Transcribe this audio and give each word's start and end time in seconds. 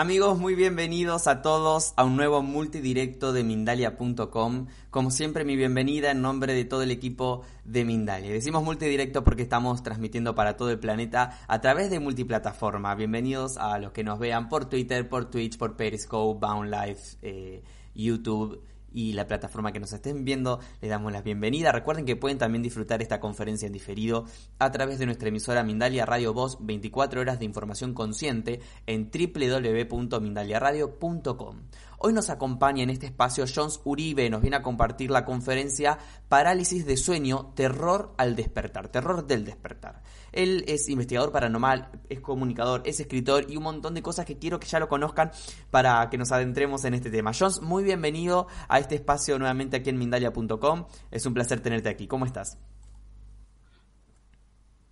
Amigos, 0.00 0.38
muy 0.38 0.54
bienvenidos 0.54 1.26
a 1.26 1.42
todos 1.42 1.92
a 1.96 2.04
un 2.04 2.16
nuevo 2.16 2.40
multidirecto 2.40 3.32
de 3.32 3.42
Mindalia.com. 3.42 4.68
Como 4.92 5.10
siempre, 5.10 5.44
mi 5.44 5.56
bienvenida 5.56 6.12
en 6.12 6.22
nombre 6.22 6.54
de 6.54 6.64
todo 6.64 6.82
el 6.82 6.92
equipo 6.92 7.42
de 7.64 7.84
Mindalia. 7.84 8.30
Decimos 8.30 8.62
multidirecto 8.62 9.24
porque 9.24 9.42
estamos 9.42 9.82
transmitiendo 9.82 10.36
para 10.36 10.56
todo 10.56 10.70
el 10.70 10.78
planeta 10.78 11.40
a 11.48 11.60
través 11.60 11.90
de 11.90 11.98
multiplataforma. 11.98 12.94
Bienvenidos 12.94 13.56
a 13.56 13.76
los 13.80 13.90
que 13.90 14.04
nos 14.04 14.20
vean 14.20 14.48
por 14.48 14.66
Twitter, 14.66 15.08
por 15.08 15.32
Twitch, 15.32 15.58
por 15.58 15.74
Periscope, 15.74 16.46
Bound 16.46 16.72
Life, 16.72 17.16
eh, 17.22 17.64
YouTube 17.92 18.62
y 18.92 19.12
la 19.12 19.26
plataforma 19.26 19.72
que 19.72 19.80
nos 19.80 19.92
estén 19.92 20.24
viendo, 20.24 20.60
les 20.80 20.90
damos 20.90 21.12
la 21.12 21.22
bienvenida. 21.22 21.72
Recuerden 21.72 22.04
que 22.04 22.14
pueden 22.16 22.38
también 22.38 22.62
disfrutar 22.62 23.02
esta 23.02 23.20
conferencia 23.20 23.66
en 23.66 23.72
diferido 23.72 24.24
a 24.58 24.70
través 24.70 24.98
de 24.98 25.06
nuestra 25.06 25.28
emisora 25.28 25.62
Mindalia 25.62 26.04
Radio 26.06 26.34
Voz 26.34 26.58
24 26.60 27.20
horas 27.20 27.38
de 27.38 27.44
información 27.44 27.94
consciente 27.94 28.60
en 28.86 29.10
www.mindaliaradio.com. 29.10 31.56
Hoy 32.00 32.12
nos 32.12 32.30
acompaña 32.30 32.84
en 32.84 32.90
este 32.90 33.06
espacio 33.06 33.44
Jones 33.52 33.80
Uribe, 33.82 34.30
nos 34.30 34.40
viene 34.40 34.56
a 34.56 34.62
compartir 34.62 35.10
la 35.10 35.24
conferencia 35.24 35.98
Parálisis 36.28 36.86
de 36.86 36.96
sueño, 36.96 37.52
terror 37.56 38.14
al 38.18 38.36
despertar, 38.36 38.88
terror 38.88 39.26
del 39.26 39.44
despertar. 39.44 40.02
Él 40.30 40.64
es 40.68 40.88
investigador 40.88 41.32
paranormal, 41.32 41.90
es 42.08 42.20
comunicador, 42.20 42.82
es 42.84 43.00
escritor 43.00 43.50
y 43.50 43.56
un 43.56 43.64
montón 43.64 43.94
de 43.94 44.02
cosas 44.02 44.26
que 44.26 44.38
quiero 44.38 44.60
que 44.60 44.68
ya 44.68 44.78
lo 44.78 44.88
conozcan 44.88 45.32
para 45.72 46.08
que 46.08 46.18
nos 46.18 46.30
adentremos 46.30 46.84
en 46.84 46.94
este 46.94 47.10
tema. 47.10 47.32
Jones, 47.36 47.62
muy 47.62 47.82
bienvenido 47.82 48.46
a 48.68 48.78
este 48.78 48.94
espacio 48.94 49.36
nuevamente 49.36 49.78
aquí 49.78 49.90
en 49.90 49.98
Mindalia.com. 49.98 50.86
Es 51.10 51.26
un 51.26 51.34
placer 51.34 51.58
tenerte 51.60 51.88
aquí. 51.88 52.06
¿Cómo 52.06 52.26
estás? 52.26 52.58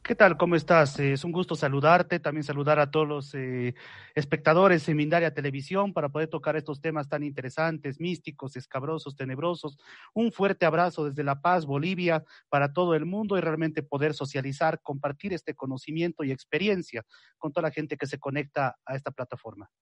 ¿Qué 0.07 0.15
tal? 0.15 0.37
¿Cómo 0.37 0.55
estás? 0.55 1.01
Es 1.01 1.25
un 1.25 1.33
gusto 1.33 1.57
saludarte, 1.57 2.21
también 2.21 2.45
saludar 2.45 2.79
a 2.79 2.93
todos 2.93 3.09
los 3.09 3.35
eh, 3.35 3.75
espectadores 4.15 4.89
en 4.89 4.97
Mindaria 4.97 5.35
Televisión 5.35 5.93
para 5.93 6.11
poder 6.11 6.29
tocar 6.29 6.55
estos 6.55 6.81
temas 6.81 7.09
tan 7.09 7.25
interesantes, 7.25 7.99
místicos, 7.99 8.55
escabrosos, 8.55 9.17
tenebrosos. 9.17 9.79
Un 10.15 10.31
fuerte 10.31 10.65
abrazo 10.65 11.07
desde 11.07 11.25
La 11.25 11.41
Paz, 11.41 11.67
Bolivia, 11.67 12.23
para 12.49 12.73
todo 12.73 12.95
el 12.95 13.05
mundo 13.05 13.37
y 13.37 13.41
realmente 13.41 13.83
poder 13.83 14.15
socializar, 14.15 14.81
compartir 14.81 15.33
este 15.33 15.55
conocimiento 15.55 16.23
y 16.23 16.31
experiencia 16.31 17.05
con 17.37 17.51
toda 17.51 17.67
la 17.67 17.73
gente 17.73 17.97
que 17.97 18.07
se 18.07 18.21
conecta 18.21 18.77
a 18.87 18.95
esta 18.95 19.11
plataforma. 19.11 19.73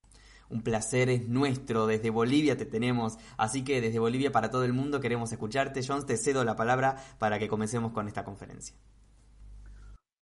Un 0.49 0.63
placer 0.63 1.11
es 1.11 1.29
nuestro, 1.29 1.87
desde 1.87 2.09
Bolivia 2.09 2.57
te 2.57 2.65
tenemos, 2.65 3.19
así 3.37 3.63
que 3.63 3.83
desde 3.83 3.99
Bolivia 3.99 4.33
para 4.33 4.51
todo 4.51 4.65
el 4.65 4.73
mundo 4.73 5.01
queremos 5.01 5.31
escucharte. 5.33 5.83
Jones, 5.87 6.07
te 6.07 6.17
cedo 6.17 6.45
la 6.45 6.57
palabra 6.57 6.97
para 7.19 7.39
que 7.39 7.47
comencemos 7.47 7.93
con 7.93 8.09
esta 8.09 8.25
conferencia. 8.25 8.75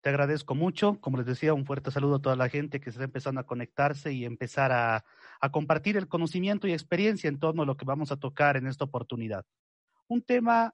Te 0.02 0.09
agradezco 0.09 0.55
mucho. 0.55 1.00
Como 1.02 1.17
les 1.17 1.25
decía, 1.25 1.53
un 1.53 1.66
fuerte 1.66 1.92
saludo 1.92 2.16
a 2.16 2.22
toda 2.22 2.36
la 2.36 2.50
gente 2.50 2.80
que 2.80 2.89
está 2.89 3.03
empezando 3.03 3.42
a 3.42 3.45
conectarse 3.45 4.14
y 4.14 4.25
empezar 4.25 4.72
a, 4.72 5.03
compartir 5.52 5.97
el 5.97 6.08
conocimiento 6.08 6.67
y 6.67 6.73
experiencia 6.73 7.28
en 7.28 7.39
torno 7.39 7.64
a 7.64 7.66
lo 7.66 7.75
que 7.75 7.86
vamos 7.86 8.11
a 8.11 8.17
tocar 8.17 8.55
en 8.55 8.67
esta 8.67 8.86
oportunidad. 8.86 9.45
Un 10.08 10.22
tema 10.22 10.73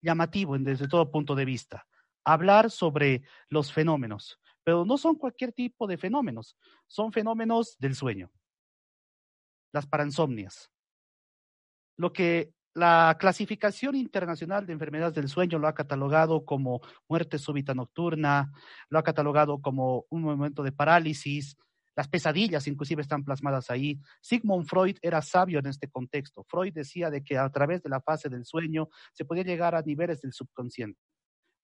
llamativo 0.00 0.56
desde 0.58 0.88
todo 0.88 1.10
punto 1.10 1.34
de 1.34 1.44
vista. 1.44 1.86
Hablar 2.24 2.70
sobre 2.70 3.22
los 3.48 3.72
fenómenos, 3.72 4.38
pero 4.62 4.84
no 4.84 4.98
son 4.98 5.16
cualquier 5.16 5.52
tipo 5.52 5.86
de 5.86 5.96
fenómenos, 5.96 6.56
son 6.86 7.12
fenómenos 7.12 7.76
del 7.78 7.94
sueño, 7.94 8.30
las 9.72 9.86
paransomnias. 9.86 10.70
Lo 11.96 12.12
que 12.12 12.52
la 12.78 13.16
clasificación 13.18 13.96
internacional 13.96 14.64
de 14.66 14.72
enfermedades 14.72 15.14
del 15.14 15.28
sueño 15.28 15.58
lo 15.58 15.68
ha 15.68 15.74
catalogado 15.74 16.44
como 16.44 16.80
muerte 17.08 17.38
súbita 17.38 17.74
nocturna, 17.74 18.52
lo 18.88 18.98
ha 18.98 19.02
catalogado 19.02 19.60
como 19.60 20.06
un 20.08 20.22
momento 20.22 20.62
de 20.62 20.72
parálisis, 20.72 21.56
las 21.98 22.06
pesadillas 22.06 22.68
inclusive 22.68 23.02
están 23.02 23.24
plasmadas 23.24 23.70
ahí. 23.70 23.98
Sigmund 24.20 24.66
Freud 24.68 24.96
era 25.02 25.20
sabio 25.20 25.58
en 25.58 25.66
este 25.66 25.88
contexto. 25.88 26.44
Freud 26.44 26.72
decía 26.72 27.10
de 27.10 27.24
que 27.24 27.36
a 27.36 27.50
través 27.50 27.82
de 27.82 27.88
la 27.88 28.00
fase 28.00 28.28
del 28.28 28.44
sueño 28.44 28.88
se 29.12 29.24
podía 29.24 29.42
llegar 29.42 29.74
a 29.74 29.82
niveles 29.82 30.20
del 30.20 30.32
subconsciente. 30.32 31.00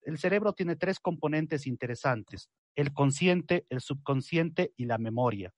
El 0.03 0.19
cerebro 0.19 0.53
tiene 0.53 0.75
tres 0.75 0.99
componentes 0.99 1.69
interesantes, 1.69 2.51
el 2.75 2.93
consciente, 2.93 3.65
el 3.71 3.81
subconsciente 3.81 4.73
y 4.77 4.87
la 4.87 4.99
memoria. 4.99 5.55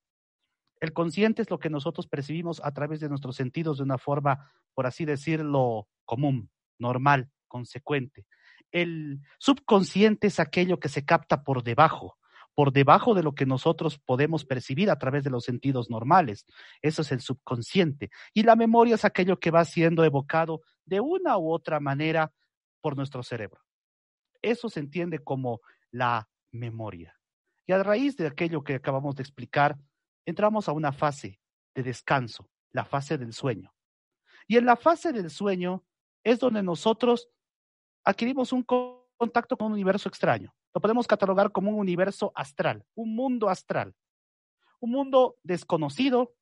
El 0.81 0.92
consciente 0.92 1.42
es 1.42 1.50
lo 1.50 1.59
que 1.59 1.70
nosotros 1.70 2.06
percibimos 2.06 2.60
a 2.62 2.72
través 2.72 3.00
de 3.00 3.09
nuestros 3.09 3.37
sentidos 3.37 3.78
de 3.78 3.84
una 3.84 3.98
forma, 3.98 4.50
por 4.75 4.87
así 4.87 5.04
decirlo, 5.04 5.88
común, 6.04 6.50
normal, 6.78 7.31
consecuente. 7.48 8.26
El 8.72 9.20
subconsciente 9.38 10.26
es 10.26 10.41
aquello 10.41 10.78
que 10.78 10.88
se 10.88 11.04
capta 11.04 11.44
por 11.44 11.62
debajo, 11.62 12.19
por 12.54 12.72
debajo 12.72 13.15
de 13.15 13.22
lo 13.22 13.34
que 13.34 13.47
nosotros 13.47 13.98
podemos 13.98 14.44
percibir 14.44 14.91
a 14.91 14.98
través 14.98 15.25
de 15.25 15.31
los 15.31 15.44
sentidos 15.44 15.91
normales. 15.91 16.47
Eso 16.82 17.03
es 17.03 17.12
el 17.12 17.20
subconsciente. 17.20 18.10
Y 18.34 18.42
la 18.42 18.56
memoria 18.56 18.97
es 18.97 19.04
aquello 19.04 19.38
que 19.38 19.50
va 19.50 19.65
siendo 19.65 20.04
evocado 20.04 20.62
de 20.84 21.00
una 21.00 21.38
u 21.38 21.53
otra 21.53 21.81
manera 21.81 22.32
por 22.81 22.97
nuestro 22.97 23.22
cerebro. 23.22 23.60
Eso 24.42 24.69
se 24.69 24.81
entiende 24.81 25.19
como 25.19 25.60
la 25.91 26.28
memoria. 26.50 27.19
Y 27.66 27.72
a 27.72 27.82
raíz 27.82 28.16
de 28.16 28.26
aquello 28.26 28.62
que 28.62 28.75
acabamos 28.75 29.16
de 29.16 29.22
explicar, 29.22 29.76
entramos 30.26 30.69
a 30.69 30.72
una 30.72 30.92
fase 30.92 31.41
de 31.75 31.82
descanso, 31.82 32.50
la 32.72 32.84
fase 32.84 33.16
del 33.16 33.32
sueño. 33.32 33.72
Y 34.47 34.59
en 34.59 34.66
la 34.66 34.76
fase 34.76 35.12
del 35.12 35.31
sueño 35.31 35.84
es 36.22 36.38
donde 36.38 36.62
nosotros 36.62 37.31
adquirimos 38.04 38.53
un 38.53 38.65
contacto 38.65 39.56
con 39.56 39.69
un 39.69 39.72
universo 39.72 40.09
extraño. 40.09 40.54
Lo 40.75 40.81
podemos 40.81 41.06
catalogar 41.06 41.53
como 41.53 41.70
un 41.70 41.78
universo 41.78 42.32
astral, 42.34 42.84
un 42.94 43.15
mundo 43.15 43.48
astral, 43.48 43.94
un 44.81 44.91
mundo 44.91 45.36
desconocido, 45.42 46.34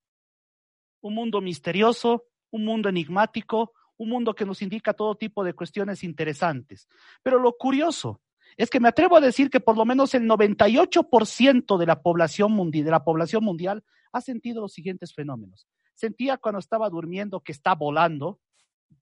un 1.00 1.14
mundo 1.14 1.40
misterioso, 1.40 2.24
un 2.50 2.64
mundo 2.64 2.88
enigmático, 2.88 3.72
un 3.96 4.08
mundo 4.08 4.34
que 4.34 4.44
nos 4.44 4.62
indica 4.62 4.92
todo 4.92 5.14
tipo 5.16 5.44
de 5.44 5.54
cuestiones 5.54 6.02
interesantes. 6.02 6.88
Pero 7.22 7.38
lo 7.38 7.52
curioso 7.56 8.20
es 8.56 8.70
que 8.70 8.80
me 8.80 8.88
atrevo 8.88 9.16
a 9.16 9.20
decir 9.20 9.50
que 9.50 9.60
por 9.60 9.76
lo 9.76 9.84
menos 9.84 10.14
el 10.14 10.28
98% 10.28 11.78
de 11.78 11.86
la 11.86 12.02
población 12.02 12.52
mundial, 12.52 12.84
de 12.84 12.90
la 12.90 13.04
población 13.04 13.44
mundial 13.44 13.84
ha 14.12 14.20
sentido 14.20 14.60
los 14.60 14.72
siguientes 14.72 15.14
fenómenos. 15.14 15.66
Sentía 15.94 16.36
cuando 16.38 16.58
estaba 16.58 16.88
durmiendo 16.90 17.40
que 17.40 17.52
está 17.52 17.74
volando, 17.74 18.40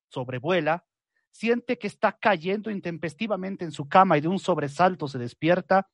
sobrevuela, 0.09 0.85
siente 1.31 1.79
que 1.79 1.87
está 1.87 2.13
cayendo 2.13 2.71
intempestivamente 2.71 3.65
en 3.65 3.73
su 3.73 3.89
cama 3.89 4.19
y 4.19 4.21
de 4.21 4.29
un 4.29 4.39
sobresalto 4.39 5.09
se 5.09 5.19
despierta, 5.19 5.89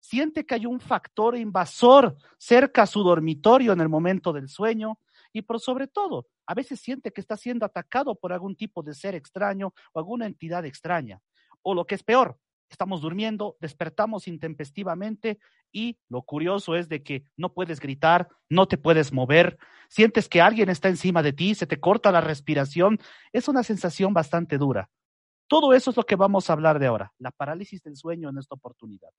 siente 0.00 0.44
que 0.44 0.54
hay 0.54 0.66
un 0.66 0.80
factor 0.80 1.36
invasor 1.36 2.16
cerca 2.38 2.82
a 2.82 2.86
su 2.86 3.02
dormitorio 3.02 3.72
en 3.72 3.80
el 3.80 3.88
momento 3.88 4.32
del 4.32 4.48
sueño 4.48 4.98
y 5.32 5.42
por 5.42 5.60
sobre 5.60 5.86
todo, 5.86 6.26
a 6.46 6.54
veces 6.54 6.80
siente 6.80 7.12
que 7.12 7.20
está 7.20 7.36
siendo 7.36 7.64
atacado 7.64 8.16
por 8.16 8.32
algún 8.32 8.56
tipo 8.56 8.82
de 8.82 8.94
ser 8.94 9.14
extraño 9.14 9.72
o 9.92 9.98
alguna 9.98 10.26
entidad 10.26 10.64
extraña. 10.64 11.20
O 11.62 11.74
lo 11.74 11.84
que 11.84 11.94
es 11.94 12.02
peor, 12.02 12.38
estamos 12.70 13.00
durmiendo, 13.00 13.56
despertamos 13.60 14.28
intempestivamente 14.28 15.38
y 15.72 15.98
lo 16.08 16.22
curioso 16.22 16.76
es 16.76 16.88
de 16.88 17.02
que 17.02 17.24
no 17.36 17.52
puedes 17.52 17.80
gritar, 17.80 18.28
no 18.48 18.66
te 18.66 18.78
puedes 18.78 19.12
mover, 19.12 19.58
sientes 19.88 20.28
que 20.28 20.40
alguien 20.40 20.68
está 20.68 20.88
encima 20.88 21.22
de 21.22 21.32
ti, 21.32 21.54
se 21.54 21.66
te 21.66 21.80
corta 21.80 22.12
la 22.12 22.20
respiración, 22.20 22.98
es 23.32 23.48
una 23.48 23.62
sensación 23.62 24.14
bastante 24.14 24.56
dura. 24.56 24.88
Todo 25.48 25.74
eso 25.74 25.90
es 25.90 25.96
lo 25.96 26.04
que 26.04 26.14
vamos 26.14 26.48
a 26.48 26.52
hablar 26.52 26.78
de 26.78 26.86
ahora, 26.86 27.12
la 27.18 27.32
parálisis 27.32 27.82
del 27.82 27.96
sueño 27.96 28.28
en 28.28 28.38
esta 28.38 28.54
oportunidad. 28.54 29.10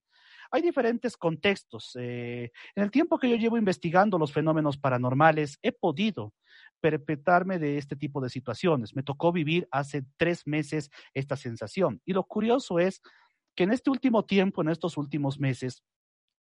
Hay 0.49 0.61
diferentes 0.61 1.17
contextos. 1.17 1.91
Eh, 1.99 2.51
en 2.75 2.83
el 2.83 2.89
tiempo 2.89 3.19
que 3.19 3.29
yo 3.29 3.35
llevo 3.35 3.57
investigando 3.57 4.17
los 4.17 4.31
fenómenos 4.31 4.77
paranormales, 4.77 5.59
he 5.61 5.73
podido 5.73 6.33
perpetrarme 6.79 7.59
de 7.59 7.77
este 7.77 7.95
tipo 7.95 8.21
de 8.21 8.29
situaciones. 8.29 8.95
Me 8.95 9.03
tocó 9.03 9.31
vivir 9.31 9.67
hace 9.71 10.03
tres 10.17 10.47
meses 10.47 10.89
esta 11.13 11.35
sensación. 11.35 12.01
Y 12.05 12.13
lo 12.13 12.23
curioso 12.23 12.79
es 12.79 13.01
que 13.55 13.63
en 13.63 13.71
este 13.71 13.89
último 13.89 14.25
tiempo, 14.25 14.61
en 14.61 14.69
estos 14.69 14.97
últimos 14.97 15.39
meses, 15.39 15.83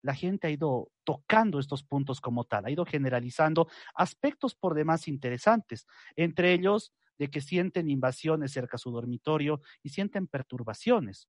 la 0.01 0.15
gente 0.15 0.47
ha 0.47 0.49
ido 0.49 0.91
tocando 1.03 1.59
estos 1.59 1.83
puntos 1.83 2.21
como 2.21 2.45
tal, 2.45 2.65
ha 2.65 2.71
ido 2.71 2.85
generalizando 2.85 3.67
aspectos 3.93 4.55
por 4.55 4.73
demás 4.73 5.07
interesantes, 5.07 5.87
entre 6.15 6.53
ellos 6.53 6.93
de 7.17 7.29
que 7.29 7.41
sienten 7.41 7.89
invasiones 7.89 8.53
cerca 8.53 8.77
a 8.77 8.79
su 8.79 8.91
dormitorio 8.91 9.61
y 9.83 9.89
sienten 9.89 10.27
perturbaciones. 10.27 11.27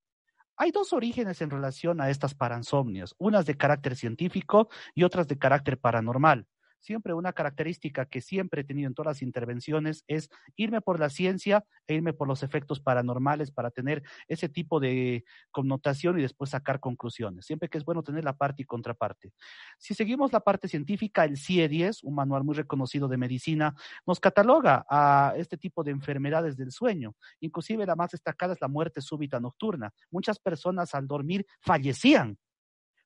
Hay 0.55 0.71
dos 0.71 0.93
orígenes 0.93 1.41
en 1.41 1.49
relación 1.49 1.99
a 2.01 2.09
estas 2.09 2.33
paransomnias, 2.33 3.13
unas 3.17 3.45
de 3.45 3.57
carácter 3.57 3.95
científico 3.95 4.69
y 4.95 5.03
otras 5.03 5.27
de 5.27 5.37
carácter 5.37 5.77
paranormal 5.77 6.47
siempre 6.81 7.13
una 7.13 7.33
característica 7.33 8.05
que 8.05 8.21
siempre 8.21 8.61
he 8.61 8.63
tenido 8.63 8.87
en 8.87 8.93
todas 8.93 9.15
las 9.15 9.21
intervenciones 9.21 10.03
es 10.07 10.29
irme 10.55 10.81
por 10.81 10.99
la 10.99 11.09
ciencia 11.09 11.63
e 11.87 11.95
irme 11.95 12.13
por 12.13 12.27
los 12.27 12.43
efectos 12.43 12.79
paranormales 12.81 13.51
para 13.51 13.71
tener 13.71 14.03
ese 14.27 14.49
tipo 14.49 14.79
de 14.79 15.23
connotación 15.51 16.19
y 16.19 16.23
después 16.23 16.49
sacar 16.49 16.79
conclusiones. 16.79 17.45
Siempre 17.45 17.69
que 17.69 17.77
es 17.77 17.85
bueno 17.85 18.03
tener 18.03 18.23
la 18.23 18.33
parte 18.33 18.63
y 18.63 18.65
contraparte. 18.65 19.31
Si 19.77 19.93
seguimos 19.93 20.33
la 20.33 20.41
parte 20.41 20.67
científica, 20.67 21.23
el 21.23 21.37
CIE-10, 21.37 21.99
un 22.03 22.15
manual 22.15 22.43
muy 22.43 22.55
reconocido 22.55 23.07
de 23.07 23.17
medicina, 23.17 23.75
nos 24.05 24.19
cataloga 24.19 24.85
a 24.89 25.33
este 25.37 25.57
tipo 25.57 25.83
de 25.83 25.91
enfermedades 25.91 26.57
del 26.57 26.71
sueño. 26.71 27.15
Inclusive 27.39 27.85
la 27.85 27.95
más 27.95 28.11
destacada 28.11 28.53
es 28.53 28.61
la 28.61 28.67
muerte 28.67 29.01
súbita 29.01 29.39
nocturna. 29.39 29.93
Muchas 30.09 30.39
personas 30.39 30.93
al 30.95 31.07
dormir 31.07 31.45
fallecían 31.61 32.37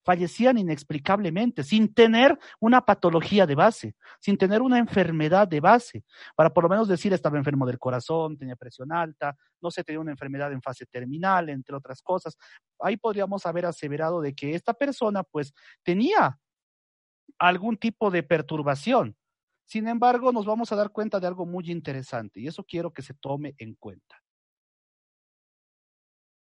fallecían 0.05 0.57
inexplicablemente, 0.59 1.63
sin 1.63 1.93
tener 1.93 2.37
una 2.59 2.85
patología 2.85 3.47
de 3.47 3.55
base, 3.55 3.95
sin 4.19 4.37
tener 4.37 4.61
una 4.61 4.77
enfermedad 4.77 5.47
de 5.47 5.59
base, 5.59 6.05
para 6.35 6.53
por 6.53 6.63
lo 6.63 6.69
menos 6.69 6.87
decir 6.87 7.11
estaba 7.11 7.37
enfermo 7.37 7.65
del 7.65 7.79
corazón, 7.79 8.37
tenía 8.37 8.55
presión 8.55 8.93
alta, 8.93 9.35
no 9.59 9.71
se 9.71 9.83
tenía 9.83 9.99
una 9.99 10.11
enfermedad 10.11 10.53
en 10.53 10.61
fase 10.61 10.85
terminal, 10.85 11.49
entre 11.49 11.75
otras 11.75 12.01
cosas. 12.03 12.37
Ahí 12.79 12.97
podríamos 12.97 13.45
haber 13.47 13.65
aseverado 13.65 14.21
de 14.21 14.35
que 14.35 14.53
esta 14.53 14.73
persona 14.75 15.23
pues 15.23 15.53
tenía 15.83 16.39
algún 17.39 17.77
tipo 17.77 18.11
de 18.11 18.21
perturbación. 18.21 19.17
Sin 19.65 19.87
embargo, 19.87 20.31
nos 20.31 20.45
vamos 20.45 20.71
a 20.71 20.75
dar 20.75 20.91
cuenta 20.91 21.19
de 21.19 21.25
algo 21.25 21.47
muy 21.47 21.71
interesante 21.71 22.39
y 22.39 22.47
eso 22.47 22.63
quiero 22.63 22.93
que 22.93 23.01
se 23.01 23.15
tome 23.15 23.55
en 23.57 23.73
cuenta. 23.73 24.21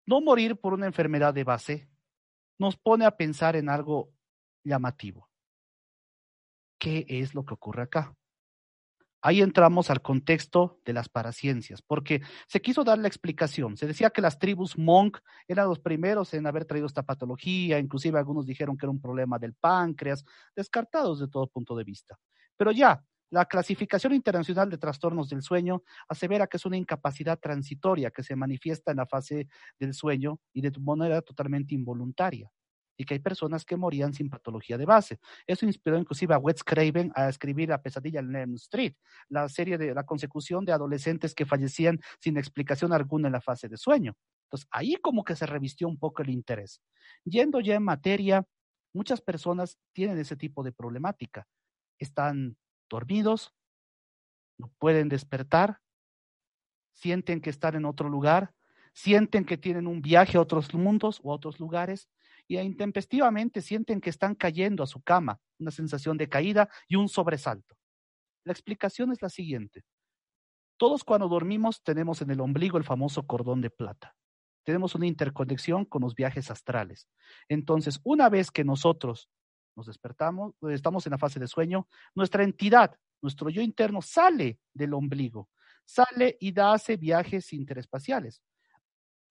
No 0.05 0.19
morir 0.19 0.59
por 0.59 0.73
una 0.73 0.85
enfermedad 0.85 1.33
de 1.33 1.45
base 1.45 1.92
nos 2.57 2.77
pone 2.77 3.05
a 3.05 3.17
pensar 3.17 3.55
en 3.55 3.69
algo 3.69 4.11
llamativo. 4.63 5.29
¿Qué 6.79 7.05
es 7.07 7.33
lo 7.33 7.45
que 7.45 7.53
ocurre 7.53 7.83
acá? 7.83 8.15
Ahí 9.25 9.41
entramos 9.41 9.89
al 9.89 10.01
contexto 10.01 10.81
de 10.83 10.91
las 10.91 11.07
paraciencias, 11.07 11.81
porque 11.81 12.21
se 12.45 12.61
quiso 12.61 12.83
dar 12.83 12.99
la 12.99 13.07
explicación. 13.07 13.77
Se 13.77 13.87
decía 13.87 14.09
que 14.09 14.21
las 14.21 14.37
tribus 14.37 14.77
Monk 14.77 15.19
eran 15.47 15.69
los 15.69 15.79
primeros 15.79 16.33
en 16.33 16.45
haber 16.45 16.65
traído 16.65 16.87
esta 16.87 17.03
patología, 17.03 17.79
inclusive 17.79 18.19
algunos 18.19 18.45
dijeron 18.45 18.77
que 18.77 18.85
era 18.85 18.91
un 18.91 18.99
problema 18.99 19.39
del 19.39 19.53
páncreas, 19.53 20.25
descartados 20.53 21.21
de 21.21 21.29
todo 21.29 21.47
punto 21.47 21.73
de 21.73 21.85
vista. 21.85 22.19
Pero 22.57 22.73
ya, 22.73 23.01
la 23.33 23.45
clasificación 23.45 24.13
internacional 24.13 24.69
de 24.69 24.77
trastornos 24.77 25.27
del 25.27 25.41
sueño 25.41 25.81
asevera 26.07 26.45
que 26.45 26.57
es 26.57 26.65
una 26.67 26.77
incapacidad 26.77 27.39
transitoria 27.39 28.11
que 28.11 28.21
se 28.21 28.35
manifiesta 28.35 28.91
en 28.91 28.97
la 28.97 29.07
fase 29.07 29.47
del 29.79 29.95
sueño 29.95 30.39
y 30.53 30.61
de 30.61 30.71
manera 30.79 31.19
totalmente 31.23 31.73
involuntaria 31.73 32.51
y 32.95 33.05
que 33.05 33.15
hay 33.15 33.19
personas 33.19 33.65
que 33.65 33.75
morían 33.75 34.13
sin 34.13 34.29
patología 34.29 34.77
de 34.77 34.85
base. 34.85 35.19
Eso 35.47 35.65
inspiró 35.65 35.97
inclusive 35.97 36.35
a 36.35 36.37
Wes 36.37 36.63
Craven 36.63 37.11
a 37.15 37.27
escribir 37.27 37.69
La 37.69 37.81
pesadilla 37.81 38.19
en 38.19 38.35
Elm 38.35 38.53
Street, 38.53 38.93
la 39.29 39.49
serie 39.49 39.79
de 39.79 39.95
la 39.95 40.05
consecución 40.05 40.63
de 40.63 40.73
adolescentes 40.73 41.33
que 41.33 41.47
fallecían 41.47 41.99
sin 42.19 42.37
explicación 42.37 42.93
alguna 42.93 43.29
en 43.29 43.33
la 43.33 43.41
fase 43.41 43.67
de 43.67 43.77
sueño. 43.77 44.15
Entonces, 44.43 44.67
ahí 44.69 44.95
como 44.97 45.23
que 45.23 45.35
se 45.35 45.47
revistió 45.47 45.87
un 45.87 45.97
poco 45.97 46.21
el 46.21 46.29
interés. 46.29 46.83
Yendo 47.25 47.59
ya 47.61 47.73
en 47.73 47.83
materia, 47.83 48.45
muchas 48.93 49.21
personas 49.21 49.79
tienen 49.91 50.19
ese 50.19 50.35
tipo 50.35 50.61
de 50.61 50.71
problemática. 50.71 51.47
Están 51.97 52.57
dormidos, 52.93 53.53
no 54.57 54.71
pueden 54.77 55.09
despertar, 55.09 55.79
sienten 56.93 57.41
que 57.41 57.49
están 57.49 57.75
en 57.75 57.85
otro 57.85 58.07
lugar, 58.07 58.53
sienten 58.93 59.45
que 59.45 59.57
tienen 59.57 59.87
un 59.87 60.01
viaje 60.01 60.37
a 60.37 60.41
otros 60.41 60.73
mundos 60.73 61.19
o 61.23 61.31
a 61.31 61.35
otros 61.35 61.59
lugares 61.59 62.07
y 62.47 62.59
intempestivamente 62.59 63.61
sienten 63.61 63.99
que 63.99 64.11
están 64.11 64.35
cayendo 64.35 64.83
a 64.83 64.87
su 64.87 65.01
cama, 65.01 65.39
una 65.59 65.71
sensación 65.71 66.17
de 66.17 66.29
caída 66.29 66.69
y 66.87 66.95
un 66.95 67.09
sobresalto. 67.09 67.75
La 68.45 68.53
explicación 68.53 69.11
es 69.11 69.21
la 69.21 69.29
siguiente. 69.29 69.83
Todos 70.77 71.03
cuando 71.03 71.27
dormimos 71.27 71.81
tenemos 71.81 72.21
en 72.21 72.29
el 72.29 72.41
ombligo 72.41 72.77
el 72.77 72.83
famoso 72.83 73.25
cordón 73.25 73.61
de 73.61 73.71
plata. 73.71 74.15
Tenemos 74.63 74.93
una 74.93 75.07
interconexión 75.07 75.85
con 75.85 76.03
los 76.03 76.13
viajes 76.13 76.51
astrales. 76.51 77.07
Entonces, 77.49 77.99
una 78.03 78.29
vez 78.29 78.51
que 78.51 78.63
nosotros 78.63 79.29
nos 79.75 79.87
despertamos, 79.87 80.53
estamos 80.69 81.05
en 81.05 81.11
la 81.11 81.17
fase 81.17 81.39
de 81.39 81.47
sueño, 81.47 81.87
nuestra 82.15 82.43
entidad, 82.43 82.95
nuestro 83.21 83.49
yo 83.49 83.61
interno 83.61 84.01
sale 84.01 84.59
del 84.73 84.93
ombligo, 84.93 85.49
sale 85.85 86.37
y 86.39 86.51
da 86.51 86.73
hace 86.73 86.97
viajes 86.97 87.53
interespaciales. 87.53 88.41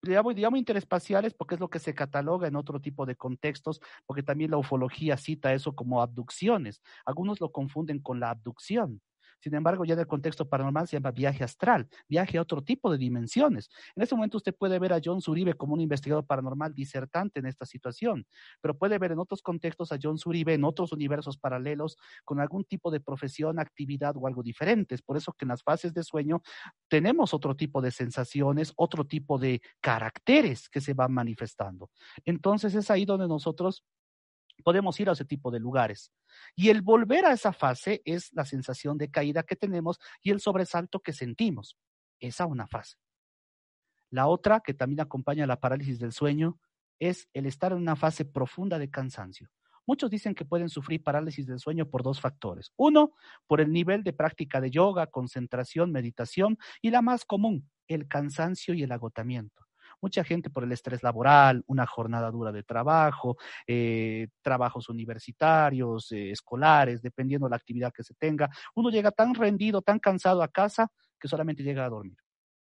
Digamos, 0.01 0.35
digamos 0.35 0.59
interespaciales 0.59 1.33
porque 1.33 1.55
es 1.55 1.61
lo 1.61 1.69
que 1.69 1.79
se 1.79 1.95
cataloga 1.95 2.47
en 2.47 2.57
otro 2.57 2.81
tipo 2.81 3.05
de 3.05 3.15
contextos, 3.15 3.79
porque 4.05 4.21
también 4.21 4.51
la 4.51 4.57
ufología 4.57 5.15
cita 5.15 5.53
eso 5.53 5.75
como 5.75 6.01
abducciones. 6.01 6.81
Algunos 7.05 7.39
lo 7.39 7.53
confunden 7.53 7.99
con 7.99 8.19
la 8.19 8.31
abducción. 8.31 9.01
Sin 9.43 9.53
embargo, 9.55 9.83
ya 9.83 9.95
en 9.95 9.99
el 9.99 10.07
contexto 10.07 10.47
paranormal 10.47 10.87
se 10.87 10.95
llama 10.95 11.11
viaje 11.11 11.43
astral, 11.43 11.89
viaje 12.07 12.37
a 12.37 12.41
otro 12.41 12.63
tipo 12.63 12.89
de 12.89 12.97
dimensiones. 12.97 13.69
En 13.93 14.03
este 14.03 14.15
momento 14.15 14.37
usted 14.37 14.55
puede 14.55 14.79
ver 14.79 14.93
a 14.93 15.01
John 15.03 15.21
Zuribe 15.21 15.55
como 15.55 15.73
un 15.73 15.81
investigador 15.81 16.25
paranormal 16.25 16.73
disertante 16.73 17.41
en 17.41 17.47
esta 17.47 17.65
situación, 17.65 18.25
pero 18.61 18.77
puede 18.77 18.97
ver 18.97 19.11
en 19.11 19.19
otros 19.19 19.41
contextos 19.41 19.91
a 19.91 19.97
John 20.01 20.17
Zuribe 20.17 20.53
en 20.53 20.63
otros 20.63 20.93
universos 20.93 21.37
paralelos 21.37 21.97
con 22.23 22.39
algún 22.39 22.63
tipo 22.63 22.89
de 22.89 23.01
profesión, 23.01 23.59
actividad 23.59 24.15
o 24.15 24.27
algo 24.27 24.43
diferente. 24.43 24.97
Por 25.05 25.17
eso 25.17 25.33
que 25.33 25.43
en 25.43 25.49
las 25.49 25.61
fases 25.61 25.93
de 25.93 26.03
sueño 26.03 26.41
tenemos 26.87 27.33
otro 27.33 27.53
tipo 27.53 27.81
de 27.81 27.91
sensaciones, 27.91 28.71
otro 28.77 29.03
tipo 29.03 29.37
de 29.37 29.61
caracteres 29.81 30.69
que 30.69 30.79
se 30.79 30.93
van 30.93 31.11
manifestando. 31.11 31.89
Entonces 32.23 32.75
es 32.75 32.89
ahí 32.89 33.03
donde 33.03 33.27
nosotros 33.27 33.83
podemos 34.63 34.99
ir 34.99 35.09
a 35.09 35.13
ese 35.13 35.25
tipo 35.25 35.51
de 35.51 35.59
lugares. 35.59 36.11
Y 36.55 36.69
el 36.69 36.81
volver 36.81 37.25
a 37.25 37.33
esa 37.33 37.53
fase 37.53 38.01
es 38.05 38.31
la 38.33 38.45
sensación 38.45 38.97
de 38.97 39.11
caída 39.11 39.43
que 39.43 39.55
tenemos 39.55 39.99
y 40.21 40.31
el 40.31 40.39
sobresalto 40.39 40.99
que 40.99 41.13
sentimos. 41.13 41.77
Esa 42.19 42.45
una 42.45 42.67
fase. 42.67 42.97
La 44.09 44.27
otra, 44.27 44.61
que 44.61 44.73
también 44.73 45.01
acompaña 45.01 45.47
la 45.47 45.59
parálisis 45.59 45.99
del 45.99 46.13
sueño, 46.13 46.59
es 46.99 47.27
el 47.33 47.45
estar 47.45 47.71
en 47.71 47.79
una 47.79 47.95
fase 47.95 48.25
profunda 48.25 48.79
de 48.79 48.89
cansancio. 48.89 49.49
Muchos 49.85 50.09
dicen 50.09 50.33
que 50.33 50.45
pueden 50.45 50.69
sufrir 50.69 51.03
parálisis 51.03 51.45
del 51.45 51.59
sueño 51.59 51.89
por 51.89 52.03
dos 52.03 52.21
factores. 52.21 52.71
Uno, 52.77 53.13
por 53.47 53.59
el 53.59 53.71
nivel 53.71 54.03
de 54.03 54.13
práctica 54.13 54.61
de 54.61 54.71
yoga, 54.71 55.07
concentración, 55.07 55.91
meditación, 55.91 56.57
y 56.81 56.89
la 56.89 57.01
más 57.01 57.25
común, 57.25 57.69
el 57.87 58.07
cansancio 58.07 58.73
y 58.73 58.83
el 58.83 58.91
agotamiento. 58.91 59.63
Mucha 60.03 60.25
gente 60.25 60.49
por 60.49 60.65
el 60.65 60.71
estrés 60.73 61.01
laboral, 61.01 61.63
una 61.65 61.87
jornada 61.87 62.29
dura 62.29 62.51
de 62.51 62.61
trabajo, 62.61 63.37
eh, 63.65 64.27
trabajos 64.41 64.89
universitarios, 64.89 66.11
eh, 66.11 66.31
escolares, 66.31 67.01
dependiendo 67.01 67.45
de 67.45 67.51
la 67.51 67.55
actividad 67.55 67.93
que 67.93 68.03
se 68.03 68.13
tenga. 68.13 68.49
Uno 68.75 68.89
llega 68.89 69.11
tan 69.11 69.33
rendido, 69.33 69.81
tan 69.81 69.99
cansado 69.99 70.43
a 70.43 70.49
casa 70.49 70.91
que 71.17 71.29
solamente 71.29 71.63
llega 71.63 71.85
a 71.85 71.89
dormir. 71.89 72.17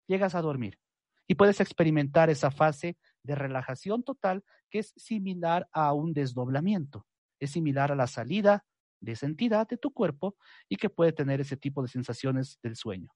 Llegas 0.06 0.36
a 0.36 0.40
dormir 0.40 0.78
y 1.26 1.34
puedes 1.34 1.60
experimentar 1.60 2.30
esa 2.30 2.52
fase 2.52 2.96
de 3.24 3.34
relajación 3.34 4.04
total 4.04 4.44
que 4.70 4.78
es 4.78 4.92
similar 4.96 5.68
a 5.72 5.92
un 5.94 6.12
desdoblamiento, 6.12 7.08
es 7.40 7.50
similar 7.50 7.90
a 7.90 7.96
la 7.96 8.06
salida 8.06 8.64
de 9.00 9.12
esa 9.12 9.26
entidad 9.26 9.66
de 9.66 9.78
tu 9.78 9.92
cuerpo 9.92 10.36
y 10.68 10.76
que 10.76 10.90
puede 10.90 11.12
tener 11.12 11.40
ese 11.40 11.56
tipo 11.56 11.82
de 11.82 11.88
sensaciones 11.88 12.60
del 12.62 12.76
sueño 12.76 13.10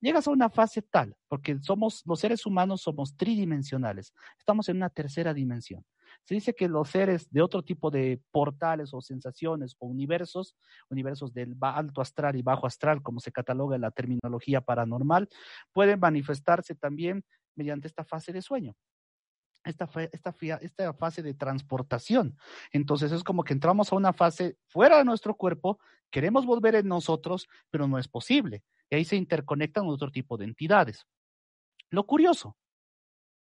llegas 0.00 0.26
a 0.26 0.30
una 0.30 0.50
fase 0.50 0.82
tal, 0.82 1.16
porque 1.28 1.58
somos, 1.60 2.02
los 2.06 2.20
seres 2.20 2.46
humanos 2.46 2.82
somos 2.82 3.16
tridimensionales, 3.16 4.12
estamos 4.38 4.68
en 4.68 4.76
una 4.76 4.90
tercera 4.90 5.34
dimensión. 5.34 5.84
Se 6.24 6.34
dice 6.34 6.54
que 6.54 6.68
los 6.68 6.88
seres 6.88 7.30
de 7.30 7.42
otro 7.42 7.62
tipo 7.62 7.90
de 7.90 8.20
portales 8.30 8.92
o 8.92 9.00
sensaciones 9.00 9.76
o 9.78 9.86
universos, 9.86 10.56
universos 10.88 11.32
del 11.32 11.56
alto 11.60 12.00
astral 12.00 12.36
y 12.36 12.42
bajo 12.42 12.66
astral, 12.66 13.02
como 13.02 13.20
se 13.20 13.32
cataloga 13.32 13.76
en 13.76 13.82
la 13.82 13.90
terminología 13.90 14.60
paranormal, 14.60 15.28
pueden 15.72 16.00
manifestarse 16.00 16.74
también 16.74 17.24
mediante 17.54 17.88
esta 17.88 18.04
fase 18.04 18.32
de 18.32 18.42
sueño. 18.42 18.74
Esta, 19.62 19.90
esta, 20.12 20.94
fase 20.94 21.22
de 21.22 21.34
transportación. 21.34 22.36
Entonces 22.72 23.12
es 23.12 23.22
como 23.22 23.44
que 23.44 23.52
entramos 23.52 23.92
a 23.92 23.96
una 23.96 24.14
fase 24.14 24.56
fuera 24.68 24.96
de 24.96 25.04
nuestro 25.04 25.34
cuerpo, 25.34 25.78
queremos 26.10 26.46
volver 26.46 26.76
en 26.76 26.88
nosotros, 26.88 27.46
pero 27.68 27.86
no 27.86 27.98
es 27.98 28.08
posible. 28.08 28.62
Y 28.90 28.96
ahí 28.96 29.04
se 29.04 29.16
interconectan 29.16 29.86
otro 29.86 30.10
tipo 30.10 30.36
de 30.36 30.44
entidades. 30.44 31.06
Lo 31.90 32.04
curioso, 32.04 32.56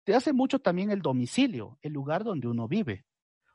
te 0.04 0.16
hace 0.16 0.34
mucho 0.34 0.60
también 0.60 0.92
el 0.92 1.02
domicilio, 1.02 1.80
el 1.82 1.94
lugar 1.94 2.24
donde 2.24 2.48
uno 2.48 2.68
vive. 2.68 3.06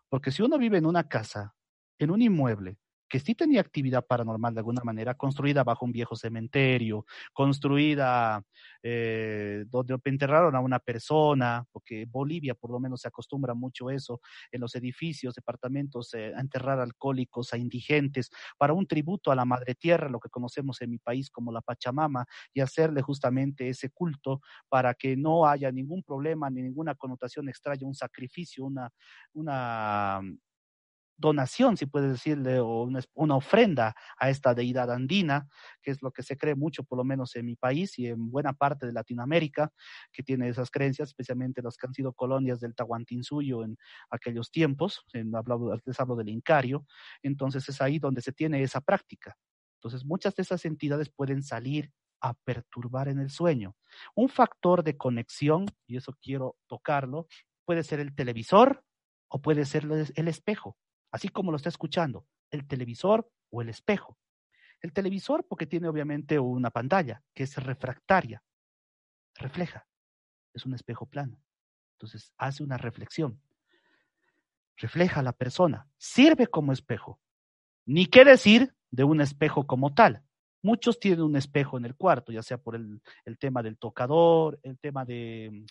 Porque 0.09 0.31
si 0.31 0.43
uno 0.43 0.59
vive 0.59 0.79
en 0.79 0.87
una 0.87 1.09
casa, 1.09 1.55
en 1.99 2.11
un 2.11 2.21
inmueble, 2.21 2.79
que 3.13 3.21
sí 3.21 3.35
tenía 3.35 3.61
actividad 3.61 4.07
paranormal 4.07 4.55
de 4.55 4.61
alguna 4.61 4.81
manera, 4.83 5.15
construida 5.15 5.63
bajo 5.65 5.85
un 5.85 5.93
viejo 5.93 6.17
cementerio, 6.17 7.05
construida 7.35 8.43
eh, 8.83 9.67
donde 9.69 9.99
enterraron 10.05 10.57
a 10.57 10.61
una 10.61 10.79
persona, 10.79 11.63
porque 11.73 12.07
Bolivia 12.09 12.55
por 12.55 12.71
lo 12.71 12.81
menos 12.81 13.03
se 13.03 13.09
acostumbra 13.09 13.53
mucho 13.53 13.91
eso, 13.91 14.23
en 14.51 14.63
los 14.63 14.75
edificios, 14.77 15.35
departamentos, 15.35 16.15
eh, 16.15 16.33
a 16.35 16.41
enterrar 16.41 16.81
alcohólicos, 16.81 17.53
a 17.53 17.59
indigentes, 17.59 18.31
para 18.57 18.73
un 18.73 18.87
tributo 18.87 19.31
a 19.31 19.37
la 19.37 19.45
madre 19.45 19.75
tierra, 19.75 20.09
lo 20.09 20.19
que 20.19 20.31
conocemos 20.31 20.81
en 20.81 20.89
mi 20.89 20.99
país 20.99 21.29
como 21.29 21.53
la 21.53 21.61
Pachamama, 21.61 22.25
y 22.55 22.61
hacerle 22.61 23.03
justamente 23.03 23.69
ese 23.69 23.91
culto 23.91 24.41
para 24.71 24.95
que 24.95 25.19
no 25.19 25.47
haya 25.47 25.71
ningún 25.71 26.03
problema 26.03 26.49
ni 26.49 26.63
ninguna 26.63 26.95
connotación 26.95 27.51
extraña, 27.51 27.87
un 27.87 27.95
sacrificio, 27.95 28.65
una, 28.65 28.91
una 29.35 30.23
donación, 31.23 31.79
si 31.79 31.87
puedes 31.87 32.11
decirle, 32.11 32.59
o 32.61 32.83
una, 33.15 33.37
ofrenda 33.37 33.95
a 34.19 34.29
esta 34.29 34.55
deidad 34.55 34.91
andina, 34.91 35.49
que 35.81 35.93
es 35.93 36.03
lo 36.03 36.11
que 36.11 36.23
se 36.23 36.37
cree 36.37 36.55
mucho, 36.55 36.85
por 36.85 36.99
lo 36.99 37.05
menos 37.05 37.35
en 37.37 37.47
mi 37.47 37.57
país 37.57 37.99
y 37.99 38.09
en 38.09 38.31
buena 38.31 38.53
parte 38.53 38.85
de 38.85 38.93
Latinoamérica, 38.93 39.73
que 40.13 40.23
tiene 40.23 40.49
esas 40.49 40.71
creencias, 40.71 41.09
especialmente 41.09 41.63
las 41.63 41.79
que 41.79 41.87
han 41.87 41.95
sido 41.95 42.13
colonias 42.13 42.61
del 42.61 42.75
Tahuantinsuyo 42.75 43.65
en 43.65 43.79
aquellos 44.11 44.51
tiempos, 44.51 45.07
en, 45.15 45.33
les 45.87 46.01
hablo 46.01 46.17
del 46.17 46.29
Incario, 46.29 46.85
entonces 47.23 47.67
es 47.69 47.81
ahí 47.81 47.99
donde 47.99 48.21
se 48.21 48.33
tiene 48.33 48.63
esa 48.63 48.81
práctica. 48.81 49.37
Entonces 49.77 50.05
muchas 50.05 50.35
de 50.35 50.43
esas 50.43 50.65
entidades 50.65 51.09
pueden 51.09 51.43
salir 51.43 51.91
a 52.21 52.35
perturbar 52.35 53.09
en 53.09 53.19
el 53.19 53.31
sueño. 53.31 53.75
Un 54.15 54.29
factor 54.29 54.85
de 54.85 54.97
conexión, 54.97 55.67
y 55.87 55.97
eso 55.97 56.17
quiero 56.21 56.57
tocarlo, 56.67 57.27
puede 57.65 57.83
ser 57.83 58.01
el 58.01 58.15
televisor, 58.15 58.85
o 59.33 59.41
puede 59.41 59.65
ser 59.65 59.89
el 60.15 60.29
espejo, 60.29 60.77
así 61.13 61.29
como 61.29 61.51
lo 61.51 61.57
está 61.57 61.69
escuchando, 61.69 62.27
el 62.51 62.67
televisor 62.67 63.31
o 63.51 63.63
el 63.63 63.69
espejo. 63.69 64.19
El 64.81 64.93
televisor 64.93 65.47
porque 65.47 65.67
tiene 65.67 65.89
obviamente 65.89 66.39
una 66.39 66.71
pantalla 66.71 67.23
que 67.35 67.45
es 67.45 67.57
refractaria, 67.57 68.43
refleja, 69.37 69.87
es 70.53 70.67
un 70.67 70.75
espejo 70.75 71.07
plano. 71.07 71.39
Entonces 71.95 72.33
hace 72.37 72.65
una 72.65 72.79
reflexión, 72.79 73.41
refleja 74.77 75.21
a 75.21 75.23
la 75.23 75.33
persona, 75.33 75.89
sirve 75.99 76.49
como 76.49 76.73
espejo. 76.73 77.21
Ni 77.85 78.07
qué 78.07 78.25
decir 78.25 78.75
de 78.91 79.05
un 79.05 79.21
espejo 79.21 79.67
como 79.67 79.95
tal. 79.95 80.25
Muchos 80.63 80.99
tienen 80.99 81.23
un 81.23 81.37
espejo 81.37 81.77
en 81.77 81.85
el 81.85 81.95
cuarto, 81.95 82.33
ya 82.33 82.43
sea 82.43 82.59
por 82.59 82.75
el, 82.75 83.03
el 83.25 83.39
tema 83.39 83.63
del 83.63 83.79
tocador, 83.79 84.59
el 84.63 84.79
tema 84.79 85.05
de, 85.05 85.65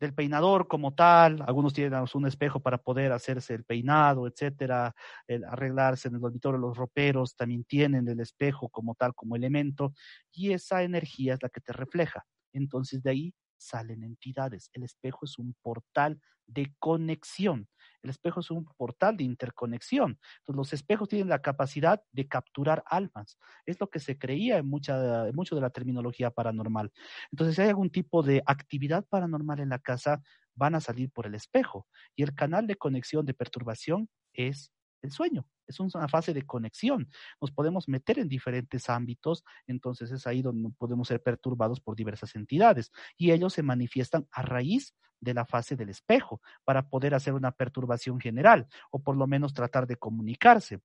del 0.00 0.14
peinador 0.14 0.68
como 0.68 0.94
tal, 0.94 1.42
algunos 1.46 1.72
tienen 1.72 2.04
un 2.14 2.26
espejo 2.26 2.60
para 2.60 2.78
poder 2.78 3.12
hacerse 3.12 3.54
el 3.54 3.64
peinado, 3.64 4.26
etcétera, 4.26 4.94
el 5.26 5.44
arreglarse 5.44 6.08
en 6.08 6.14
el 6.16 6.20
dormitorio, 6.20 6.58
los 6.58 6.76
roperos 6.76 7.36
también 7.36 7.64
tienen 7.64 8.08
el 8.08 8.20
espejo 8.20 8.68
como 8.68 8.94
tal, 8.94 9.14
como 9.14 9.36
elemento, 9.36 9.92
y 10.32 10.52
esa 10.52 10.82
energía 10.82 11.34
es 11.34 11.42
la 11.42 11.48
que 11.48 11.60
te 11.60 11.72
refleja. 11.72 12.24
Entonces 12.52 13.02
de 13.02 13.10
ahí 13.10 13.34
salen 13.56 14.02
entidades. 14.02 14.70
El 14.72 14.82
espejo 14.82 15.24
es 15.24 15.38
un 15.38 15.54
portal 15.62 16.20
de 16.46 16.72
conexión. 16.78 17.68
El 18.04 18.10
espejo 18.10 18.40
es 18.40 18.50
un 18.50 18.66
portal 18.76 19.16
de 19.16 19.24
interconexión. 19.24 20.20
Entonces, 20.40 20.56
los 20.56 20.72
espejos 20.74 21.08
tienen 21.08 21.30
la 21.30 21.40
capacidad 21.40 22.02
de 22.12 22.28
capturar 22.28 22.84
almas. 22.86 23.38
Es 23.64 23.80
lo 23.80 23.88
que 23.88 23.98
se 23.98 24.18
creía 24.18 24.58
en, 24.58 24.66
mucha, 24.68 25.26
en 25.26 25.34
mucho 25.34 25.54
de 25.54 25.62
la 25.62 25.70
terminología 25.70 26.30
paranormal. 26.30 26.92
Entonces, 27.32 27.56
si 27.56 27.62
hay 27.62 27.70
algún 27.70 27.90
tipo 27.90 28.22
de 28.22 28.42
actividad 28.46 29.06
paranormal 29.08 29.60
en 29.60 29.70
la 29.70 29.78
casa, 29.78 30.22
van 30.54 30.74
a 30.74 30.80
salir 30.80 31.10
por 31.10 31.26
el 31.26 31.34
espejo. 31.34 31.86
Y 32.14 32.22
el 32.22 32.34
canal 32.34 32.66
de 32.66 32.76
conexión 32.76 33.24
de 33.24 33.34
perturbación 33.34 34.08
es 34.34 34.70
el 35.04 35.12
sueño. 35.12 35.46
Es 35.66 35.80
una 35.80 36.08
fase 36.08 36.34
de 36.34 36.42
conexión. 36.42 37.08
Nos 37.40 37.52
podemos 37.52 37.88
meter 37.88 38.18
en 38.18 38.28
diferentes 38.28 38.88
ámbitos, 38.90 39.44
entonces 39.66 40.10
es 40.10 40.26
ahí 40.26 40.42
donde 40.42 40.70
podemos 40.76 41.08
ser 41.08 41.22
perturbados 41.22 41.80
por 41.80 41.96
diversas 41.96 42.34
entidades 42.34 42.90
y 43.16 43.30
ellos 43.30 43.52
se 43.52 43.62
manifiestan 43.62 44.26
a 44.30 44.42
raíz 44.42 44.94
de 45.20 45.34
la 45.34 45.46
fase 45.46 45.76
del 45.76 45.88
espejo 45.88 46.40
para 46.64 46.88
poder 46.88 47.14
hacer 47.14 47.34
una 47.34 47.52
perturbación 47.52 48.20
general 48.20 48.66
o 48.90 49.02
por 49.02 49.16
lo 49.16 49.26
menos 49.26 49.54
tratar 49.54 49.86
de 49.86 49.96
comunicarse. 49.96 50.80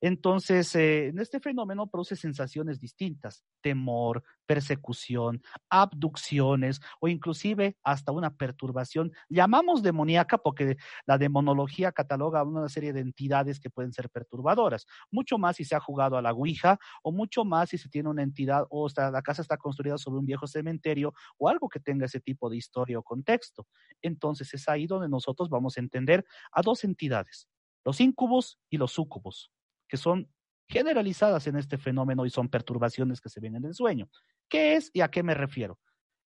Entonces, 0.00 0.74
eh, 0.76 1.08
en 1.08 1.18
este 1.18 1.40
fenómeno 1.40 1.86
produce 1.88 2.16
sensaciones 2.16 2.80
distintas, 2.80 3.44
temor, 3.60 4.22
persecución, 4.46 5.42
abducciones 5.68 6.80
o 7.00 7.08
inclusive 7.08 7.76
hasta 7.82 8.12
una 8.12 8.34
perturbación. 8.34 9.12
Llamamos 9.28 9.82
demoníaca 9.82 10.38
porque 10.38 10.76
la 11.06 11.18
demonología 11.18 11.92
cataloga 11.92 12.42
una 12.44 12.68
serie 12.68 12.92
de 12.92 13.00
entidades 13.00 13.60
que 13.60 13.70
pueden 13.70 13.92
ser 13.92 14.08
perturbadoras, 14.08 14.86
mucho 15.10 15.36
más 15.38 15.56
si 15.56 15.64
se 15.64 15.76
ha 15.76 15.80
jugado 15.80 16.16
a 16.16 16.22
la 16.22 16.32
Ouija 16.32 16.78
o 17.02 17.12
mucho 17.12 17.44
más 17.44 17.70
si 17.70 17.78
se 17.78 17.88
tiene 17.88 18.08
una 18.08 18.22
entidad 18.22 18.64
o 18.70 18.88
la 18.96 19.22
casa 19.22 19.42
está 19.42 19.58
construida 19.58 19.98
sobre 19.98 20.18
un 20.18 20.26
viejo 20.26 20.46
cementerio 20.46 21.12
o 21.36 21.48
algo 21.48 21.68
que 21.68 21.80
tenga 21.80 22.06
ese 22.06 22.20
tipo 22.20 22.48
de 22.48 22.56
historia 22.56 22.98
o 22.98 23.02
contexto. 23.02 23.66
Entonces 24.02 24.52
es 24.54 24.68
ahí 24.68 24.86
donde 24.86 25.08
nosotros 25.08 25.50
vamos 25.50 25.76
a 25.76 25.80
entender 25.80 26.24
a 26.52 26.62
dos 26.62 26.84
entidades, 26.84 27.48
los 27.84 28.00
incubos 28.00 28.58
y 28.70 28.78
los 28.78 28.92
súcubos 28.92 29.50
que 29.90 29.96
son 29.96 30.30
generalizadas 30.68 31.48
en 31.48 31.56
este 31.56 31.76
fenómeno 31.76 32.24
y 32.24 32.30
son 32.30 32.48
perturbaciones 32.48 33.20
que 33.20 33.28
se 33.28 33.40
ven 33.40 33.56
en 33.56 33.64
el 33.64 33.74
sueño. 33.74 34.08
¿Qué 34.48 34.76
es 34.76 34.90
y 34.94 35.00
a 35.00 35.08
qué 35.08 35.24
me 35.24 35.34
refiero? 35.34 35.80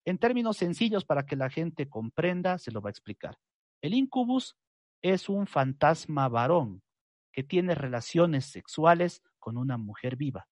En 0.04 0.18
términos 0.18 0.58
sencillos 0.58 1.06
para 1.06 1.24
que 1.24 1.34
la 1.34 1.48
gente 1.48 1.88
comprenda, 1.88 2.58
se 2.58 2.70
lo 2.70 2.82
va 2.82 2.90
a 2.90 2.92
explicar. 2.92 3.38
El 3.80 3.94
incubus 3.94 4.54
es 5.00 5.30
un 5.30 5.46
fantasma 5.46 6.28
varón 6.28 6.82
que 7.32 7.42
tiene 7.42 7.74
relaciones 7.74 8.44
sexuales 8.44 9.22
con 9.38 9.56
una 9.56 9.78
mujer 9.78 10.16
viva. 10.16 10.46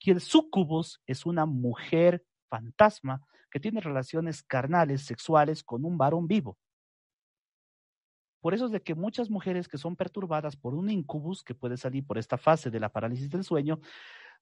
Y 0.00 0.10
el 0.10 0.20
sucubus 0.20 1.00
es 1.06 1.24
una 1.24 1.46
mujer 1.46 2.24
fantasma 2.48 3.22
que 3.48 3.60
tiene 3.60 3.80
relaciones 3.80 4.42
carnales, 4.42 5.02
sexuales 5.06 5.62
con 5.62 5.84
un 5.84 5.96
varón 5.96 6.26
vivo. 6.26 6.58
Por 8.40 8.54
eso 8.54 8.66
es 8.66 8.72
de 8.72 8.80
que 8.80 8.94
muchas 8.94 9.30
mujeres 9.30 9.68
que 9.68 9.78
son 9.78 9.96
perturbadas 9.96 10.56
por 10.56 10.74
un 10.74 10.90
incubus 10.90 11.42
que 11.42 11.54
puede 11.54 11.76
salir 11.76 12.06
por 12.06 12.18
esta 12.18 12.38
fase 12.38 12.70
de 12.70 12.80
la 12.80 12.88
parálisis 12.88 13.28
del 13.30 13.44
sueño, 13.44 13.80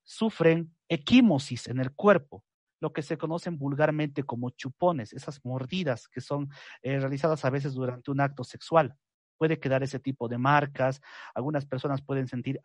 sufren 0.05 0.75
equimosis 0.89 1.69
en 1.69 1.81
el 1.81 1.93
cuerpo, 1.93 2.45
lo 2.81 2.93
que 2.93 3.03
se 3.03 3.19
conocen 3.19 3.59
vulgarmente 3.59 4.23
como 4.23 4.51
chupones, 4.51 5.13
esas 5.13 5.45
mordidas 5.45 6.09
que 6.09 6.21
son 6.21 6.49
eh, 6.83 6.99
realizadas 6.99 7.45
a 7.45 7.51
veces 7.51 7.75
durante 7.75 8.11
un 8.11 8.21
acto 8.21 8.45
sexual. 8.45 8.95
Puede 9.37 9.59
quedar 9.59 9.83
ese 9.83 9.99
tipo 9.99 10.29
de 10.29 10.39
marcas, 10.39 11.01
algunas 11.35 11.67
personas 11.67 12.03
pueden 12.03 12.27
sentir 12.27 12.61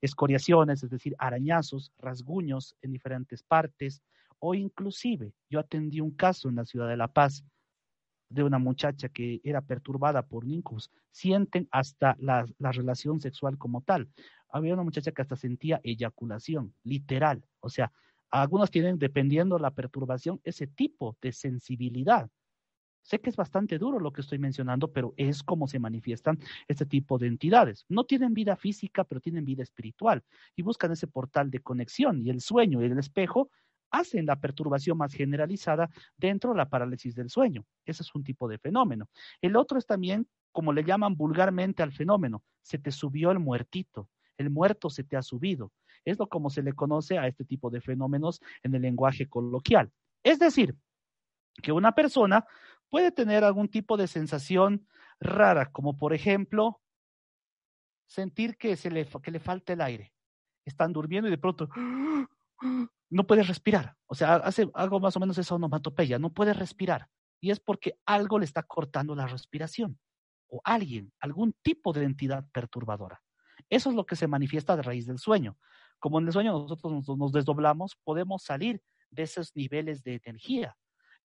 escoriaciones, 0.00 0.82
es 0.82 0.90
decir, 0.90 1.14
arañazos, 1.18 1.92
rasguños 1.98 2.76
en 2.82 2.92
diferentes 2.92 3.42
partes, 3.42 4.02
o 4.38 4.54
inclusive 4.54 5.32
yo 5.50 5.58
atendí 5.58 6.00
un 6.00 6.12
caso 6.12 6.48
en 6.48 6.56
la 6.56 6.64
ciudad 6.64 6.88
de 6.88 6.96
La 6.96 7.08
Paz 7.08 7.44
de 8.28 8.42
una 8.42 8.58
muchacha 8.58 9.08
que 9.08 9.40
era 9.44 9.60
perturbada 9.60 10.22
por 10.22 10.44
nincus, 10.46 10.90
sienten 11.10 11.68
hasta 11.70 12.16
la, 12.18 12.46
la, 12.58 12.72
relación 12.72 13.20
sexual 13.20 13.58
como 13.58 13.80
tal. 13.82 14.08
Había 14.50 14.74
una 14.74 14.82
muchacha 14.82 15.12
que 15.12 15.22
hasta 15.22 15.36
sentía 15.36 15.80
eyaculación, 15.82 16.74
literal. 16.82 17.44
O 17.60 17.68
sea, 17.68 17.92
algunos 18.30 18.70
tienen, 18.70 18.98
dependiendo 18.98 19.58
la 19.58 19.70
perturbación, 19.70 20.40
ese 20.44 20.66
tipo 20.66 21.16
de 21.22 21.32
sensibilidad. 21.32 22.30
Sé 23.02 23.20
que 23.20 23.30
es 23.30 23.36
bastante 23.36 23.78
duro 23.78 23.98
lo 24.00 24.12
que 24.12 24.20
estoy 24.20 24.38
mencionando, 24.38 24.92
pero 24.92 25.14
es 25.16 25.42
como 25.42 25.66
se 25.66 25.78
manifiestan 25.78 26.38
este 26.66 26.84
tipo 26.84 27.16
de 27.16 27.26
entidades. 27.26 27.86
No 27.88 28.04
tienen 28.04 28.34
vida 28.34 28.54
física, 28.54 29.04
pero 29.04 29.22
tienen 29.22 29.46
vida 29.46 29.62
espiritual 29.62 30.22
y 30.54 30.60
buscan 30.60 30.92
ese 30.92 31.06
portal 31.06 31.50
de 31.50 31.60
conexión 31.60 32.20
y 32.20 32.28
el 32.28 32.42
sueño 32.42 32.82
y 32.82 32.84
el 32.84 32.98
espejo 32.98 33.50
hacen 33.90 34.26
la 34.26 34.36
perturbación 34.36 34.98
más 34.98 35.12
generalizada 35.12 35.90
dentro 36.16 36.50
de 36.50 36.56
la 36.56 36.68
parálisis 36.68 37.14
del 37.14 37.30
sueño. 37.30 37.64
Ese 37.84 38.02
es 38.02 38.14
un 38.14 38.24
tipo 38.24 38.48
de 38.48 38.58
fenómeno. 38.58 39.08
El 39.40 39.56
otro 39.56 39.78
es 39.78 39.86
también, 39.86 40.28
como 40.52 40.72
le 40.72 40.84
llaman 40.84 41.16
vulgarmente 41.16 41.82
al 41.82 41.92
fenómeno, 41.92 42.42
se 42.62 42.78
te 42.78 42.90
subió 42.90 43.30
el 43.30 43.38
muertito, 43.38 44.08
el 44.36 44.50
muerto 44.50 44.90
se 44.90 45.04
te 45.04 45.16
ha 45.16 45.22
subido. 45.22 45.72
Es 46.04 46.18
lo 46.18 46.28
como 46.28 46.50
se 46.50 46.62
le 46.62 46.72
conoce 46.72 47.18
a 47.18 47.26
este 47.26 47.44
tipo 47.44 47.70
de 47.70 47.80
fenómenos 47.80 48.40
en 48.62 48.74
el 48.74 48.82
lenguaje 48.82 49.28
coloquial. 49.28 49.90
Es 50.22 50.38
decir, 50.38 50.76
que 51.62 51.72
una 51.72 51.92
persona 51.92 52.46
puede 52.88 53.12
tener 53.12 53.44
algún 53.44 53.68
tipo 53.68 53.96
de 53.96 54.06
sensación 54.06 54.86
rara, 55.20 55.70
como 55.70 55.96
por 55.96 56.14
ejemplo 56.14 56.80
sentir 58.06 58.56
que, 58.56 58.76
se 58.76 58.90
le, 58.90 59.06
que 59.06 59.30
le 59.30 59.40
falta 59.40 59.72
el 59.72 59.80
aire. 59.80 60.12
Están 60.64 60.92
durmiendo 60.92 61.28
y 61.28 61.30
de 61.30 61.38
pronto 61.38 61.68
no 63.10 63.26
puede 63.26 63.42
respirar. 63.42 63.96
O 64.06 64.14
sea, 64.14 64.36
hace 64.36 64.68
algo 64.74 65.00
más 65.00 65.16
o 65.16 65.20
menos 65.20 65.38
esa 65.38 65.54
onomatopeya, 65.54 66.18
no 66.18 66.32
puede 66.32 66.52
respirar. 66.52 67.08
Y 67.40 67.50
es 67.50 67.60
porque 67.60 67.98
algo 68.04 68.38
le 68.38 68.44
está 68.44 68.62
cortando 68.62 69.14
la 69.14 69.26
respiración. 69.26 69.98
O 70.48 70.60
alguien, 70.64 71.12
algún 71.20 71.54
tipo 71.62 71.92
de 71.92 72.04
entidad 72.04 72.46
perturbadora. 72.52 73.22
Eso 73.68 73.90
es 73.90 73.96
lo 73.96 74.06
que 74.06 74.16
se 74.16 74.26
manifiesta 74.26 74.76
de 74.76 74.82
raíz 74.82 75.06
del 75.06 75.18
sueño. 75.18 75.56
Como 75.98 76.18
en 76.18 76.26
el 76.26 76.32
sueño 76.32 76.52
nosotros 76.52 77.06
nos, 77.18 77.32
desdoblamos, 77.32 77.96
podemos 78.04 78.42
salir 78.42 78.82
de 79.10 79.24
esos 79.24 79.54
niveles 79.54 80.02
de 80.02 80.20
energía. 80.24 80.76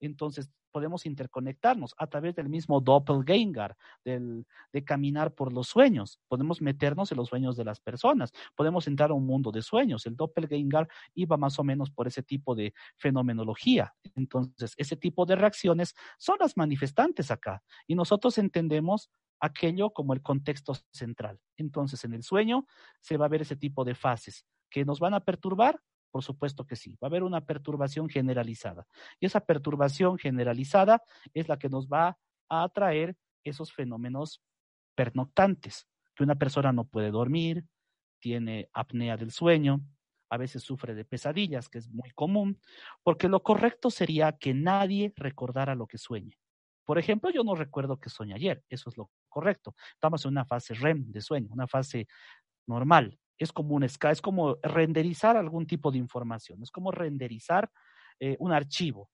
Entonces, 0.06 0.50
podemos 0.72 1.06
interconectarnos 1.06 1.94
a 1.98 2.08
través 2.08 2.36
del 2.36 2.50
mismo 2.50 2.82
doppelganger, 2.82 3.76
del, 4.04 4.46
de 4.72 4.84
caminar 4.84 5.34
por 5.34 5.54
los 5.54 5.68
sueños. 5.68 6.20
Podemos 6.28 6.62
meternos 6.62 7.12
en 7.12 7.18
los 7.18 7.30
sueños 7.30 7.56
de 7.56 7.64
las 7.64 7.80
personas, 7.80 8.32
podemos 8.56 8.88
entrar 8.88 9.12
a 9.12 9.14
un 9.14 9.26
mundo 9.26 9.52
de 9.52 9.62
sueños. 9.62 10.06
El 10.06 10.16
doppelganger 10.16 10.88
iba 11.14 11.38
más 11.38 11.60
o 11.60 11.64
menos 11.64 11.92
por 11.92 12.08
ese 12.08 12.24
tipo 12.24 12.56
de 12.56 12.74
fenomenología. 12.98 13.94
Entonces, 14.16 14.74
ese 14.78 14.98
tipo 14.98 15.26
de 15.26 15.36
reacciones 15.36 15.94
son 16.18 16.38
las 16.40 16.58
manifestantes 16.58 17.32
acá. 17.32 17.62
Y 17.88 17.96
nosotros 17.96 18.38
entendemos 18.38 19.10
aquello 19.40 19.92
como 19.92 20.14
el 20.14 20.22
contexto 20.22 20.74
central. 20.92 21.40
Entonces, 21.58 22.04
en 22.04 22.14
el 22.14 22.24
sueño 22.24 22.66
se 23.00 23.18
va 23.18 23.26
a 23.26 23.30
ver 23.30 23.42
ese 23.42 23.56
tipo 23.56 23.84
de 23.84 23.94
fases 23.94 24.46
que 24.70 24.86
nos 24.86 25.00
van 25.00 25.14
a 25.14 25.20
perturbar 25.20 25.80
por 26.14 26.24
supuesto 26.24 26.68
que 26.68 26.76
sí, 26.76 26.92
va 27.04 27.08
a 27.08 27.10
haber 27.10 27.24
una 27.24 27.42
perturbación 27.42 28.08
generalizada. 28.08 28.86
Y 29.20 29.26
esa 29.26 29.40
perturbación 29.40 30.20
generalizada 30.20 31.02
es 31.34 31.50
la 31.50 31.58
que 31.58 31.70
nos 31.70 31.88
va 31.88 32.20
a 32.50 32.64
atraer 32.64 33.18
esos 33.44 33.74
fenómenos 33.74 34.40
pernoctantes, 34.94 35.88
que 36.14 36.24
una 36.24 36.36
persona 36.36 36.72
no 36.72 36.86
puede 36.86 37.10
dormir, 37.10 37.66
tiene 38.20 38.70
apnea 38.74 39.18
del 39.18 39.32
sueño, 39.32 39.82
a 40.30 40.38
veces 40.38 40.62
sufre 40.62 40.94
de 40.94 41.04
pesadillas, 41.04 41.68
que 41.68 41.80
es 41.80 41.90
muy 41.90 42.12
común, 42.12 42.62
porque 43.02 43.28
lo 43.28 43.42
correcto 43.42 43.90
sería 43.90 44.34
que 44.34 44.54
nadie 44.54 45.14
recordara 45.16 45.74
lo 45.74 45.88
que 45.88 45.98
sueñe. 45.98 46.38
Por 46.86 47.00
ejemplo, 47.00 47.32
yo 47.32 47.44
no 47.44 47.56
recuerdo 47.56 48.00
que 48.00 48.12
soñé 48.12 48.36
ayer, 48.36 48.64
eso 48.70 48.92
es 48.92 48.98
lo 48.98 49.10
correcto. 49.30 49.74
Estamos 49.96 50.24
en 50.26 50.32
una 50.32 50.46
fase 50.46 50.76
REM 50.76 51.12
de 51.12 51.22
sueño, 51.22 51.48
una 51.52 51.66
fase 51.66 52.08
normal 52.68 53.18
es 53.44 53.52
como 53.52 53.76
un 53.76 53.84
es 53.84 54.22
como 54.22 54.58
renderizar 54.62 55.38
algún 55.38 55.66
tipo 55.66 55.92
de 55.92 55.98
información, 55.98 56.62
es 56.64 56.72
como 56.72 56.92
renderizar 56.92 57.70
eh, 58.20 58.36
un 58.40 58.52
archivo. 58.52 59.10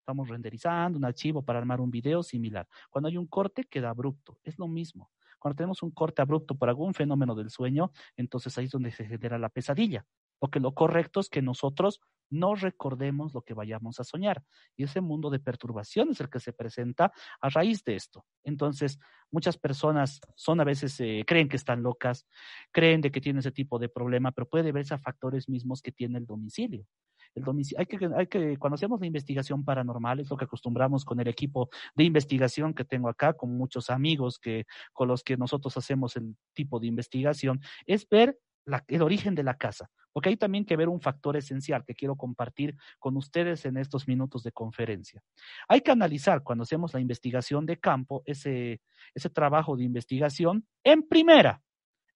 Estamos 0.00 0.28
renderizando 0.28 0.98
un 0.98 1.04
archivo 1.04 1.42
para 1.42 1.58
armar 1.58 1.80
un 1.80 1.90
video 1.90 2.22
similar. 2.22 2.66
Cuando 2.88 3.08
hay 3.08 3.16
un 3.16 3.26
corte, 3.26 3.64
queda 3.64 3.90
abrupto. 3.90 4.38
Es 4.42 4.58
lo 4.58 4.66
mismo. 4.66 5.10
Cuando 5.38 5.56
tenemos 5.56 5.82
un 5.82 5.90
corte 5.90 6.20
abrupto 6.20 6.54
por 6.54 6.68
algún 6.68 6.94
fenómeno 6.94 7.34
del 7.34 7.50
sueño, 7.50 7.92
entonces 8.16 8.56
ahí 8.58 8.64
es 8.64 8.70
donde 8.70 8.90
se 8.90 9.06
genera 9.06 9.38
la 9.38 9.48
pesadilla. 9.48 10.04
Porque 10.38 10.58
lo 10.58 10.74
correcto 10.74 11.20
es 11.20 11.28
que 11.28 11.42
nosotros 11.42 12.00
no 12.30 12.54
recordemos 12.54 13.34
lo 13.34 13.42
que 13.42 13.54
vayamos 13.54 14.00
a 14.00 14.04
soñar. 14.04 14.42
Y 14.76 14.84
ese 14.84 15.00
mundo 15.00 15.30
de 15.30 15.40
perturbación 15.40 16.10
es 16.10 16.20
el 16.20 16.30
que 16.30 16.40
se 16.40 16.52
presenta 16.52 17.12
a 17.40 17.48
raíz 17.48 17.84
de 17.84 17.96
esto. 17.96 18.24
Entonces, 18.44 18.98
muchas 19.30 19.58
personas 19.58 20.20
son 20.34 20.60
a 20.60 20.64
veces, 20.64 20.98
eh, 21.00 21.24
creen 21.26 21.48
que 21.48 21.56
están 21.56 21.82
locas, 21.82 22.26
creen 22.72 23.00
de 23.00 23.10
que 23.10 23.20
tienen 23.20 23.40
ese 23.40 23.52
tipo 23.52 23.78
de 23.78 23.88
problema, 23.88 24.32
pero 24.32 24.48
puede 24.48 24.72
verse 24.72 24.94
a 24.94 24.98
factores 24.98 25.48
mismos 25.48 25.82
que 25.82 25.92
tiene 25.92 26.18
el 26.18 26.26
domicilio. 26.26 26.86
El 27.34 27.44
domicilio, 27.44 27.80
hay 27.80 27.86
que, 27.86 28.10
hay 28.16 28.26
que, 28.26 28.56
cuando 28.58 28.74
hacemos 28.74 29.00
la 29.00 29.06
investigación 29.06 29.64
paranormal, 29.64 30.20
es 30.20 30.30
lo 30.30 30.36
que 30.36 30.46
acostumbramos 30.46 31.04
con 31.04 31.20
el 31.20 31.28
equipo 31.28 31.68
de 31.94 32.04
investigación 32.04 32.74
que 32.74 32.84
tengo 32.84 33.08
acá, 33.08 33.34
con 33.34 33.56
muchos 33.56 33.90
amigos 33.90 34.38
que, 34.38 34.66
con 34.92 35.08
los 35.08 35.22
que 35.22 35.36
nosotros 35.36 35.76
hacemos 35.76 36.16
el 36.16 36.36
tipo 36.54 36.80
de 36.80 36.88
investigación, 36.88 37.60
es 37.86 38.08
ver 38.08 38.38
el 38.88 39.02
origen 39.02 39.34
de 39.34 39.42
la 39.42 39.56
casa, 39.56 39.90
porque 40.12 40.28
hay 40.28 40.36
también 40.36 40.64
que 40.64 40.76
ver 40.76 40.88
un 40.88 41.00
factor 41.00 41.36
esencial 41.36 41.84
que 41.84 41.94
quiero 41.94 42.16
compartir 42.16 42.76
con 42.98 43.16
ustedes 43.16 43.64
en 43.64 43.76
estos 43.76 44.06
minutos 44.06 44.42
de 44.42 44.52
conferencia. 44.52 45.22
Hay 45.68 45.80
que 45.80 45.90
analizar 45.90 46.42
cuando 46.42 46.62
hacemos 46.62 46.94
la 46.94 47.00
investigación 47.00 47.66
de 47.66 47.78
campo, 47.78 48.22
ese, 48.26 48.80
ese 49.14 49.30
trabajo 49.30 49.76
de 49.76 49.84
investigación, 49.84 50.66
en 50.84 51.06
primera, 51.08 51.62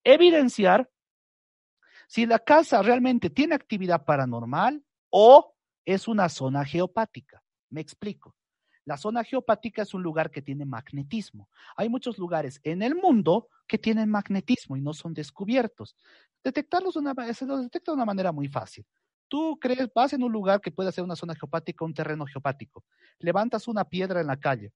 evidenciar 0.03 0.89
si 2.07 2.27
la 2.27 2.39
casa 2.39 2.83
realmente 2.83 3.31
tiene 3.31 3.55
actividad 3.55 4.05
paranormal 4.05 4.85
o 5.11 5.55
es 5.85 6.09
una 6.09 6.29
zona 6.29 6.65
geopática. 6.65 7.43
Me 7.71 7.81
explico. 7.81 8.37
La 8.85 8.99
zona 8.99 9.25
geopática 9.25 9.83
es 9.83 9.95
un 9.95 10.03
lugar 10.03 10.31
que 10.31 10.43
tiene 10.43 10.67
magnetismo. 10.67 11.49
Hay 11.77 11.89
muchos 11.89 12.19
lugares 12.19 12.61
en 12.63 12.83
el 12.83 12.95
mundo 12.95 13.49
que 13.67 13.79
tienen 13.79 14.11
magnetismo 14.11 14.77
y 14.77 14.83
no 14.83 14.93
son 14.93 15.15
descubiertos. 15.15 15.97
Detectarlos 16.43 16.97
una, 16.97 17.15
se 17.33 17.47
los 17.47 17.63
detecta 17.63 17.93
de 17.93 17.97
una 17.97 18.05
manera 18.05 18.31
muy 18.31 18.49
fácil. 18.49 18.85
Tú 19.29 19.59
crees, 19.59 19.89
vas 19.95 20.13
en 20.13 20.23
un 20.23 20.31
lugar 20.31 20.61
que 20.61 20.71
puede 20.71 20.93
ser 20.93 21.03
una 21.03 21.17
zona 21.17 21.35
geopática, 21.35 21.85
un 21.85 21.95
terreno 21.95 22.27
geopático. 22.27 22.85
Levantas 23.19 23.69
una 23.69 23.85
piedra 23.85 24.21
en 24.21 24.27
la 24.27 24.39
calle. 24.39 24.73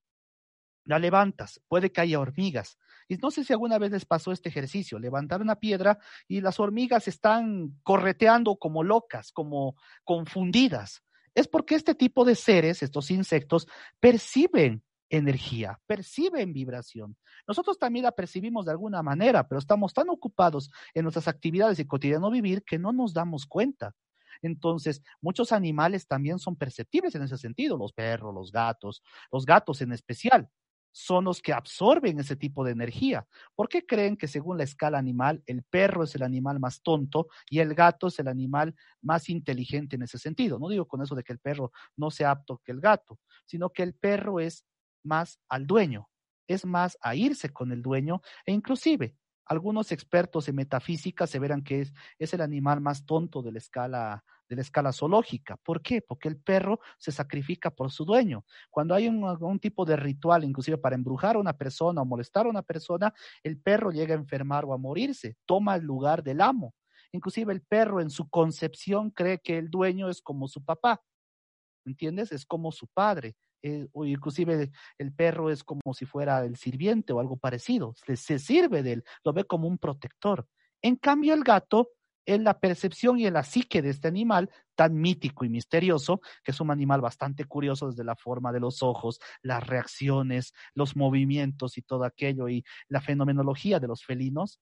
La 0.84 0.98
levantas, 0.98 1.60
puede 1.68 1.92
que 1.92 2.00
haya 2.00 2.18
hormigas. 2.18 2.78
Y 3.08 3.16
no 3.18 3.30
sé 3.30 3.44
si 3.44 3.52
alguna 3.52 3.78
vez 3.78 3.90
les 3.90 4.06
pasó 4.06 4.32
este 4.32 4.48
ejercicio, 4.48 4.98
levantar 4.98 5.42
una 5.42 5.56
piedra 5.56 5.98
y 6.26 6.40
las 6.40 6.58
hormigas 6.58 7.08
están 7.08 7.78
correteando 7.82 8.56
como 8.56 8.82
locas, 8.82 9.32
como 9.32 9.76
confundidas 10.04 11.02
es 11.38 11.46
porque 11.46 11.76
este 11.76 11.94
tipo 11.94 12.24
de 12.24 12.34
seres, 12.34 12.82
estos 12.82 13.12
insectos, 13.12 13.68
perciben 14.00 14.82
energía, 15.08 15.80
perciben 15.86 16.52
vibración. 16.52 17.16
Nosotros 17.46 17.78
también 17.78 18.02
la 18.02 18.12
percibimos 18.12 18.66
de 18.66 18.72
alguna 18.72 19.04
manera, 19.04 19.46
pero 19.46 19.60
estamos 19.60 19.94
tan 19.94 20.10
ocupados 20.10 20.70
en 20.94 21.04
nuestras 21.04 21.28
actividades 21.28 21.78
y 21.78 21.86
cotidiano 21.86 22.28
vivir 22.30 22.64
que 22.64 22.80
no 22.80 22.92
nos 22.92 23.14
damos 23.14 23.46
cuenta. 23.46 23.94
Entonces, 24.42 25.00
muchos 25.20 25.52
animales 25.52 26.08
también 26.08 26.40
son 26.40 26.56
perceptibles 26.56 27.14
en 27.14 27.22
ese 27.22 27.38
sentido, 27.38 27.76
los 27.76 27.92
perros, 27.92 28.34
los 28.34 28.50
gatos, 28.50 29.02
los 29.30 29.46
gatos 29.46 29.80
en 29.80 29.92
especial 29.92 30.48
son 30.98 31.26
los 31.26 31.40
que 31.40 31.52
absorben 31.52 32.18
ese 32.18 32.34
tipo 32.34 32.64
de 32.64 32.72
energía. 32.72 33.24
¿Por 33.54 33.68
qué 33.68 33.86
creen 33.86 34.16
que 34.16 34.26
según 34.26 34.58
la 34.58 34.64
escala 34.64 34.98
animal, 34.98 35.44
el 35.46 35.62
perro 35.62 36.02
es 36.02 36.16
el 36.16 36.24
animal 36.24 36.58
más 36.58 36.82
tonto 36.82 37.28
y 37.48 37.60
el 37.60 37.74
gato 37.74 38.08
es 38.08 38.18
el 38.18 38.26
animal 38.26 38.74
más 39.00 39.28
inteligente 39.28 39.94
en 39.94 40.02
ese 40.02 40.18
sentido? 40.18 40.58
No 40.58 40.68
digo 40.68 40.88
con 40.88 41.00
eso 41.00 41.14
de 41.14 41.22
que 41.22 41.32
el 41.32 41.38
perro 41.38 41.70
no 41.96 42.10
sea 42.10 42.32
apto 42.32 42.60
que 42.64 42.72
el 42.72 42.80
gato, 42.80 43.20
sino 43.46 43.70
que 43.70 43.84
el 43.84 43.94
perro 43.94 44.40
es 44.40 44.64
más 45.04 45.38
al 45.48 45.68
dueño, 45.68 46.08
es 46.48 46.66
más 46.66 46.98
a 47.00 47.14
irse 47.14 47.50
con 47.50 47.70
el 47.70 47.80
dueño 47.80 48.20
e 48.44 48.52
inclusive 48.52 49.14
algunos 49.46 49.92
expertos 49.92 50.48
en 50.48 50.56
metafísica 50.56 51.26
se 51.26 51.38
verán 51.38 51.62
que 51.62 51.80
es, 51.80 51.92
es 52.18 52.34
el 52.34 52.42
animal 52.42 52.80
más 52.80 53.06
tonto 53.06 53.40
de 53.40 53.52
la 53.52 53.58
escala 53.58 54.24
de 54.48 54.56
la 54.56 54.62
escala 54.62 54.92
zoológica. 54.92 55.56
¿Por 55.58 55.82
qué? 55.82 56.00
Porque 56.02 56.28
el 56.28 56.38
perro 56.38 56.80
se 56.98 57.12
sacrifica 57.12 57.70
por 57.70 57.90
su 57.90 58.04
dueño. 58.04 58.44
Cuando 58.70 58.94
hay 58.94 59.08
un, 59.08 59.24
algún 59.24 59.58
tipo 59.58 59.84
de 59.84 59.96
ritual, 59.96 60.44
inclusive 60.44 60.78
para 60.78 60.96
embrujar 60.96 61.36
a 61.36 61.38
una 61.38 61.56
persona 61.56 62.02
o 62.02 62.04
molestar 62.04 62.46
a 62.46 62.50
una 62.50 62.62
persona, 62.62 63.12
el 63.42 63.60
perro 63.60 63.90
llega 63.90 64.14
a 64.14 64.18
enfermar 64.18 64.64
o 64.64 64.72
a 64.72 64.78
morirse, 64.78 65.36
toma 65.44 65.76
el 65.76 65.84
lugar 65.84 66.22
del 66.22 66.40
amo. 66.40 66.74
Inclusive 67.12 67.52
el 67.52 67.62
perro 67.62 68.00
en 68.00 68.10
su 68.10 68.28
concepción 68.28 69.10
cree 69.10 69.38
que 69.38 69.58
el 69.58 69.70
dueño 69.70 70.08
es 70.08 70.20
como 70.20 70.48
su 70.48 70.64
papá, 70.64 71.02
¿entiendes? 71.84 72.32
Es 72.32 72.44
como 72.44 72.72
su 72.72 72.86
padre. 72.88 73.36
Eh, 73.62 73.88
o 73.92 74.04
inclusive 74.04 74.70
el 74.98 75.12
perro 75.12 75.50
es 75.50 75.64
como 75.64 75.92
si 75.92 76.06
fuera 76.06 76.44
el 76.44 76.56
sirviente 76.56 77.12
o 77.12 77.18
algo 77.18 77.36
parecido, 77.36 77.92
se, 78.06 78.16
se 78.16 78.38
sirve 78.38 78.84
de 78.84 78.92
él, 78.92 79.04
lo 79.24 79.32
ve 79.32 79.44
como 79.44 79.66
un 79.66 79.78
protector. 79.78 80.46
En 80.80 80.94
cambio, 80.94 81.34
el 81.34 81.42
gato 81.42 81.90
en 82.28 82.44
la 82.44 82.60
percepción 82.60 83.18
y 83.18 83.26
en 83.26 83.32
la 83.32 83.42
psique 83.42 83.80
de 83.80 83.88
este 83.88 84.06
animal 84.06 84.50
tan 84.74 84.94
mítico 84.94 85.46
y 85.46 85.48
misterioso, 85.48 86.20
que 86.44 86.50
es 86.50 86.60
un 86.60 86.70
animal 86.70 87.00
bastante 87.00 87.46
curioso 87.46 87.88
desde 87.88 88.04
la 88.04 88.16
forma 88.16 88.52
de 88.52 88.60
los 88.60 88.82
ojos, 88.82 89.18
las 89.40 89.66
reacciones, 89.66 90.52
los 90.74 90.94
movimientos 90.94 91.78
y 91.78 91.82
todo 91.82 92.04
aquello 92.04 92.50
y 92.50 92.64
la 92.88 93.00
fenomenología 93.00 93.80
de 93.80 93.88
los 93.88 94.04
felinos, 94.04 94.60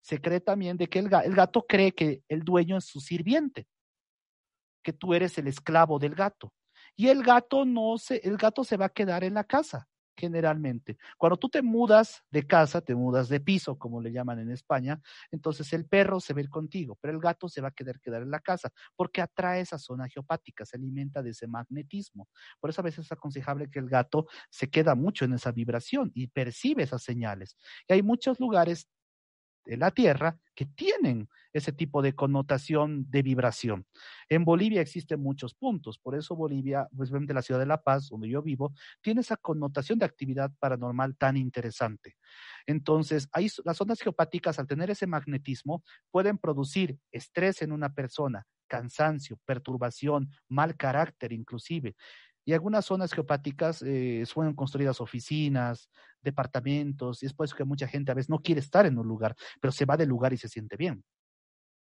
se 0.00 0.20
cree 0.20 0.40
también 0.40 0.76
de 0.76 0.88
que 0.88 0.98
el, 0.98 1.08
el 1.24 1.34
gato 1.36 1.64
cree 1.68 1.92
que 1.92 2.22
el 2.28 2.42
dueño 2.42 2.76
es 2.76 2.84
su 2.84 2.98
sirviente, 2.98 3.68
que 4.82 4.92
tú 4.92 5.14
eres 5.14 5.38
el 5.38 5.46
esclavo 5.46 6.00
del 6.00 6.16
gato. 6.16 6.52
Y 6.96 7.08
el 7.08 7.22
gato 7.22 7.64
no 7.64 7.96
se, 7.96 8.16
el 8.24 8.36
gato 8.36 8.64
se 8.64 8.76
va 8.76 8.86
a 8.86 8.92
quedar 8.92 9.22
en 9.22 9.34
la 9.34 9.44
casa 9.44 9.88
generalmente. 10.16 10.96
Cuando 11.18 11.36
tú 11.36 11.48
te 11.48 11.62
mudas 11.62 12.24
de 12.30 12.46
casa, 12.46 12.80
te 12.80 12.94
mudas 12.94 13.28
de 13.28 13.40
piso, 13.40 13.78
como 13.78 14.00
le 14.00 14.12
llaman 14.12 14.38
en 14.40 14.50
España, 14.50 15.00
entonces 15.30 15.72
el 15.72 15.86
perro 15.86 16.20
se 16.20 16.32
va 16.32 16.44
contigo, 16.48 16.98
pero 17.00 17.14
el 17.14 17.20
gato 17.20 17.48
se 17.48 17.60
va 17.60 17.68
a 17.68 17.70
quedar 17.70 18.00
quedar 18.00 18.22
en 18.22 18.30
la 18.30 18.40
casa, 18.40 18.72
porque 18.96 19.20
atrae 19.22 19.60
esa 19.60 19.78
zona 19.78 20.08
geopática, 20.08 20.64
se 20.64 20.76
alimenta 20.76 21.22
de 21.22 21.30
ese 21.30 21.46
magnetismo. 21.46 22.28
Por 22.60 22.70
eso 22.70 22.80
a 22.80 22.84
veces 22.84 23.06
es 23.06 23.12
aconsejable 23.12 23.70
que 23.70 23.78
el 23.78 23.88
gato 23.88 24.26
se 24.50 24.68
queda 24.70 24.94
mucho 24.94 25.24
en 25.24 25.34
esa 25.34 25.52
vibración 25.52 26.10
y 26.14 26.28
percibe 26.28 26.82
esas 26.82 27.02
señales. 27.02 27.56
Y 27.88 27.94
hay 27.94 28.02
muchos 28.02 28.40
lugares 28.40 28.88
de 29.64 29.76
la 29.76 29.90
Tierra 29.90 30.38
que 30.54 30.66
tienen 30.66 31.28
ese 31.52 31.72
tipo 31.72 32.02
de 32.02 32.14
connotación 32.14 33.08
de 33.10 33.22
vibración. 33.22 33.86
En 34.28 34.44
Bolivia 34.44 34.80
existen 34.80 35.20
muchos 35.20 35.54
puntos, 35.54 35.98
por 35.98 36.16
eso 36.16 36.34
Bolivia, 36.34 36.88
pues 36.96 37.10
de 37.10 37.34
la 37.34 37.42
ciudad 37.42 37.60
de 37.60 37.66
La 37.66 37.82
Paz, 37.82 38.08
donde 38.08 38.28
yo 38.28 38.42
vivo, 38.42 38.74
tiene 39.00 39.20
esa 39.20 39.36
connotación 39.36 39.98
de 39.98 40.04
actividad 40.04 40.52
paranormal 40.58 41.16
tan 41.16 41.36
interesante. 41.36 42.16
Entonces, 42.66 43.28
ahí 43.32 43.48
las 43.64 43.80
ondas 43.80 44.00
geopáticas, 44.00 44.58
al 44.58 44.66
tener 44.66 44.90
ese 44.90 45.06
magnetismo, 45.06 45.84
pueden 46.10 46.38
producir 46.38 46.98
estrés 47.12 47.62
en 47.62 47.72
una 47.72 47.94
persona, 47.94 48.46
cansancio, 48.66 49.38
perturbación, 49.44 50.30
mal 50.48 50.76
carácter 50.76 51.32
inclusive. 51.32 51.94
Y 52.44 52.52
algunas 52.52 52.84
zonas 52.84 53.12
geopáticas 53.12 53.82
eh, 53.82 54.24
fueron 54.26 54.54
construidas 54.54 55.00
oficinas, 55.00 55.88
departamentos, 56.20 57.22
y 57.22 57.26
es 57.26 57.32
por 57.32 57.46
eso 57.46 57.56
que 57.56 57.64
mucha 57.64 57.88
gente 57.88 58.12
a 58.12 58.14
veces 58.14 58.30
no 58.30 58.40
quiere 58.40 58.60
estar 58.60 58.86
en 58.86 58.98
un 58.98 59.06
lugar, 59.06 59.34
pero 59.60 59.72
se 59.72 59.84
va 59.84 59.96
del 59.96 60.08
lugar 60.08 60.32
y 60.32 60.36
se 60.36 60.48
siente 60.48 60.76
bien. 60.76 61.04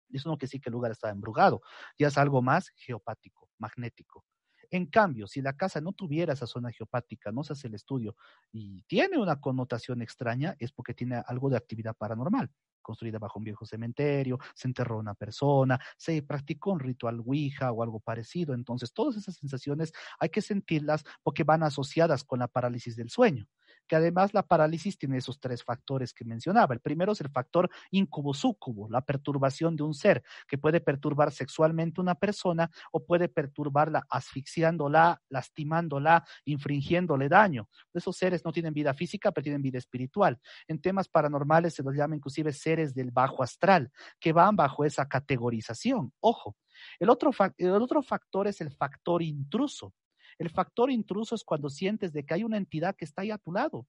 Eso 0.10 0.30
no 0.30 0.36
quiere 0.36 0.48
decir 0.48 0.62
que 0.62 0.70
el 0.70 0.74
lugar 0.74 0.92
está 0.92 1.10
embrujado, 1.10 1.62
ya 1.98 2.08
es 2.08 2.18
algo 2.18 2.42
más 2.42 2.70
geopático, 2.76 3.50
magnético. 3.58 4.26
En 4.70 4.86
cambio, 4.86 5.28
si 5.28 5.42
la 5.42 5.54
casa 5.54 5.82
no 5.82 5.92
tuviera 5.94 6.34
esa 6.34 6.48
zona 6.48 6.72
geopática, 6.72 7.32
no 7.32 7.44
se 7.44 7.54
hace 7.54 7.68
el 7.68 7.76
estudio 7.76 8.16
y 8.52 8.84
tiene 8.84 9.18
una 9.18 9.40
connotación 9.40 10.02
extraña, 10.02 10.56
es 10.60 10.72
porque 10.72 10.94
tiene 10.94 11.22
algo 11.28 11.50
de 11.50 11.58
actividad 11.58 11.96
paranormal 11.96 12.50
construida 12.82 13.20
bajo 13.20 13.40
un 13.40 13.46
viejo 13.46 13.66
cementerio, 13.66 14.40
se 14.54 14.68
enterró 14.68 14.98
una 14.98 15.14
persona, 15.14 15.80
se 15.98 16.22
practicó 16.24 16.72
un 16.72 16.80
ritual 16.80 17.20
Ouija 17.20 17.72
o 17.72 17.84
algo 17.84 18.00
parecido. 18.00 18.54
Entonces, 18.54 18.94
todas 18.94 19.18
esas 19.18 19.36
sensaciones 19.36 19.94
hay 20.20 20.30
que 20.30 20.42
sentirlas 20.42 21.04
porque 21.24 21.44
van 21.44 21.64
asociadas 21.64 22.24
con 22.24 22.40
la 22.40 22.48
parálisis 22.48 22.96
del 22.96 23.10
sueño 23.10 23.48
que 23.88 23.96
además 23.96 24.34
la 24.34 24.44
parálisis 24.44 24.98
tiene 24.98 25.18
esos 25.18 25.40
tres 25.40 25.64
factores 25.64 26.14
que 26.14 26.26
mencionaba. 26.26 26.74
El 26.74 26.80
primero 26.80 27.12
es 27.12 27.22
el 27.22 27.30
factor 27.30 27.70
incubo-súcubo, 27.92 28.90
la 28.90 29.02
perturbación 29.02 29.76
de 29.76 29.84
un 29.84 29.94
ser, 29.94 30.24
que 30.48 30.58
puede 30.58 30.82
perturbar 30.82 31.32
sexualmente 31.32 32.02
una 32.02 32.16
persona 32.16 32.70
o 32.92 33.04
puede 33.06 33.30
perturbarla 33.30 34.06
asfixiándola, 34.10 35.22
lastimándola, 35.30 36.24
infringiéndole 36.46 37.30
daño. 37.30 37.70
Esos 37.94 38.18
seres 38.18 38.44
no 38.46 38.52
tienen 38.52 38.74
vida 38.74 38.94
física, 38.94 39.32
pero 39.32 39.44
tienen 39.44 39.62
vida 39.62 39.78
espiritual. 39.78 40.40
En 40.68 40.80
temas 40.80 41.08
paranormales 41.08 41.74
se 41.74 41.84
los 41.84 41.96
llama 41.96 42.16
inclusive 42.16 42.54
seres 42.54 42.94
del 42.94 43.12
bajo 43.12 43.44
astral, 43.44 43.92
que 44.20 44.34
van 44.34 44.56
bajo 44.56 44.86
esa 44.86 45.08
categorización. 45.08 46.14
Ojo. 46.20 46.56
El 47.00 47.10
otro, 47.10 47.32
el 47.58 47.72
otro 47.72 48.02
factor 48.02 48.48
es 48.48 48.62
el 48.62 48.72
factor 48.72 49.22
intruso. 49.22 49.94
El 50.42 50.50
factor 50.50 50.90
intruso 50.90 51.36
es 51.36 51.44
cuando 51.44 51.70
sientes 51.70 52.12
de 52.14 52.26
que 52.26 52.34
hay 52.34 52.44
una 52.44 52.58
entidad 52.58 52.96
que 52.96 53.06
está 53.06 53.22
ahí 53.22 53.30
a 53.30 53.38
tu 53.38 53.52
lado. 53.52 53.86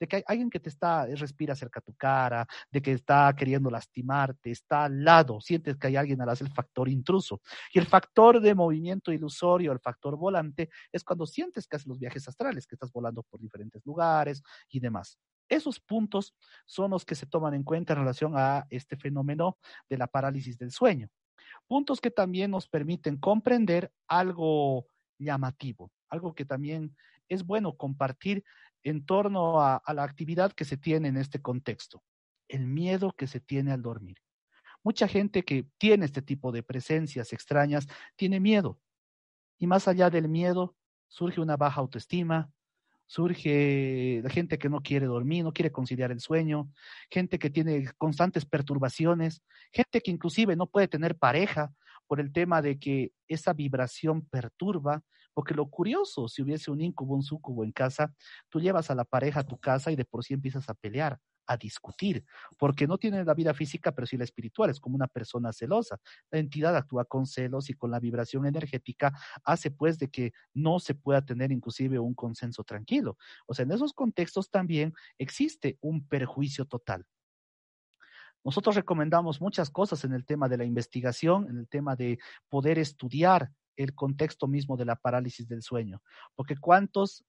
de 0.00 0.08
que 0.08 0.16
hay 0.16 0.22
alguien 0.26 0.50
que 0.50 0.58
te 0.58 0.68
está, 0.68 1.06
eh, 1.06 1.14
respira 1.14 1.54
cerca 1.54 1.78
a 1.78 1.82
tu 1.82 1.94
cara, 1.94 2.44
de 2.72 2.82
que 2.82 2.90
está 2.90 3.32
queriendo 3.36 3.70
lastimarte, 3.70 4.50
está 4.50 4.86
al 4.86 5.04
lado, 5.04 5.40
sientes 5.40 5.76
que 5.76 5.86
hay 5.86 5.94
alguien 5.94 6.20
al 6.20 6.30
hacer 6.30 6.48
el 6.48 6.52
factor 6.52 6.88
intruso. 6.88 7.40
Y 7.72 7.78
el 7.78 7.86
factor 7.86 8.40
de 8.40 8.52
movimiento 8.52 9.12
ilusorio, 9.12 9.70
el 9.70 9.78
factor 9.78 10.16
volante, 10.16 10.70
es 10.90 11.04
cuando 11.04 11.24
sientes 11.24 11.68
que 11.68 11.76
haces 11.76 11.86
los 11.86 12.00
viajes 12.00 12.26
astrales, 12.26 12.66
que 12.66 12.74
estás 12.74 12.90
volando 12.90 13.22
por 13.22 13.38
diferentes 13.38 13.86
lugares 13.86 14.42
y 14.70 14.80
demás. 14.80 15.18
Esos 15.48 15.78
puntos 15.78 16.34
son 16.66 16.90
los 16.90 17.04
que 17.04 17.14
se 17.14 17.26
toman 17.26 17.54
en 17.54 17.62
cuenta 17.62 17.92
en 17.92 18.00
relación 18.00 18.32
a 18.34 18.66
este 18.70 18.96
fenómeno 18.96 19.56
de 19.88 19.98
la 19.98 20.08
parálisis 20.08 20.58
del 20.58 20.72
sueño. 20.72 21.10
Puntos 21.68 22.00
que 22.00 22.10
también 22.10 22.50
nos 22.50 22.66
permiten 22.66 23.18
comprender 23.18 23.92
algo 24.08 24.86
llamativo, 25.22 25.90
algo 26.08 26.34
que 26.34 26.44
también 26.44 26.96
es 27.28 27.44
bueno 27.44 27.76
compartir 27.76 28.44
en 28.82 29.04
torno 29.04 29.60
a, 29.60 29.82
la 29.94 30.02
actividad 30.02 30.52
que 30.52 30.64
se 30.64 30.76
tiene 30.76 31.08
en 31.08 31.16
este 31.16 31.40
contexto, 31.40 32.02
el 32.48 32.66
miedo 32.66 33.12
que 33.12 33.26
se 33.26 33.40
tiene 33.40 33.72
al 33.72 33.82
dormir. 33.82 34.18
Mucha 34.82 35.06
gente 35.06 35.44
que 35.44 35.66
tiene 35.78 36.04
este 36.04 36.22
tipo 36.22 36.50
de 36.50 36.62
presencias 36.62 37.32
extrañas 37.32 37.86
tiene 38.16 38.40
miedo. 38.40 38.80
Y 39.58 39.66
más 39.68 39.86
allá 39.86 40.10
del 40.10 40.28
miedo, 40.28 40.74
surge 41.08 41.40
una 41.40 41.56
baja 41.56 41.80
autoestima, 41.80 42.50
surge 43.06 44.20
la 44.24 44.30
gente 44.30 44.58
que 44.58 44.68
no 44.68 44.80
quiere 44.80 45.06
dormir, 45.06 45.44
no 45.44 45.52
quiere 45.52 45.70
conciliar 45.70 46.10
el 46.10 46.20
sueño, 46.20 46.72
gente 47.10 47.38
que 47.38 47.50
tiene 47.50 47.88
constantes 47.98 48.44
perturbaciones, 48.44 49.42
gente 49.70 50.00
que 50.00 50.10
inclusive 50.10 50.56
no 50.56 50.66
puede 50.66 50.88
tener 50.88 51.16
pareja 51.16 51.72
por 52.12 52.20
el 52.20 52.30
tema 52.30 52.60
de 52.60 52.78
que 52.78 53.14
esa 53.26 53.54
vibración 53.54 54.26
perturba, 54.26 55.02
porque 55.32 55.54
lo 55.54 55.70
curioso, 55.70 56.28
si 56.28 56.42
hubiese 56.42 56.70
un 56.70 56.82
incubo, 56.82 57.14
un 57.14 57.22
sucubo 57.22 57.64
en 57.64 57.72
casa, 57.72 58.14
tú 58.50 58.60
llevas 58.60 58.90
a 58.90 58.94
la 58.94 59.06
pareja 59.06 59.40
a 59.40 59.46
tu 59.46 59.56
casa 59.58 59.90
y 59.90 59.96
de 59.96 60.04
por 60.04 60.22
sí 60.22 60.34
empiezas 60.34 60.68
a 60.68 60.74
pelear, 60.74 61.18
a 61.46 61.56
discutir, 61.56 62.22
porque 62.58 62.86
no 62.86 62.98
tiene 62.98 63.24
la 63.24 63.32
vida 63.32 63.54
física, 63.54 63.92
pero 63.94 64.06
sí 64.06 64.18
la 64.18 64.24
espiritual, 64.24 64.68
es 64.68 64.78
como 64.78 64.94
una 64.94 65.06
persona 65.06 65.54
celosa. 65.54 66.00
La 66.30 66.38
entidad 66.38 66.76
actúa 66.76 67.06
con 67.06 67.24
celos 67.24 67.70
y 67.70 67.72
con 67.72 67.90
la 67.90 67.98
vibración 67.98 68.44
energética 68.44 69.14
hace 69.42 69.70
pues 69.70 69.98
de 69.98 70.08
que 70.08 70.32
no 70.52 70.80
se 70.80 70.94
pueda 70.94 71.24
tener 71.24 71.50
inclusive 71.50 71.98
un 71.98 72.12
consenso 72.12 72.62
tranquilo. 72.62 73.16
O 73.46 73.54
sea, 73.54 73.62
en 73.62 73.72
esos 73.72 73.94
contextos 73.94 74.50
también 74.50 74.92
existe 75.16 75.78
un 75.80 76.06
perjuicio 76.06 76.66
total. 76.66 77.06
Nosotros 78.44 78.74
recomendamos 78.74 79.40
muchas 79.40 79.70
cosas 79.70 80.04
en 80.04 80.12
el 80.12 80.24
tema 80.24 80.48
de 80.48 80.58
la 80.58 80.64
investigación, 80.64 81.48
en 81.48 81.58
el 81.58 81.68
tema 81.68 81.96
de 81.96 82.18
poder 82.48 82.78
estudiar 82.78 83.50
el 83.76 83.94
contexto 83.94 84.46
mismo 84.46 84.76
de 84.76 84.84
la 84.84 84.96
parálisis 84.96 85.48
del 85.48 85.62
sueño, 85.62 86.02
porque 86.34 86.56
¿cuántos 86.56 87.24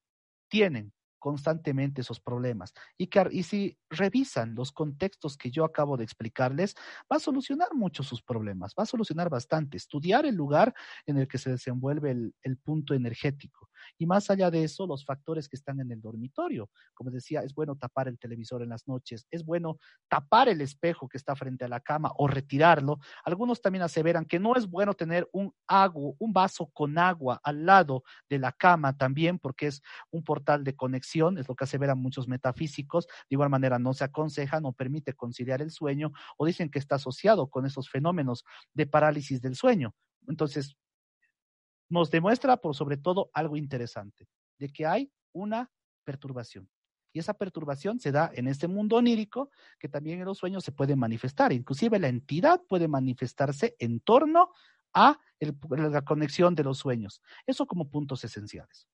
tienen 0.50 0.92
constantemente 1.24 2.02
esos 2.02 2.20
problemas. 2.20 2.74
Y, 2.98 3.08
que, 3.08 3.26
y 3.32 3.44
si 3.44 3.80
revisan 3.90 4.56
los 4.56 4.74
contextos 4.74 5.38
que 5.38 5.52
yo 5.52 5.64
acabo 5.64 5.96
de 5.96 6.04
explicarles, 6.04 6.76
va 7.10 7.16
a 7.16 7.20
solucionar 7.20 7.70
mucho 7.74 8.04
sus 8.04 8.22
problemas, 8.22 8.74
va 8.78 8.84
a 8.84 8.86
solucionar 8.86 9.30
bastante. 9.30 9.78
Estudiar 9.78 10.26
el 10.26 10.36
lugar 10.36 10.74
en 11.06 11.18
el 11.18 11.30
que 11.30 11.38
se 11.38 11.52
desenvuelve 11.52 12.12
el, 12.12 12.36
el 12.42 12.58
punto 12.58 12.94
energético. 12.94 13.70
Y 13.98 14.06
más 14.06 14.30
allá 14.30 14.52
de 14.52 14.66
eso, 14.66 14.86
los 14.86 15.06
factores 15.06 15.48
que 15.48 15.56
están 15.56 15.80
en 15.80 15.94
el 15.94 16.02
dormitorio. 16.02 16.70
Como 16.94 17.10
decía, 17.10 17.42
es 17.42 17.54
bueno 17.54 17.78
tapar 17.78 18.10
el 18.10 18.20
televisor 18.20 18.62
en 18.62 18.70
las 18.70 18.86
noches, 18.86 19.26
es 19.32 19.46
bueno 19.46 19.78
tapar 20.10 20.50
el 20.50 20.60
espejo 20.60 21.08
que 21.08 21.18
está 21.18 21.38
frente 21.38 21.64
a 21.64 21.70
la 21.70 21.80
cama 21.80 22.12
o 22.18 22.28
retirarlo. 22.28 23.00
Algunos 23.24 23.62
también 23.62 23.84
aseveran 23.84 24.26
que 24.26 24.40
no 24.40 24.58
es 24.58 24.70
bueno 24.70 24.94
tener 24.94 25.30
un 25.32 25.54
agua, 25.68 26.16
un 26.20 26.34
vaso 26.34 26.70
con 26.74 26.98
agua 26.98 27.40
al 27.44 27.66
lado 27.66 28.04
de 28.30 28.40
la 28.40 28.52
cama 28.52 28.98
también, 28.98 29.40
porque 29.40 29.68
es 29.68 29.82
un 30.12 30.22
portal 30.22 30.66
de 30.66 30.76
conexión 30.76 31.13
es 31.38 31.48
lo 31.48 31.56
que 31.56 31.64
aseveran 31.64 32.00
muchos 32.00 32.28
metafísicos. 32.28 33.08
De 33.08 33.36
igual 33.36 33.50
manera, 33.50 33.80
no 33.80 33.94
se 33.94 34.04
aconseja, 34.04 34.60
no 34.60 34.74
permite 34.74 35.14
conciliar 35.14 35.62
el 35.62 35.72
sueño 35.72 36.12
o 36.38 36.46
dicen 36.46 36.70
que 36.70 36.80
está 36.80 36.96
asociado 36.96 37.48
con 37.48 37.66
esos 37.66 37.90
fenómenos 37.90 38.44
de 38.74 38.88
parálisis 38.88 39.42
del 39.42 39.56
sueño. 39.56 39.96
Entonces, 40.28 40.76
nos 41.90 42.10
demuestra 42.10 42.58
por 42.58 42.76
sobre 42.76 42.98
todo 42.98 43.30
algo 43.34 43.58
interesante, 43.58 44.28
de 44.58 44.70
que 44.70 44.86
hay 44.86 45.12
una 45.32 45.72
perturbación. 46.04 46.70
Y 47.14 47.20
esa 47.20 47.36
perturbación 47.36 48.00
se 48.00 48.12
da 48.12 48.32
en 48.34 48.48
este 48.48 48.68
mundo 48.68 48.96
onírico, 48.96 49.52
que 49.78 49.88
también 49.88 50.20
en 50.20 50.26
los 50.26 50.40
sueños 50.40 50.64
se 50.64 50.72
puede 50.72 50.96
manifestar. 50.96 51.54
Inclusive 51.54 52.00
la 52.00 52.08
entidad 52.08 52.62
puede 52.68 52.88
manifestarse 52.88 53.76
en 53.78 54.00
torno 54.00 54.52
a 54.94 55.20
la 55.70 56.02
conexión 56.02 56.56
de 56.56 56.64
los 56.64 56.80
sueños. 56.80 57.22
Eso 57.46 57.68
como 57.68 57.90
puntos 57.90 58.24
esenciales. 58.24 58.88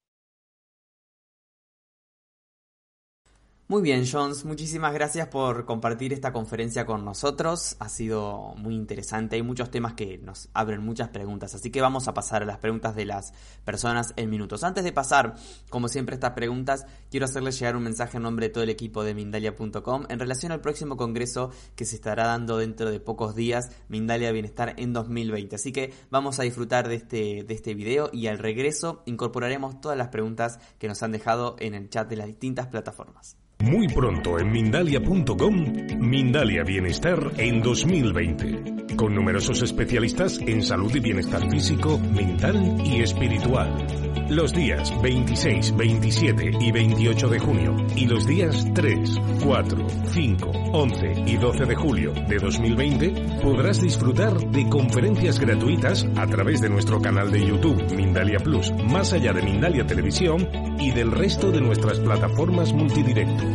Muy 3.72 3.84
bien, 3.84 4.04
Jones, 4.12 4.46
muchísimas 4.46 4.96
gracias 4.96 5.28
por 5.28 5.66
compartir 5.66 6.12
esta 6.12 6.34
conferencia 6.34 6.88
con 6.88 7.06
nosotros. 7.06 7.76
Ha 7.78 7.88
sido 7.88 8.56
muy 8.58 8.74
interesante. 8.74 9.36
Hay 9.36 9.44
muchos 9.44 9.70
temas 9.70 9.94
que 9.94 10.18
nos 10.18 10.50
abren 10.56 10.82
muchas 10.82 11.10
preguntas, 11.10 11.54
así 11.54 11.70
que 11.70 11.80
vamos 11.80 12.08
a 12.08 12.16
pasar 12.16 12.42
a 12.42 12.46
las 12.48 12.58
preguntas 12.58 12.96
de 12.96 13.06
las 13.06 13.32
personas 13.66 14.14
en 14.16 14.32
minutos. 14.32 14.64
Antes 14.64 14.84
de 14.84 14.92
pasar, 14.92 15.36
como 15.70 15.88
siempre, 15.88 16.16
estas 16.16 16.32
preguntas, 16.32 16.88
quiero 17.12 17.28
hacerles 17.28 17.60
llegar 17.60 17.76
un 17.76 17.84
mensaje 17.84 18.18
en 18.18 18.24
nombre 18.24 18.48
de 18.48 18.54
todo 18.54 18.64
el 18.64 18.72
equipo 18.72 19.04
de 19.04 19.14
Mindalia.com 19.14 20.06
en 20.10 20.20
relación 20.20 20.52
al 20.52 20.62
próximo 20.62 20.98
congreso 20.98 21.52
que 21.76 21.86
se 21.86 21.94
estará 21.94 22.26
dando 22.26 22.58
dentro 22.58 22.90
de 22.90 23.00
pocos 23.00 23.36
días, 23.36 23.70
Mindalia 23.88 24.32
Bienestar 24.32 24.74
en 24.78 24.94
2020. 24.94 25.58
Así 25.58 25.72
que 25.72 25.94
vamos 26.10 26.40
a 26.40 26.44
disfrutar 26.44 26.88
de 26.88 26.96
este, 26.96 27.44
de 27.44 27.54
este 27.54 27.76
video 27.76 28.10
y 28.12 28.26
al 28.26 28.40
regreso 28.40 29.04
incorporaremos 29.06 29.80
todas 29.80 29.96
las 29.96 30.08
preguntas 30.08 30.58
que 30.80 30.88
nos 30.88 31.04
han 31.04 31.12
dejado 31.12 31.56
en 31.60 31.76
el 31.76 31.92
chat 31.92 32.10
de 32.10 32.16
las 32.16 32.26
distintas 32.26 32.66
plataformas. 32.66 33.39
Muy 33.62 33.90
pronto 33.90 34.40
en 34.40 34.52
Mindalia.com, 34.54 35.66
Mindalia 36.00 36.64
Bienestar 36.64 37.20
en 37.38 37.62
2020, 37.62 38.96
con 38.96 39.14
numerosos 39.14 39.62
especialistas 39.62 40.40
en 40.40 40.64
salud 40.64 40.96
y 40.96 41.02
bienestar 41.02 41.50
físico, 41.52 42.00
mental 42.00 42.82
y 42.86 43.02
espiritual. 43.02 43.86
Los 44.30 44.54
días 44.54 44.94
26, 45.02 45.76
27 45.76 46.52
y 46.62 46.72
28 46.72 47.28
de 47.28 47.40
junio 47.40 47.76
y 47.96 48.06
los 48.06 48.26
días 48.28 48.66
3, 48.76 49.16
4, 49.44 49.88
5, 50.06 50.52
11 50.72 51.14
y 51.26 51.36
12 51.36 51.66
de 51.66 51.76
julio 51.76 52.14
de 52.14 52.38
2020 52.38 53.42
podrás 53.42 53.82
disfrutar 53.82 54.38
de 54.40 54.70
conferencias 54.70 55.40
gratuitas 55.40 56.08
a 56.16 56.28
través 56.28 56.62
de 56.62 56.70
nuestro 56.70 57.02
canal 57.02 57.32
de 57.32 57.46
YouTube 57.46 57.92
Mindalia 57.96 58.38
Plus, 58.38 58.72
más 58.86 59.14
allá 59.14 59.34
de 59.34 59.42
Mindalia 59.42 59.86
Televisión 59.86 60.48
y 60.80 60.92
del 60.92 61.12
resto 61.12 61.52
de 61.52 61.62
nuestras 61.62 62.00
plataformas 62.00 62.72
multidirecto. 62.72 63.49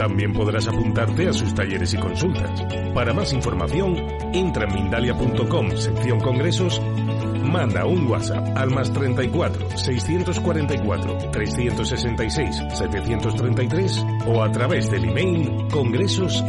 También 0.00 0.32
podrás 0.32 0.66
apuntarte 0.66 1.28
a 1.28 1.32
sus 1.34 1.54
talleres 1.54 1.92
y 1.92 1.98
consultas. 1.98 2.64
Para 2.94 3.12
más 3.12 3.34
información, 3.34 3.98
entra 4.32 4.64
en 4.64 4.74
mindalia.com, 4.74 5.72
sección 5.76 6.18
congresos 6.20 6.80
Manda 7.44 7.84
un 7.84 8.06
WhatsApp 8.06 8.56
al 8.56 8.70
más 8.70 8.90
34 8.92 9.76
644 9.76 11.18
366 11.32 12.62
733 12.72 14.06
o 14.26 14.42
a 14.42 14.50
través 14.50 14.90
del 14.90 15.04
email 15.04 15.66
congresos 15.70 16.42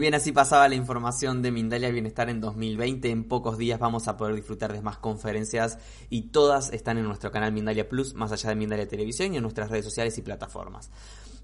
Bien, 0.00 0.14
así 0.14 0.32
pasaba 0.32 0.66
la 0.66 0.76
información 0.76 1.42
de 1.42 1.52
Mindalia 1.52 1.90
Bienestar 1.90 2.30
en 2.30 2.40
2020. 2.40 3.10
En 3.10 3.24
pocos 3.24 3.58
días 3.58 3.78
vamos 3.78 4.08
a 4.08 4.16
poder 4.16 4.34
disfrutar 4.34 4.72
de 4.72 4.80
más 4.80 4.96
conferencias 4.96 5.76
y 6.08 6.30
todas 6.30 6.72
están 6.72 6.96
en 6.96 7.04
nuestro 7.04 7.30
canal 7.30 7.52
Mindalia 7.52 7.86
Plus, 7.86 8.14
más 8.14 8.32
allá 8.32 8.48
de 8.48 8.56
Mindalia 8.56 8.88
Televisión 8.88 9.34
y 9.34 9.36
en 9.36 9.42
nuestras 9.42 9.68
redes 9.68 9.84
sociales 9.84 10.16
y 10.16 10.22
plataformas. 10.22 10.90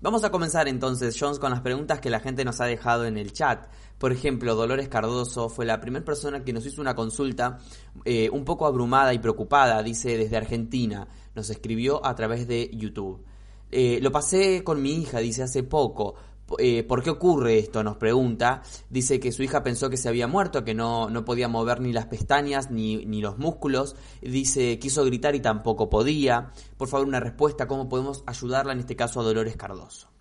Vamos 0.00 0.24
a 0.24 0.30
comenzar 0.30 0.68
entonces, 0.68 1.18
Jones, 1.20 1.38
con 1.38 1.50
las 1.50 1.60
preguntas 1.60 2.00
que 2.00 2.08
la 2.08 2.18
gente 2.18 2.46
nos 2.46 2.58
ha 2.62 2.64
dejado 2.64 3.04
en 3.04 3.18
el 3.18 3.34
chat. 3.34 3.68
Por 3.98 4.10
ejemplo, 4.10 4.54
Dolores 4.54 4.88
Cardoso 4.88 5.50
fue 5.50 5.66
la 5.66 5.78
primera 5.78 6.06
persona 6.06 6.42
que 6.42 6.54
nos 6.54 6.64
hizo 6.64 6.80
una 6.80 6.94
consulta 6.94 7.58
eh, 8.06 8.30
un 8.30 8.46
poco 8.46 8.64
abrumada 8.64 9.12
y 9.12 9.18
preocupada, 9.18 9.82
dice 9.82 10.16
desde 10.16 10.38
Argentina. 10.38 11.06
Nos 11.34 11.50
escribió 11.50 12.02
a 12.06 12.14
través 12.14 12.48
de 12.48 12.70
YouTube. 12.72 13.22
Eh, 13.70 13.98
lo 14.00 14.10
pasé 14.10 14.64
con 14.64 14.80
mi 14.80 14.92
hija, 14.92 15.18
dice 15.18 15.42
hace 15.42 15.62
poco. 15.62 16.14
Eh, 16.58 16.84
¿Por 16.84 17.02
qué 17.02 17.10
ocurre 17.10 17.58
esto? 17.58 17.82
Nos 17.82 17.96
pregunta. 17.96 18.62
Dice 18.88 19.18
que 19.20 19.32
su 19.32 19.42
hija 19.42 19.62
pensó 19.62 19.90
que 19.90 19.96
se 19.96 20.08
había 20.08 20.26
muerto, 20.26 20.64
que 20.64 20.74
no, 20.74 21.10
no 21.10 21.24
podía 21.24 21.48
mover 21.48 21.80
ni 21.80 21.92
las 21.92 22.06
pestañas 22.06 22.70
ni, 22.70 23.04
ni 23.04 23.20
los 23.20 23.38
músculos. 23.38 23.96
Dice, 24.22 24.78
quiso 24.78 25.04
gritar 25.04 25.34
y 25.34 25.40
tampoco 25.40 25.90
podía. 25.90 26.50
Por 26.76 26.88
favor, 26.88 27.06
una 27.06 27.20
respuesta. 27.20 27.66
¿Cómo 27.66 27.88
podemos 27.88 28.22
ayudarla 28.26 28.72
en 28.72 28.80
este 28.80 28.96
caso 28.96 29.20
a 29.20 29.24
Dolores 29.24 29.56
Cardoso? 29.56 30.15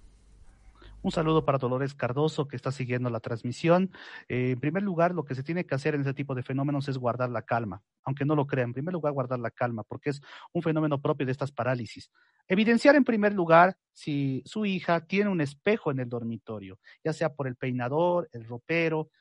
Un 1.05 1.11
saludo 1.11 1.45
para 1.45 1.59
Dolores 1.59 1.93
Cardoso 1.93 2.47
que 2.47 2.55
está 2.55 2.71
siguiendo 2.71 3.11
la 3.11 3.19
transmisión. 3.19 3.91
Eh, 4.27 4.53
en 4.53 4.59
primer 4.59 4.81
lugar, 4.81 5.13
lo 5.13 5.23
que 5.23 5.35
se 5.35 5.43
tiene 5.43 5.63
que 5.63 5.75
hacer 5.75 5.93
en 5.93 6.01
este 6.01 6.15
tipo 6.15 6.33
de 6.33 6.41
fenómenos 6.41 6.87
es 6.87 6.97
guardar 6.97 7.29
la 7.29 7.43
calma, 7.43 7.83
aunque 8.05 8.25
no 8.25 8.35
lo 8.35 8.47
crean. 8.47 8.69
En 8.69 8.73
primer 8.73 8.93
lugar, 8.93 9.13
guardar 9.13 9.37
la 9.37 9.51
calma, 9.51 9.83
porque 9.83 10.09
es 10.09 10.21
un 10.51 10.63
fenómeno 10.63 10.99
propio 10.99 11.27
de 11.27 11.31
estas 11.31 11.51
parálisis. 11.51 12.09
Evidenciar 12.47 12.95
en 12.95 13.03
primer 13.03 13.35
lugar 13.35 13.77
si 13.93 14.41
su 14.47 14.65
hija 14.65 15.05
tiene 15.05 15.29
un 15.29 15.41
espejo 15.41 15.91
en 15.91 15.99
el 15.99 16.09
dormitorio, 16.09 16.79
ya 17.03 17.13
sea 17.13 17.35
por 17.35 17.45
el 17.45 17.55
peinador, 17.55 18.27
el 18.31 18.43
ropero, 18.43 19.11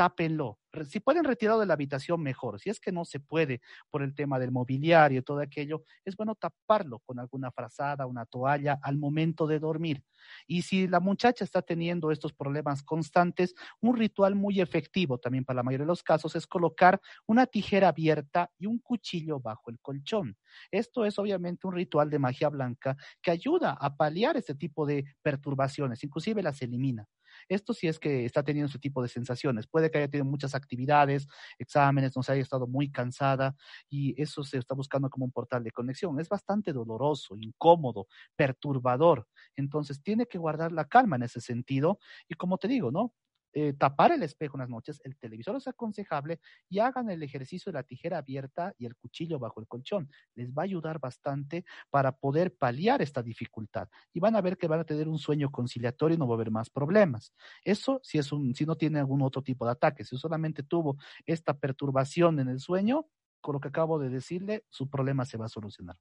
tápenlo. 0.00 0.58
Si 0.88 0.98
pueden 0.98 1.24
retirarlo 1.24 1.60
de 1.60 1.66
la 1.66 1.74
habitación, 1.74 2.22
mejor. 2.22 2.58
Si 2.58 2.70
es 2.70 2.80
que 2.80 2.90
no 2.90 3.04
se 3.04 3.20
puede 3.20 3.60
por 3.90 4.02
el 4.02 4.14
tema 4.14 4.38
del 4.38 4.50
mobiliario 4.50 5.18
y 5.18 5.22
todo 5.22 5.40
aquello, 5.40 5.82
es 6.06 6.16
bueno 6.16 6.34
taparlo 6.36 7.00
con 7.00 7.18
alguna 7.18 7.50
frazada, 7.50 8.06
una 8.06 8.24
toalla 8.24 8.78
al 8.82 8.96
momento 8.96 9.46
de 9.46 9.58
dormir. 9.58 10.02
Y 10.46 10.62
si 10.62 10.88
la 10.88 11.00
muchacha 11.00 11.44
está 11.44 11.60
teniendo 11.60 12.10
estos 12.10 12.32
problemas 12.32 12.82
constantes, 12.82 13.54
un 13.82 13.94
ritual 13.94 14.34
muy 14.36 14.62
efectivo 14.62 15.18
también 15.18 15.44
para 15.44 15.56
la 15.58 15.64
mayoría 15.64 15.84
de 15.84 15.88
los 15.88 16.02
casos 16.02 16.34
es 16.34 16.46
colocar 16.46 16.98
una 17.26 17.44
tijera 17.44 17.88
abierta 17.88 18.50
y 18.58 18.64
un 18.64 18.78
cuchillo 18.78 19.38
bajo 19.38 19.68
el 19.70 19.78
colchón. 19.80 20.38
Esto 20.70 21.04
es 21.04 21.18
obviamente 21.18 21.66
un 21.66 21.74
ritual 21.74 22.08
de 22.08 22.18
magia 22.18 22.48
blanca 22.48 22.96
que 23.20 23.32
ayuda 23.32 23.76
a 23.78 23.94
paliar 23.96 24.38
este 24.38 24.54
tipo 24.54 24.86
de 24.86 25.04
perturbaciones, 25.20 26.02
inclusive 26.04 26.42
las 26.42 26.62
elimina. 26.62 27.06
Esto 27.48 27.74
sí 27.74 27.88
es 27.88 27.98
que 27.98 28.24
está 28.24 28.42
teniendo 28.42 28.68
ese 28.68 28.78
tipo 28.78 29.02
de 29.02 29.08
sensaciones. 29.08 29.66
Puede 29.66 29.90
que 29.90 29.98
haya 29.98 30.08
tenido 30.08 30.24
muchas 30.24 30.54
actividades, 30.54 31.26
exámenes, 31.58 32.16
no 32.16 32.22
se 32.22 32.32
haya 32.32 32.42
estado 32.42 32.66
muy 32.66 32.90
cansada 32.90 33.56
y 33.88 34.20
eso 34.20 34.42
se 34.44 34.58
está 34.58 34.74
buscando 34.74 35.10
como 35.10 35.24
un 35.24 35.32
portal 35.32 35.62
de 35.64 35.72
conexión. 35.72 36.18
Es 36.20 36.28
bastante 36.28 36.72
doloroso, 36.72 37.36
incómodo, 37.38 38.06
perturbador. 38.36 39.26
Entonces 39.56 40.02
tiene 40.02 40.26
que 40.26 40.38
guardar 40.38 40.72
la 40.72 40.86
calma 40.86 41.16
en 41.16 41.22
ese 41.24 41.40
sentido 41.40 41.98
y 42.28 42.34
como 42.34 42.58
te 42.58 42.68
digo, 42.68 42.90
¿no? 42.90 43.12
Eh, 43.52 43.72
tapar 43.72 44.12
el 44.12 44.22
espejo 44.22 44.56
en 44.56 44.60
las 44.60 44.68
noches, 44.68 45.00
el 45.04 45.16
televisor 45.16 45.56
es 45.56 45.66
aconsejable 45.66 46.40
y 46.68 46.78
hagan 46.78 47.10
el 47.10 47.22
ejercicio 47.22 47.72
de 47.72 47.78
la 47.78 47.82
tijera 47.82 48.18
abierta 48.18 48.74
y 48.78 48.86
el 48.86 48.96
cuchillo 48.96 49.38
bajo 49.38 49.60
el 49.60 49.66
colchón. 49.66 50.10
Les 50.34 50.52
va 50.52 50.62
a 50.62 50.64
ayudar 50.64 50.98
bastante 51.00 51.64
para 51.90 52.12
poder 52.12 52.54
paliar 52.54 53.02
esta 53.02 53.22
dificultad 53.22 53.88
y 54.12 54.20
van 54.20 54.36
a 54.36 54.40
ver 54.40 54.56
que 54.56 54.68
van 54.68 54.80
a 54.80 54.84
tener 54.84 55.08
un 55.08 55.18
sueño 55.18 55.50
conciliatorio 55.50 56.14
y 56.14 56.18
no 56.18 56.28
va 56.28 56.34
a 56.34 56.36
haber 56.36 56.50
más 56.50 56.70
problemas. 56.70 57.34
Eso 57.64 58.00
si 58.02 58.18
es 58.18 58.32
un, 58.32 58.54
si 58.54 58.66
no 58.66 58.76
tiene 58.76 58.98
algún 58.98 59.22
otro 59.22 59.42
tipo 59.42 59.64
de 59.64 59.72
ataque, 59.72 60.04
si 60.04 60.16
solamente 60.16 60.62
tuvo 60.62 60.96
esta 61.26 61.58
perturbación 61.58 62.38
en 62.40 62.48
el 62.48 62.60
sueño, 62.60 63.06
con 63.40 63.54
lo 63.54 63.60
que 63.60 63.68
acabo 63.68 63.98
de 63.98 64.10
decirle, 64.10 64.64
su 64.68 64.88
problema 64.88 65.24
se 65.24 65.38
va 65.38 65.46
a 65.46 65.48
solucionar. 65.48 65.96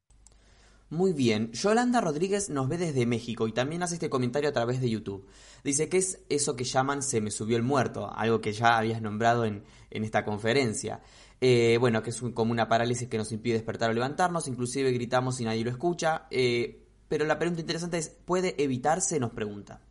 Muy 0.92 1.14
bien, 1.14 1.52
Yolanda 1.52 2.02
Rodríguez 2.02 2.50
nos 2.50 2.68
ve 2.68 2.80
desde 2.80 3.06
México 3.06 3.48
y 3.48 3.52
también 3.52 3.84
hace 3.84 3.94
este 3.94 4.10
comentario 4.10 4.50
a 4.50 4.54
través 4.54 4.82
de 4.82 4.90
YouTube. 4.90 5.24
Dice 5.64 5.88
que 5.88 5.98
es 5.98 6.26
eso 6.30 6.56
que 6.56 6.64
llaman 6.64 7.04
se 7.04 7.22
me 7.22 7.30
subió 7.30 7.58
el 7.58 7.64
muerto, 7.64 8.12
algo 8.12 8.42
que 8.42 8.54
ya 8.54 8.76
habías 8.76 9.00
nombrado 9.00 9.46
en, 9.46 9.64
esta 9.92 10.26
conferencia. 10.26 11.02
Eh, 11.42 11.78
bueno, 11.80 12.02
que 12.02 12.10
es 12.10 12.20
como 12.34 12.52
una 12.52 12.68
parálisis 12.68 13.08
que 13.08 13.20
nos 13.20 13.32
impide 13.32 13.54
despertar 13.54 13.92
o 13.92 13.94
levantarnos, 13.94 14.48
inclusive 14.48 14.92
gritamos 14.92 15.40
y 15.40 15.46
nadie 15.46 15.64
lo 15.64 15.70
escucha. 15.70 16.26
Eh, 16.32 16.88
pero 17.08 17.24
la 17.26 17.38
pregunta 17.38 17.62
interesante 17.62 18.00
es, 18.00 18.10
¿puede 18.10 18.56
evitarse? 18.62 19.20
Nos 19.20 19.32
pregunta. 19.32 19.82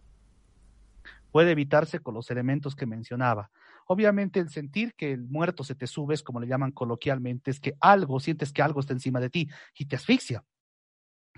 Puede 1.30 1.52
evitarse 1.52 2.00
con 2.00 2.14
los 2.14 2.28
elementos 2.32 2.74
que 2.74 2.86
mencionaba. 2.86 3.52
Obviamente 3.86 4.40
el 4.40 4.50
sentir 4.50 4.94
que 4.94 5.12
el 5.12 5.28
muerto 5.28 5.62
se 5.62 5.76
te 5.76 5.86
sube, 5.86 6.14
es 6.14 6.24
como 6.24 6.40
le 6.40 6.48
llaman 6.48 6.72
coloquialmente, 6.72 7.52
es 7.52 7.60
que 7.60 7.76
algo, 7.80 8.18
sientes 8.18 8.52
que 8.52 8.62
algo 8.62 8.80
está 8.80 8.94
encima 8.94 9.20
de 9.20 9.30
ti 9.30 9.48
y 9.76 9.84
te 9.84 9.94
asfixia 9.94 10.42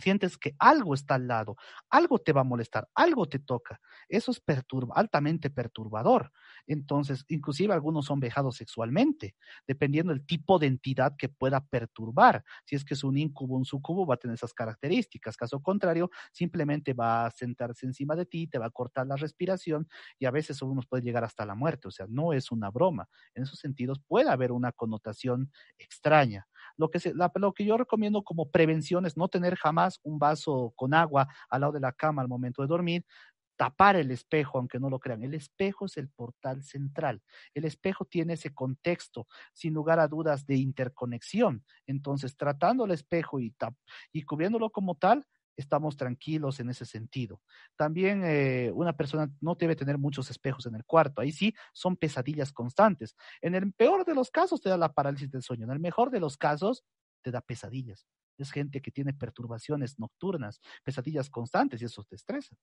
sientes 0.00 0.36
que 0.38 0.54
algo 0.58 0.94
está 0.94 1.14
al 1.16 1.26
lado, 1.28 1.56
algo 1.90 2.18
te 2.18 2.32
va 2.32 2.42
a 2.42 2.44
molestar, 2.44 2.88
algo 2.94 3.28
te 3.28 3.38
toca. 3.38 3.80
Eso 4.08 4.30
es 4.30 4.40
perturba, 4.40 4.94
altamente 4.96 5.50
perturbador. 5.50 6.32
Entonces, 6.66 7.24
inclusive 7.28 7.72
algunos 7.74 8.06
son 8.06 8.20
vejados 8.20 8.56
sexualmente, 8.56 9.34
dependiendo 9.66 10.12
del 10.12 10.24
tipo 10.26 10.58
de 10.58 10.66
entidad 10.66 11.14
que 11.16 11.28
pueda 11.28 11.64
perturbar. 11.66 12.44
Si 12.64 12.76
es 12.76 12.84
que 12.84 12.94
es 12.94 13.04
un 13.04 13.16
incubo, 13.18 13.56
un 13.56 13.64
sucubo, 13.64 14.06
va 14.06 14.14
a 14.14 14.18
tener 14.18 14.34
esas 14.34 14.54
características. 14.54 15.36
Caso 15.36 15.60
contrario, 15.62 16.10
simplemente 16.32 16.94
va 16.94 17.26
a 17.26 17.30
sentarse 17.30 17.86
encima 17.86 18.16
de 18.16 18.26
ti, 18.26 18.46
te 18.46 18.58
va 18.58 18.66
a 18.66 18.70
cortar 18.70 19.06
la 19.06 19.16
respiración 19.16 19.88
y 20.18 20.26
a 20.26 20.30
veces 20.30 20.60
uno 20.62 20.80
puede 20.88 21.02
llegar 21.02 21.24
hasta 21.24 21.44
la 21.46 21.54
muerte. 21.54 21.88
O 21.88 21.90
sea, 21.90 22.06
no 22.08 22.32
es 22.32 22.50
una 22.50 22.70
broma. 22.70 23.08
En 23.34 23.42
esos 23.44 23.58
sentidos 23.58 24.00
puede 24.06 24.30
haber 24.30 24.52
una 24.52 24.72
connotación 24.72 25.50
extraña. 25.78 26.46
Lo 26.80 26.90
que, 26.90 26.98
se, 26.98 27.12
lo 27.14 27.52
que 27.52 27.64
yo 27.64 27.76
recomiendo 27.76 28.22
como 28.22 28.50
prevención 28.50 29.04
es 29.04 29.16
no 29.16 29.28
tener 29.28 29.54
jamás 29.56 30.00
un 30.02 30.18
vaso 30.18 30.72
con 30.76 30.94
agua 30.94 31.28
al 31.50 31.60
lado 31.60 31.74
de 31.74 31.80
la 31.80 31.92
cama 31.92 32.22
al 32.22 32.28
momento 32.28 32.62
de 32.62 32.68
dormir, 32.68 33.04
tapar 33.60 33.96
el 33.96 34.10
espejo, 34.10 34.56
aunque 34.56 34.80
no 34.80 34.88
lo 34.88 34.98
crean. 34.98 35.22
El 35.22 35.34
espejo 35.34 35.84
es 35.84 35.98
el 35.98 36.08
portal 36.08 36.62
central. 36.62 37.20
El 37.52 37.66
espejo 37.66 38.06
tiene 38.06 38.32
ese 38.32 38.54
contexto, 38.54 39.26
sin 39.52 39.74
lugar 39.74 40.00
a 40.00 40.08
dudas, 40.08 40.46
de 40.46 40.56
interconexión. 40.56 41.62
Entonces, 41.86 42.38
tratando 42.38 42.86
el 42.86 42.92
espejo 42.92 43.38
y, 43.38 43.54
y 44.14 44.22
cubriéndolo 44.22 44.70
como 44.70 44.94
tal, 44.94 45.26
estamos 45.56 45.96
tranquilos 45.96 46.60
en 46.60 46.70
ese 46.70 46.84
sentido. 46.84 47.40
También 47.76 48.22
eh, 48.24 48.70
una 48.74 48.96
persona 48.96 49.30
no 49.40 49.54
debe 49.54 49.76
tener 49.76 49.98
muchos 49.98 50.30
espejos 50.30 50.66
en 50.66 50.74
el 50.74 50.84
cuarto. 50.84 51.20
Ahí 51.20 51.32
sí 51.32 51.54
son 51.72 51.96
pesadillas 51.96 52.52
constantes. 52.52 53.16
En 53.40 53.54
el 53.54 53.72
peor 53.72 54.04
de 54.04 54.14
los 54.14 54.30
casos 54.30 54.60
te 54.60 54.68
da 54.68 54.76
la 54.76 54.92
parálisis 54.92 55.30
del 55.30 55.42
sueño. 55.42 55.64
En 55.64 55.72
el 55.72 55.80
mejor 55.80 56.10
de 56.10 56.20
los 56.20 56.36
casos 56.36 56.84
te 57.22 57.30
da 57.30 57.40
pesadillas. 57.40 58.06
Es 58.38 58.50
gente 58.50 58.80
que 58.80 58.90
tiene 58.90 59.12
perturbaciones 59.12 59.98
nocturnas, 59.98 60.60
pesadillas 60.82 61.28
constantes 61.28 61.82
y 61.82 61.84
eso 61.84 62.04
te 62.04 62.16
estresa. 62.16 62.56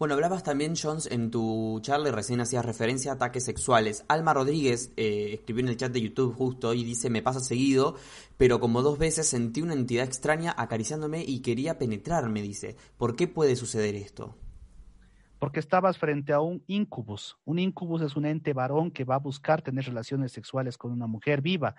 Bueno, 0.00 0.14
hablabas 0.14 0.42
también, 0.42 0.76
Jones, 0.82 1.10
en 1.12 1.30
tu 1.30 1.78
charla 1.82 2.08
y 2.08 2.12
recién 2.12 2.40
hacías 2.40 2.64
referencia 2.64 3.12
a 3.12 3.14
ataques 3.16 3.44
sexuales. 3.44 4.06
Alma 4.08 4.32
Rodríguez 4.32 4.94
eh, 4.96 5.34
escribió 5.34 5.62
en 5.62 5.68
el 5.68 5.76
chat 5.76 5.92
de 5.92 6.00
YouTube 6.00 6.34
justo 6.34 6.72
y 6.72 6.84
dice, 6.84 7.10
me 7.10 7.20
pasa 7.20 7.40
seguido, 7.40 7.96
pero 8.38 8.60
como 8.60 8.80
dos 8.80 8.98
veces 8.98 9.28
sentí 9.28 9.60
una 9.60 9.74
entidad 9.74 10.06
extraña 10.06 10.54
acariciándome 10.56 11.22
y 11.22 11.42
quería 11.42 11.76
penetrarme, 11.76 12.40
dice. 12.40 12.76
¿Por 12.96 13.14
qué 13.14 13.28
puede 13.28 13.56
suceder 13.56 13.94
esto? 13.94 14.38
Porque 15.38 15.60
estabas 15.60 15.98
frente 15.98 16.32
a 16.32 16.40
un 16.40 16.64
incubus. 16.66 17.36
Un 17.44 17.58
incubus 17.58 18.00
es 18.00 18.16
un 18.16 18.24
ente 18.24 18.54
varón 18.54 18.92
que 18.92 19.04
va 19.04 19.16
a 19.16 19.18
buscar 19.18 19.60
tener 19.60 19.84
relaciones 19.84 20.32
sexuales 20.32 20.78
con 20.78 20.92
una 20.92 21.08
mujer 21.08 21.42
viva. 21.42 21.74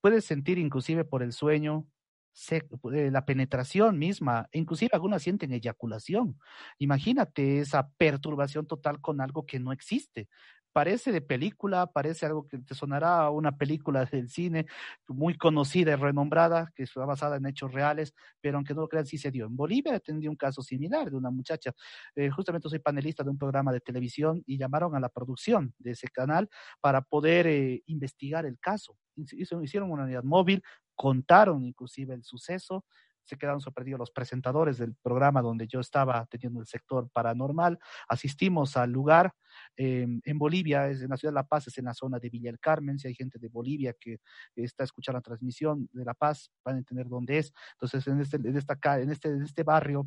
Puedes 0.00 0.24
sentir 0.24 0.58
inclusive 0.58 1.04
por 1.04 1.22
el 1.22 1.32
sueño, 1.32 1.86
eh, 2.32 3.10
la 3.10 3.24
penetración 3.24 3.98
misma, 3.98 4.48
inclusive 4.52 4.90
algunas 4.92 5.22
sienten 5.22 5.52
eyaculación. 5.52 6.38
Imagínate 6.78 7.58
esa 7.60 7.88
perturbación 7.96 8.66
total 8.66 9.00
con 9.00 9.20
algo 9.20 9.46
que 9.46 9.60
no 9.60 9.72
existe. 9.72 10.28
Parece 10.72 11.10
de 11.10 11.20
película, 11.20 11.88
parece 11.88 12.26
algo 12.26 12.46
que 12.46 12.58
te 12.58 12.76
sonará 12.76 13.28
una 13.30 13.56
película 13.56 14.04
del 14.04 14.28
cine 14.28 14.66
muy 15.08 15.36
conocida 15.36 15.92
y 15.92 15.94
renombrada, 15.96 16.70
que 16.76 16.84
está 16.84 17.04
basada 17.04 17.38
en 17.38 17.46
hechos 17.46 17.72
reales, 17.72 18.14
pero 18.40 18.56
aunque 18.56 18.72
no 18.72 18.82
lo 18.82 18.88
crean, 18.88 19.04
sí 19.04 19.18
se 19.18 19.32
dio. 19.32 19.46
En 19.46 19.56
Bolivia 19.56 19.96
atendí 19.96 20.28
un 20.28 20.36
caso 20.36 20.62
similar 20.62 21.10
de 21.10 21.16
una 21.16 21.30
muchacha. 21.30 21.72
Eh, 22.14 22.30
justamente 22.30 22.68
soy 22.68 22.78
panelista 22.78 23.24
de 23.24 23.30
un 23.30 23.38
programa 23.38 23.72
de 23.72 23.80
televisión 23.80 24.44
y 24.46 24.58
llamaron 24.58 24.94
a 24.94 25.00
la 25.00 25.08
producción 25.08 25.74
de 25.78 25.90
ese 25.90 26.06
canal 26.06 26.48
para 26.80 27.02
poder 27.02 27.48
eh, 27.48 27.82
investigar 27.86 28.46
el 28.46 28.56
caso. 28.60 28.96
Hicieron 29.16 29.90
una 29.90 30.04
unidad 30.04 30.22
móvil, 30.22 30.62
contaron 31.00 31.64
inclusive 31.64 32.12
el 32.12 32.22
suceso, 32.24 32.84
se 33.24 33.38
quedaron 33.38 33.62
sorprendidos 33.62 33.98
los 33.98 34.10
presentadores 34.10 34.76
del 34.76 34.94
programa 34.96 35.40
donde 35.40 35.66
yo 35.66 35.80
estaba 35.80 36.26
teniendo 36.26 36.60
el 36.60 36.66
sector 36.66 37.08
paranormal. 37.10 37.78
Asistimos 38.06 38.76
al 38.76 38.90
lugar 38.90 39.32
em, 39.78 40.20
en 40.26 40.38
Bolivia, 40.38 40.90
es 40.90 41.00
en 41.00 41.08
la 41.08 41.16
ciudad 41.16 41.32
de 41.32 41.36
La 41.36 41.46
Paz, 41.46 41.68
es 41.68 41.78
en 41.78 41.86
la 41.86 41.94
zona 41.94 42.18
de 42.18 42.28
Villa 42.28 42.50
del 42.50 42.60
Carmen. 42.60 42.98
Si 42.98 43.08
hay 43.08 43.14
gente 43.14 43.38
de 43.38 43.48
Bolivia 43.48 43.94
que 43.98 44.18
está 44.54 44.84
escuchando 44.84 45.16
la 45.16 45.22
transmisión 45.22 45.88
de 45.90 46.04
La 46.04 46.12
Paz, 46.12 46.50
van 46.62 46.74
a 46.74 46.78
entender 46.80 47.08
dónde 47.08 47.38
es. 47.38 47.50
Entonces, 47.72 48.06
en 48.06 48.20
este, 48.20 48.36
en 48.36 48.56
esta, 48.58 48.78
en 49.00 49.10
este, 49.10 49.28
en 49.30 49.42
este 49.42 49.62
barrio 49.62 50.06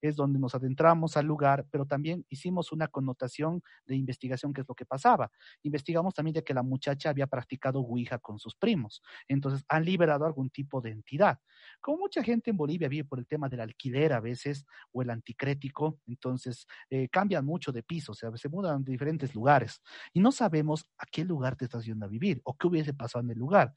es 0.00 0.16
donde 0.16 0.38
nos 0.38 0.54
adentramos 0.54 1.16
al 1.16 1.26
lugar, 1.26 1.66
pero 1.70 1.86
también 1.86 2.24
hicimos 2.28 2.72
una 2.72 2.88
connotación 2.88 3.62
de 3.86 3.96
investigación, 3.96 4.52
que 4.52 4.62
es 4.62 4.68
lo 4.68 4.74
que 4.74 4.86
pasaba. 4.86 5.30
Investigamos 5.62 6.14
también 6.14 6.34
de 6.34 6.44
que 6.44 6.54
la 6.54 6.62
muchacha 6.62 7.10
había 7.10 7.26
practicado 7.26 7.80
Ouija 7.80 8.18
con 8.18 8.38
sus 8.38 8.54
primos, 8.54 9.02
entonces 9.28 9.64
han 9.68 9.84
liberado 9.84 10.26
algún 10.26 10.50
tipo 10.50 10.80
de 10.80 10.90
entidad. 10.90 11.38
Como 11.80 11.98
mucha 11.98 12.22
gente 12.22 12.50
en 12.50 12.56
Bolivia 12.56 12.88
vive 12.88 13.04
por 13.04 13.18
el 13.18 13.26
tema 13.26 13.48
del 13.48 13.60
alquiler 13.60 14.12
a 14.12 14.20
veces, 14.20 14.64
o 14.92 15.02
el 15.02 15.10
anticrético, 15.10 16.00
entonces 16.06 16.66
eh, 16.90 17.08
cambian 17.08 17.44
mucho 17.44 17.72
de 17.72 17.82
piso, 17.82 18.12
o 18.12 18.14
sea, 18.14 18.30
se 18.36 18.48
mudan 18.48 18.84
de 18.84 18.92
diferentes 18.92 19.34
lugares, 19.34 19.82
y 20.12 20.20
no 20.20 20.32
sabemos 20.32 20.86
a 20.98 21.06
qué 21.06 21.24
lugar 21.24 21.56
te 21.56 21.64
estás 21.64 21.84
yendo 21.84 22.06
a 22.06 22.08
vivir, 22.08 22.40
o 22.44 22.56
qué 22.56 22.66
hubiese 22.66 22.94
pasado 22.94 23.24
en 23.24 23.30
el 23.30 23.38
lugar 23.38 23.74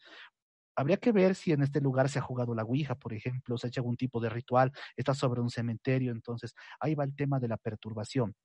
habría 0.76 0.98
que 0.98 1.12
ver 1.12 1.36
si 1.36 1.52
en 1.52 1.62
este 1.64 1.82
lugar 1.82 2.10
se 2.10 2.20
ha 2.20 2.22
jugado 2.22 2.54
la 2.54 2.64
Ouija, 2.64 2.96
por 2.96 3.14
ejemplo, 3.14 3.58
se 3.58 3.68
ha 3.68 3.70
hecho 3.70 3.82
algún 3.82 3.98
tipo 3.98 4.20
de 4.20 4.30
ritual, 4.30 4.72
está 4.96 5.14
sobre 5.14 5.42
un 5.42 5.50
cementerio, 5.50 6.12
entonces 6.12 6.54
ahí 6.80 6.96
va 6.96 7.04
el 7.04 7.16
tema 7.16 7.40
de 7.40 7.48
la 7.48 7.58
perturbación. 7.58 8.36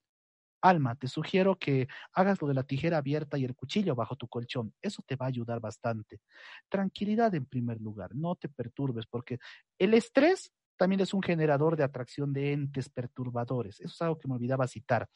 Alma, 0.62 0.95
te 0.95 1.09
sugiero 1.09 1.59
que 1.59 1.88
hagas 2.12 2.40
lo 2.43 2.49
de 2.49 2.55
la 2.55 2.64
tijera 2.64 2.99
abierta 2.99 3.38
y 3.38 3.45
el 3.45 3.55
cuchillo 3.55 3.95
bajo 3.95 4.16
tu 4.16 4.29
colchón. 4.29 4.75
Eso 4.83 5.03
te 5.07 5.16
va 5.16 5.25
a 5.27 5.29
ayudar 5.29 5.59
bastante. 5.59 6.21
Tranquilidad 6.69 7.35
en 7.35 7.47
primer 7.47 7.81
lugar, 7.81 8.14
no 8.14 8.37
te 8.37 8.49
perturbes, 8.49 9.07
porque 9.07 9.38
el 9.79 9.95
estrés 9.95 10.53
también 10.77 11.01
es 11.01 11.14
un 11.14 11.23
generador 11.23 11.77
de 11.77 11.85
atracción 11.85 12.33
de 12.33 12.53
entes 12.53 12.88
perturbadores. 12.90 13.81
Eso 13.81 13.93
es 13.95 14.03
algo 14.03 14.19
que 14.19 14.29
me 14.29 14.35
olvidaba 14.35 14.66
citar. 14.66 15.09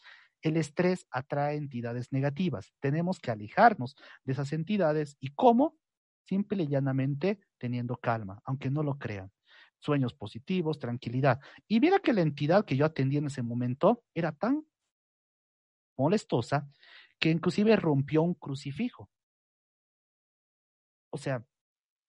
El 0.42 0.57
estrés 0.57 1.07
atrae 1.11 1.57
entidades 1.57 2.12
negativas. 2.12 2.72
Tenemos 2.81 3.18
que 3.18 3.31
alejarnos 3.31 3.96
de 4.24 4.33
esas 4.35 4.53
entidades. 4.53 5.16
¿Y 5.20 5.31
cómo? 5.31 5.79
Simple 6.24 6.64
y 6.64 6.68
llanamente 6.68 7.40
teniendo 7.58 7.96
calma, 7.96 8.40
aunque 8.44 8.70
no 8.70 8.82
lo 8.82 8.98
crean. 8.98 9.30
Sueños 9.78 10.14
positivos, 10.14 10.78
tranquilidad. 10.78 11.40
Y 11.68 11.80
mira 11.80 11.98
que 11.98 12.12
la 12.12 12.22
entidad 12.22 12.64
que 12.64 12.76
yo 12.76 12.87
atendí 12.87 13.18
en 13.18 13.26
ese 13.26 13.42
momento 13.42 14.04
era 14.14 14.32
tan 14.32 14.64
molestosa 15.96 16.68
que 17.18 17.30
inclusive 17.30 17.76
rompió 17.76 18.22
un 18.22 18.34
crucifijo. 18.34 19.10
O 21.10 21.18
sea, 21.18 21.44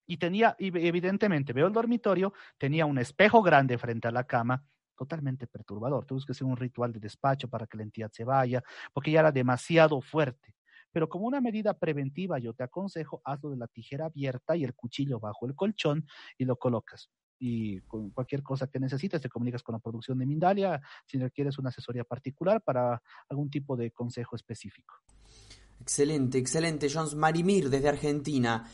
y 0.07 0.17
tenía, 0.17 0.55
evidentemente, 0.59 1.53
veo 1.53 1.67
el 1.67 1.73
dormitorio, 1.73 2.33
tenía 2.57 2.85
un 2.85 2.99
espejo 2.99 3.41
grande 3.43 3.77
frente 3.77 4.07
a 4.07 4.11
la 4.11 4.25
cama, 4.25 4.65
totalmente 4.97 5.47
perturbador. 5.47 6.05
Tuve 6.05 6.21
que 6.25 6.33
hacer 6.33 6.47
un 6.47 6.57
ritual 6.57 6.93
de 6.93 6.99
despacho 6.99 7.49
para 7.49 7.67
que 7.67 7.77
la 7.77 7.83
entidad 7.83 8.11
se 8.11 8.23
vaya, 8.25 8.63
porque 8.93 9.11
ya 9.11 9.21
era 9.21 9.31
demasiado 9.31 10.01
fuerte. 10.01 10.55
Pero 10.95 11.09
como 11.09 11.27
una 11.27 11.41
medida 11.41 11.73
preventiva, 11.73 12.39
yo 12.39 12.53
te 12.53 12.63
aconsejo, 12.63 13.21
hazlo 13.25 13.49
de 13.49 13.57
la 13.57 13.67
tijera 13.67 14.05
abierta 14.05 14.55
y 14.55 14.63
el 14.63 14.73
cuchillo 14.73 15.19
bajo 15.19 15.45
el 15.45 15.53
colchón 15.53 16.07
y 16.37 16.45
lo 16.45 16.55
colocas. 16.55 17.09
Y 17.37 17.81
con 17.81 18.11
cualquier 18.11 18.41
cosa 18.41 18.67
que 18.67 18.79
necesites, 18.79 19.19
te 19.19 19.27
comunicas 19.27 19.61
con 19.61 19.73
la 19.73 19.79
producción 19.79 20.17
de 20.19 20.25
Mindalia 20.25 20.79
si 21.05 21.17
requieres 21.17 21.57
una 21.57 21.67
asesoría 21.67 22.05
particular 22.05 22.61
para 22.61 23.01
algún 23.27 23.49
tipo 23.49 23.75
de 23.75 23.91
consejo 23.91 24.37
específico. 24.37 24.93
Excelente, 25.81 26.37
excelente. 26.37 26.87
Jones 26.89 27.13
Marimir 27.13 27.69
desde 27.69 27.89
Argentina. 27.89 28.65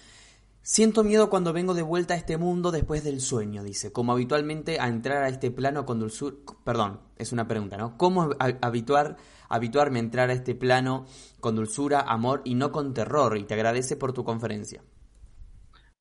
Siento 0.63 1.04
miedo 1.04 1.32
cuando 1.32 1.54
vengo 1.54 1.74
de 1.74 1.82
vuelta 1.82 2.13
a 2.13 2.17
este 2.17 2.38
mundo 2.38 2.69
después 2.69 3.04
del 3.04 3.19
sueño, 3.19 3.63
dice, 3.63 3.91
como 3.91 4.12
habitualmente 4.12 4.80
a 4.80 4.89
entrar 4.89 5.24
a 5.24 5.28
este 5.28 5.50
plano 5.50 5.88
con 5.88 6.00
dulzura, 6.00 6.36
perdón, 6.63 7.00
es 7.17 7.32
una 7.32 7.47
pregunta, 7.47 7.78
¿no? 7.78 7.97
¿Cómo 7.97 8.30
habituar, 8.62 9.17
habituarme 9.50 9.97
a 9.97 10.04
entrar 10.04 10.30
a 10.30 10.34
este 10.34 10.54
plano 10.54 11.06
con 11.39 11.56
dulzura, 11.56 12.02
amor 12.02 12.43
y 12.45 12.54
no 12.54 12.71
con 12.71 12.93
terror? 12.93 13.38
Y 13.38 13.43
te 13.45 13.56
agradece 13.56 13.95
por 13.95 14.13
tu 14.13 14.24
conferencia. 14.24 14.84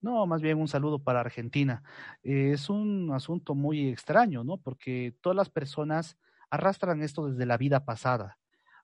No, 0.02 0.26
más 0.26 0.42
bien 0.42 0.58
un 0.58 0.68
saludo 0.68 0.98
para 0.98 1.20
Argentina. 1.20 1.82
es 2.22 2.68
un 2.68 3.12
asunto 3.14 3.54
muy 3.54 3.88
extraño, 3.88 4.44
¿no? 4.44 4.58
Porque 4.58 5.14
todas 5.22 5.36
las 5.36 5.48
personas 5.48 6.18
arrastran 6.50 7.02
esto 7.02 7.28
desde 7.28 7.46
la 7.46 7.56
vida 7.56 7.86
pasada. 7.86 8.39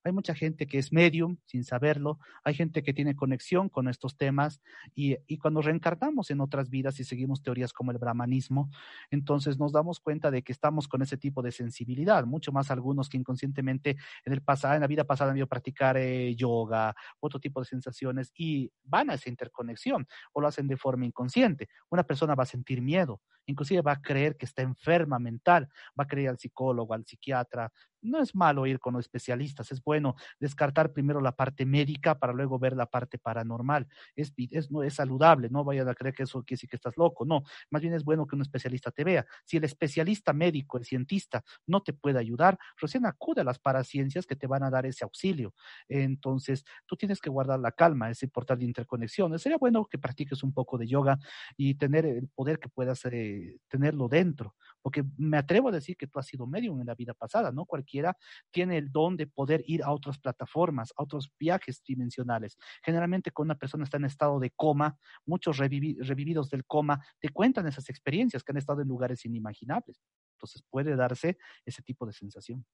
Hay 0.07 0.13
mucha 0.13 0.37
gente 0.37 0.69
que 0.69 0.79
es 0.79 0.93
medium 0.93 1.37
sin 1.47 1.65
saberlo, 1.65 2.21
hay 2.45 2.55
gente 2.55 2.85
que 2.85 2.95
tiene 2.95 3.17
conexión 3.17 3.69
con 3.69 3.89
estos 3.89 4.17
temas 4.17 4.61
y, 4.95 5.17
cuando 5.39 5.63
reencarnamos 5.63 6.31
en 6.31 6.41
otras 6.41 6.71
vidas 6.71 7.01
y 7.01 7.05
seguimos 7.05 7.43
teorías 7.43 7.73
como 7.73 7.91
el 7.91 7.99
brahmanismo, 7.99 8.71
entonces 9.11 9.59
nos 9.59 9.73
damos 9.73 9.99
cuenta 9.99 10.31
de 10.31 10.43
que 10.43 10.53
estamos 10.53 10.87
con 10.87 11.03
ese 11.03 11.17
tipo 11.17 11.43
de 11.43 11.51
sensibilidad, 11.51 12.25
mucho 12.25 12.53
más 12.53 12.71
algunos 12.71 13.09
que 13.09 13.17
inconscientemente 13.17 13.97
en 14.25 14.33
el 14.33 14.43
pasado, 14.43 14.75
en 14.75 14.83
la 14.83 14.87
vida 14.87 15.03
pasada 15.03 15.33
han 15.33 15.39
ido 15.39 15.47
a 15.47 15.49
practicar 15.49 15.97
eh, 15.97 16.37
yoga, 16.37 16.95
otro 17.19 17.41
tipo 17.41 17.59
de 17.59 17.67
sensaciones 17.67 18.31
y 18.37 18.71
van 18.85 19.11
a 19.11 19.15
esa 19.15 19.29
interconexión 19.29 20.07
o 20.33 20.41
lo 20.41 20.47
hacen 20.47 20.69
de 20.69 20.77
forma 20.77 21.05
inconsciente. 21.05 21.69
Una 21.91 22.05
persona 22.05 22.37
va 22.37 22.45
a 22.45 22.47
sentir 22.47 22.81
miedo, 22.81 23.23
inclusive 23.47 23.83
va 23.83 23.93
a 23.93 24.01
creer 24.01 24.37
que 24.37 24.47
está 24.47 24.63
enferma 24.63 25.19
mental, 25.19 25.69
va 25.99 26.05
a 26.05 26.07
creer 26.07 26.29
al 26.29 26.39
psicólogo, 26.39 26.95
al 26.95 27.05
psiquiatra, 27.05 27.73
no 28.07 28.21
es 28.21 28.35
malo 28.35 28.67
ir 28.67 28.79
con 28.79 28.95
los 28.95 29.05
especialistas, 29.05 29.73
es 29.73 29.83
bueno 29.83 29.96
descartar 30.39 30.93
primero 30.93 31.21
la 31.21 31.33
parte 31.33 31.67
médica 31.67 32.19
para 32.19 32.33
luego 32.33 32.59
ver 32.59 32.77
la 32.77 32.87
parte 32.87 33.19
paranormal. 33.19 33.87
Es, 34.15 34.33
es, 34.37 34.71
no, 34.71 34.83
es 34.83 34.95
saludable, 34.95 35.49
no 35.51 35.65
vayan 35.65 35.89
a 35.89 35.95
creer 35.95 36.15
que 36.15 36.25
eso 36.25 36.43
quiere 36.43 36.57
decir 36.57 36.71
que 36.71 36.77
estás 36.77 36.97
loco, 36.97 37.25
no, 37.25 37.43
más 37.71 37.83
bien 37.83 37.95
es 37.95 38.05
bueno 38.05 38.27
que 38.27 38.37
un 38.37 38.43
especialista 38.43 38.91
te 38.91 39.05
vea. 39.05 39.27
Si 39.45 39.57
el 39.57 39.65
especialista 39.65 40.33
médico, 40.33 40.79
el 40.79 40.85
cientista, 40.85 41.45
no 41.67 41.83
te 41.83 41.93
puede 41.93 42.19
ayudar, 42.19 42.59
recién 42.77 43.07
acude 43.07 43.41
a 43.41 43.45
las 43.45 43.59
paraciencias 43.59 44.27
que 44.27 44.37
te 44.37 44.47
van 44.47 44.63
a 44.63 44.71
dar 44.71 44.87
ese 44.87 45.05
auxilio. 45.05 45.55
Entonces, 45.89 46.65
tú 46.87 46.97
tienes 46.97 47.21
que 47.21 47.31
guardar 47.31 47.61
la 47.61 47.73
calma, 47.73 48.11
ese 48.11 48.29
portal 48.29 48.59
de 48.59 48.65
interconexión. 48.65 49.39
Sería 49.39 49.59
bueno 49.59 49.85
que 49.87 49.99
practiques 49.99 50.43
un 50.43 50.53
poco 50.53 50.79
de 50.79 50.87
yoga 50.87 51.19
y 51.57 51.75
tener 51.75 52.07
el 52.07 52.29
poder 52.29 52.59
que 52.59 52.69
puedas 52.69 53.05
eh, 53.07 53.59
tenerlo 53.69 54.09
dentro, 54.09 54.55
porque 54.83 55.05
me 55.17 55.37
atrevo 55.39 55.69
a 55.69 55.73
decir 55.73 55.97
que 55.97 56.07
tú 56.07 56.19
has 56.19 56.27
sido 56.27 56.47
medium 56.47 56.81
en 56.81 56.87
la 56.87 56.95
vida 56.95 57.15
pasada, 57.15 57.53
¿no? 57.53 57.65
Cualquiera 57.65 58.17
tiene 58.51 58.79
el 58.79 58.91
don 58.93 59.17
de 59.17 59.27
poder 59.27 59.63
ir 59.67 59.83
a 59.87 59.93
otras 59.93 60.19
plataformas, 60.19 60.93
a 60.97 61.03
otros 61.05 61.33
viajes 61.39 61.81
dimensionales. 61.87 62.59
Generalmente 62.83 63.31
cuando 63.31 63.53
una 63.53 63.59
persona 63.59 63.85
está 63.85 63.99
en 63.99 64.07
estado 64.07 64.41
de 64.41 64.51
coma, 64.51 64.99
muchos 65.25 65.59
revividos 65.59 66.51
del 66.51 66.65
coma 66.65 67.01
te 67.21 67.29
cuentan 67.29 67.69
esas 67.69 67.89
experiencias 67.89 68.43
que 68.43 68.51
han 68.51 68.59
estado 68.59 68.83
en 68.83 68.89
lugares 68.89 69.25
inimaginables. 69.25 70.03
Entonces 70.35 70.63
puede 70.69 70.97
darse 70.97 71.39
ese 71.65 71.83
tipo 71.83 72.05
de 72.05 72.13
sensación. 72.13 72.67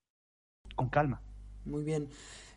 Con 0.74 0.88
calma. 0.88 1.22
Muy 1.66 1.84
bien. 1.84 2.08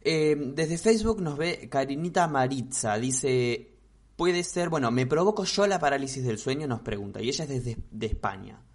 Eh, 0.02 0.36
desde 0.54 0.78
Facebook 0.78 1.22
nos 1.22 1.38
ve 1.38 1.68
Karinita 1.70 2.28
Maritza. 2.30 2.98
Dice, 2.98 3.78
puede 4.16 4.42
ser, 4.44 4.70
bueno, 4.70 4.90
¿me 4.90 5.06
provoco 5.06 5.44
yo 5.44 5.68
la 5.68 5.80
parálisis 5.80 6.24
del 6.24 6.38
sueño? 6.38 6.66
Nos 6.66 6.80
pregunta. 6.80 7.22
Y 7.22 7.28
ella 7.28 7.44
es 7.44 7.50
desde 7.50 7.78
de 7.92 8.06
España 8.06 8.66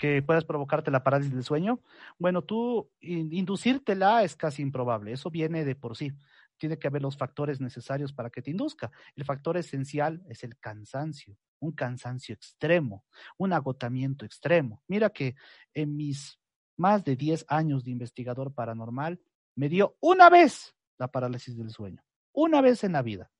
que 0.00 0.22
puedas 0.22 0.46
provocarte 0.46 0.90
la 0.90 1.04
parálisis 1.04 1.34
del 1.34 1.44
sueño, 1.44 1.78
bueno, 2.18 2.40
tú 2.40 2.90
inducírtela 3.00 4.24
es 4.24 4.34
casi 4.34 4.62
improbable, 4.62 5.12
eso 5.12 5.30
viene 5.30 5.62
de 5.62 5.76
por 5.76 5.94
sí. 5.94 6.14
Tiene 6.56 6.78
que 6.78 6.88
haber 6.88 7.02
los 7.02 7.18
factores 7.18 7.60
necesarios 7.60 8.14
para 8.14 8.30
que 8.30 8.40
te 8.40 8.50
induzca. 8.50 8.90
El 9.14 9.26
factor 9.26 9.58
esencial 9.58 10.22
es 10.26 10.42
el 10.42 10.58
cansancio, 10.58 11.36
un 11.58 11.72
cansancio 11.72 12.34
extremo, 12.34 13.04
un 13.36 13.52
agotamiento 13.52 14.24
extremo. 14.24 14.82
Mira 14.88 15.10
que 15.10 15.34
en 15.74 15.94
mis 15.94 16.40
más 16.78 17.04
de 17.04 17.14
10 17.14 17.44
años 17.48 17.84
de 17.84 17.90
investigador 17.90 18.54
paranormal, 18.54 19.20
me 19.54 19.68
dio 19.68 19.98
una 20.00 20.30
vez 20.30 20.74
la 20.96 21.08
parálisis 21.08 21.58
del 21.58 21.72
sueño, 21.72 22.02
una 22.32 22.62
vez 22.62 22.84
en 22.84 22.92
la 22.92 23.02
vida. 23.02 23.30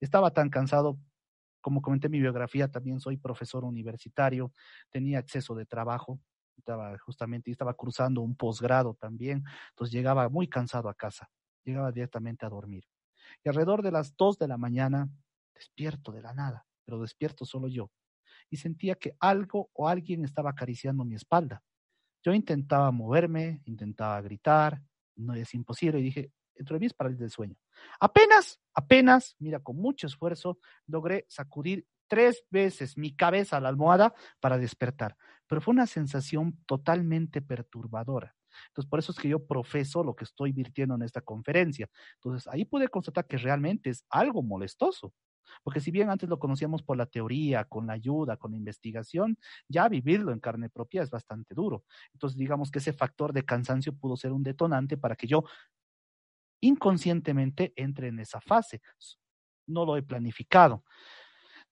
Estaba 0.00 0.30
tan 0.30 0.48
cansado 0.48 0.98
como 1.60 1.82
comenté 1.82 2.06
en 2.06 2.12
mi 2.12 2.20
biografía, 2.20 2.68
también 2.68 3.00
soy 3.00 3.16
profesor 3.16 3.64
universitario, 3.64 4.52
tenía 4.90 5.18
exceso 5.18 5.54
de 5.54 5.66
trabajo, 5.66 6.20
estaba 6.56 6.96
justamente, 6.98 7.50
estaba 7.50 7.74
cruzando 7.74 8.20
un 8.20 8.36
posgrado 8.36 8.94
también, 8.94 9.44
entonces 9.70 9.92
llegaba 9.92 10.28
muy 10.28 10.48
cansado 10.48 10.88
a 10.88 10.94
casa, 10.94 11.30
llegaba 11.64 11.90
directamente 11.92 12.46
a 12.46 12.48
dormir. 12.48 12.84
Y 13.44 13.48
alrededor 13.48 13.82
de 13.82 13.92
las 13.92 14.16
dos 14.16 14.38
de 14.38 14.48
la 14.48 14.56
mañana, 14.56 15.08
despierto 15.54 16.12
de 16.12 16.22
la 16.22 16.34
nada, 16.34 16.66
pero 16.84 17.00
despierto 17.00 17.44
solo 17.44 17.68
yo, 17.68 17.90
y 18.50 18.56
sentía 18.56 18.94
que 18.94 19.16
algo 19.20 19.70
o 19.72 19.88
alguien 19.88 20.24
estaba 20.24 20.50
acariciando 20.50 21.04
mi 21.04 21.14
espalda. 21.14 21.62
Yo 22.22 22.34
intentaba 22.34 22.90
moverme, 22.90 23.62
intentaba 23.64 24.20
gritar, 24.20 24.82
no 25.16 25.34
es 25.34 25.54
imposible, 25.54 26.00
y 26.00 26.02
dije, 26.02 26.32
entre 26.60 26.78
mí 26.78 26.86
es 26.86 26.94
parálisis 26.94 27.20
del 27.20 27.30
sueño. 27.30 27.56
Apenas, 27.98 28.60
apenas, 28.74 29.34
mira, 29.38 29.60
con 29.60 29.76
mucho 29.76 30.06
esfuerzo, 30.06 30.58
logré 30.86 31.26
sacudir 31.28 31.86
tres 32.06 32.44
veces 32.50 32.96
mi 32.98 33.14
cabeza 33.14 33.56
a 33.56 33.60
la 33.60 33.68
almohada 33.68 34.14
para 34.40 34.58
despertar, 34.58 35.16
pero 35.46 35.60
fue 35.60 35.72
una 35.72 35.86
sensación 35.86 36.58
totalmente 36.66 37.40
perturbadora. 37.40 38.34
Entonces, 38.68 38.90
por 38.90 38.98
eso 38.98 39.12
es 39.12 39.18
que 39.18 39.28
yo 39.28 39.46
profeso 39.46 40.02
lo 40.04 40.14
que 40.14 40.24
estoy 40.24 40.52
virtiendo 40.52 40.96
en 40.96 41.02
esta 41.02 41.20
conferencia. 41.20 41.88
Entonces, 42.16 42.48
ahí 42.48 42.64
pude 42.64 42.88
constatar 42.88 43.26
que 43.26 43.38
realmente 43.38 43.90
es 43.90 44.04
algo 44.10 44.42
molestoso. 44.42 45.14
Porque 45.62 45.80
si 45.80 45.90
bien 45.90 46.10
antes 46.10 46.28
lo 46.28 46.38
conocíamos 46.38 46.82
por 46.82 46.96
la 46.96 47.06
teoría, 47.06 47.64
con 47.64 47.86
la 47.86 47.94
ayuda, 47.94 48.36
con 48.36 48.52
la 48.52 48.56
investigación, 48.56 49.36
ya 49.68 49.88
vivirlo 49.88 50.32
en 50.32 50.40
carne 50.40 50.68
propia 50.68 51.02
es 51.02 51.10
bastante 51.10 51.54
duro. 51.54 51.84
Entonces, 52.12 52.38
digamos 52.38 52.70
que 52.70 52.78
ese 52.78 52.92
factor 52.92 53.32
de 53.32 53.44
cansancio 53.44 53.92
pudo 53.92 54.16
ser 54.16 54.32
un 54.32 54.42
detonante 54.42 54.96
para 54.96 55.16
que 55.16 55.26
yo 55.26 55.44
inconscientemente 56.60 57.72
entre 57.76 58.08
en 58.08 58.20
esa 58.20 58.40
fase. 58.40 58.80
No 59.66 59.84
lo 59.84 59.96
he 59.96 60.02
planificado. 60.02 60.84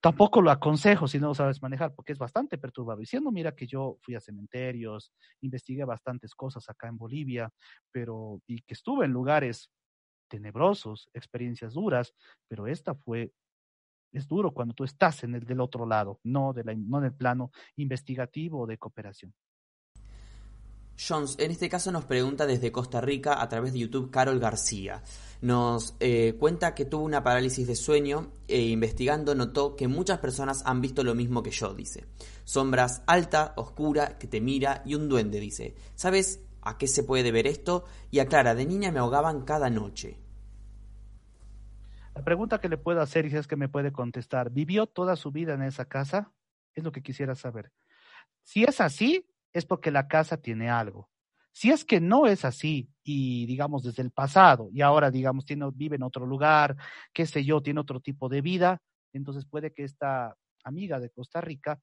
Tampoco 0.00 0.40
lo 0.40 0.52
aconsejo 0.52 1.08
si 1.08 1.18
no 1.18 1.28
lo 1.28 1.34
sabes 1.34 1.60
manejar, 1.60 1.92
porque 1.94 2.12
es 2.12 2.18
bastante 2.18 2.56
perturbador. 2.56 3.00
Diciendo, 3.00 3.32
mira 3.32 3.54
que 3.56 3.66
yo 3.66 3.98
fui 4.00 4.14
a 4.14 4.20
cementerios, 4.20 5.12
investigué 5.40 5.84
bastantes 5.84 6.34
cosas 6.34 6.68
acá 6.68 6.86
en 6.86 6.96
Bolivia, 6.96 7.52
pero 7.90 8.40
y 8.46 8.60
que 8.60 8.74
estuve 8.74 9.06
en 9.06 9.12
lugares 9.12 9.70
tenebrosos, 10.28 11.10
experiencias 11.14 11.72
duras, 11.72 12.14
pero 12.46 12.68
esta 12.68 12.94
fue 12.94 13.32
es 14.12 14.26
duro 14.26 14.52
cuando 14.52 14.74
tú 14.74 14.84
estás 14.84 15.24
en 15.24 15.34
el 15.34 15.44
del 15.44 15.60
otro 15.60 15.84
lado, 15.84 16.20
no 16.22 16.52
de 16.52 16.64
la, 16.64 16.74
no 16.74 16.98
en 16.98 17.04
el 17.04 17.14
plano 17.14 17.50
investigativo 17.76 18.60
o 18.60 18.66
de 18.66 18.78
cooperación. 18.78 19.34
Jones, 20.98 21.36
en 21.38 21.52
este 21.52 21.68
caso 21.68 21.92
nos 21.92 22.04
pregunta 22.04 22.44
desde 22.44 22.72
Costa 22.72 23.00
Rica 23.00 23.40
a 23.40 23.48
través 23.48 23.72
de 23.72 23.78
YouTube 23.78 24.10
Carol 24.10 24.40
García. 24.40 25.02
Nos 25.40 25.96
eh, 26.00 26.34
cuenta 26.38 26.74
que 26.74 26.84
tuvo 26.84 27.04
una 27.04 27.22
parálisis 27.22 27.68
de 27.68 27.76
sueño 27.76 28.32
e 28.48 28.62
investigando 28.62 29.36
notó 29.36 29.76
que 29.76 29.86
muchas 29.86 30.18
personas 30.18 30.62
han 30.66 30.80
visto 30.80 31.04
lo 31.04 31.14
mismo 31.14 31.42
que 31.42 31.52
yo, 31.52 31.72
dice. 31.72 32.06
Sombras 32.42 33.02
alta, 33.06 33.52
oscura, 33.56 34.18
que 34.18 34.26
te 34.26 34.40
mira 34.40 34.82
y 34.84 34.96
un 34.96 35.08
duende, 35.08 35.38
dice. 35.38 35.76
¿Sabes 35.94 36.40
a 36.62 36.76
qué 36.76 36.88
se 36.88 37.04
puede 37.04 37.30
ver 37.30 37.46
esto? 37.46 37.84
Y 38.10 38.18
aclara, 38.18 38.56
de 38.56 38.66
niña 38.66 38.90
me 38.90 38.98
ahogaban 38.98 39.42
cada 39.42 39.70
noche. 39.70 40.18
La 42.16 42.24
pregunta 42.24 42.60
que 42.60 42.68
le 42.68 42.78
puedo 42.78 43.00
hacer 43.00 43.26
y 43.26 43.30
si 43.30 43.36
es 43.36 43.46
que 43.46 43.54
me 43.54 43.68
puede 43.68 43.92
contestar, 43.92 44.50
¿vivió 44.50 44.86
toda 44.86 45.14
su 45.14 45.30
vida 45.30 45.54
en 45.54 45.62
esa 45.62 45.84
casa? 45.84 46.32
Es 46.74 46.82
lo 46.82 46.90
que 46.90 47.02
quisiera 47.02 47.36
saber. 47.36 47.70
Si 48.42 48.64
es 48.64 48.80
así, 48.80 49.27
es 49.52 49.64
porque 49.64 49.90
la 49.90 50.08
casa 50.08 50.36
tiene 50.36 50.70
algo. 50.70 51.08
Si 51.52 51.70
es 51.70 51.84
que 51.84 52.00
no 52.00 52.26
es 52.26 52.44
así 52.44 52.88
y 53.02 53.46
digamos 53.46 53.82
desde 53.82 54.02
el 54.02 54.12
pasado 54.12 54.68
y 54.72 54.82
ahora 54.82 55.10
digamos 55.10 55.44
tiene, 55.44 55.68
vive 55.74 55.96
en 55.96 56.04
otro 56.04 56.24
lugar, 56.24 56.76
qué 57.12 57.26
sé 57.26 57.44
yo, 57.44 57.60
tiene 57.62 57.80
otro 57.80 58.00
tipo 58.00 58.28
de 58.28 58.42
vida, 58.42 58.80
entonces 59.12 59.44
puede 59.44 59.72
que 59.72 59.84
esta 59.84 60.36
amiga 60.62 61.00
de 61.00 61.10
Costa 61.10 61.40
Rica 61.40 61.80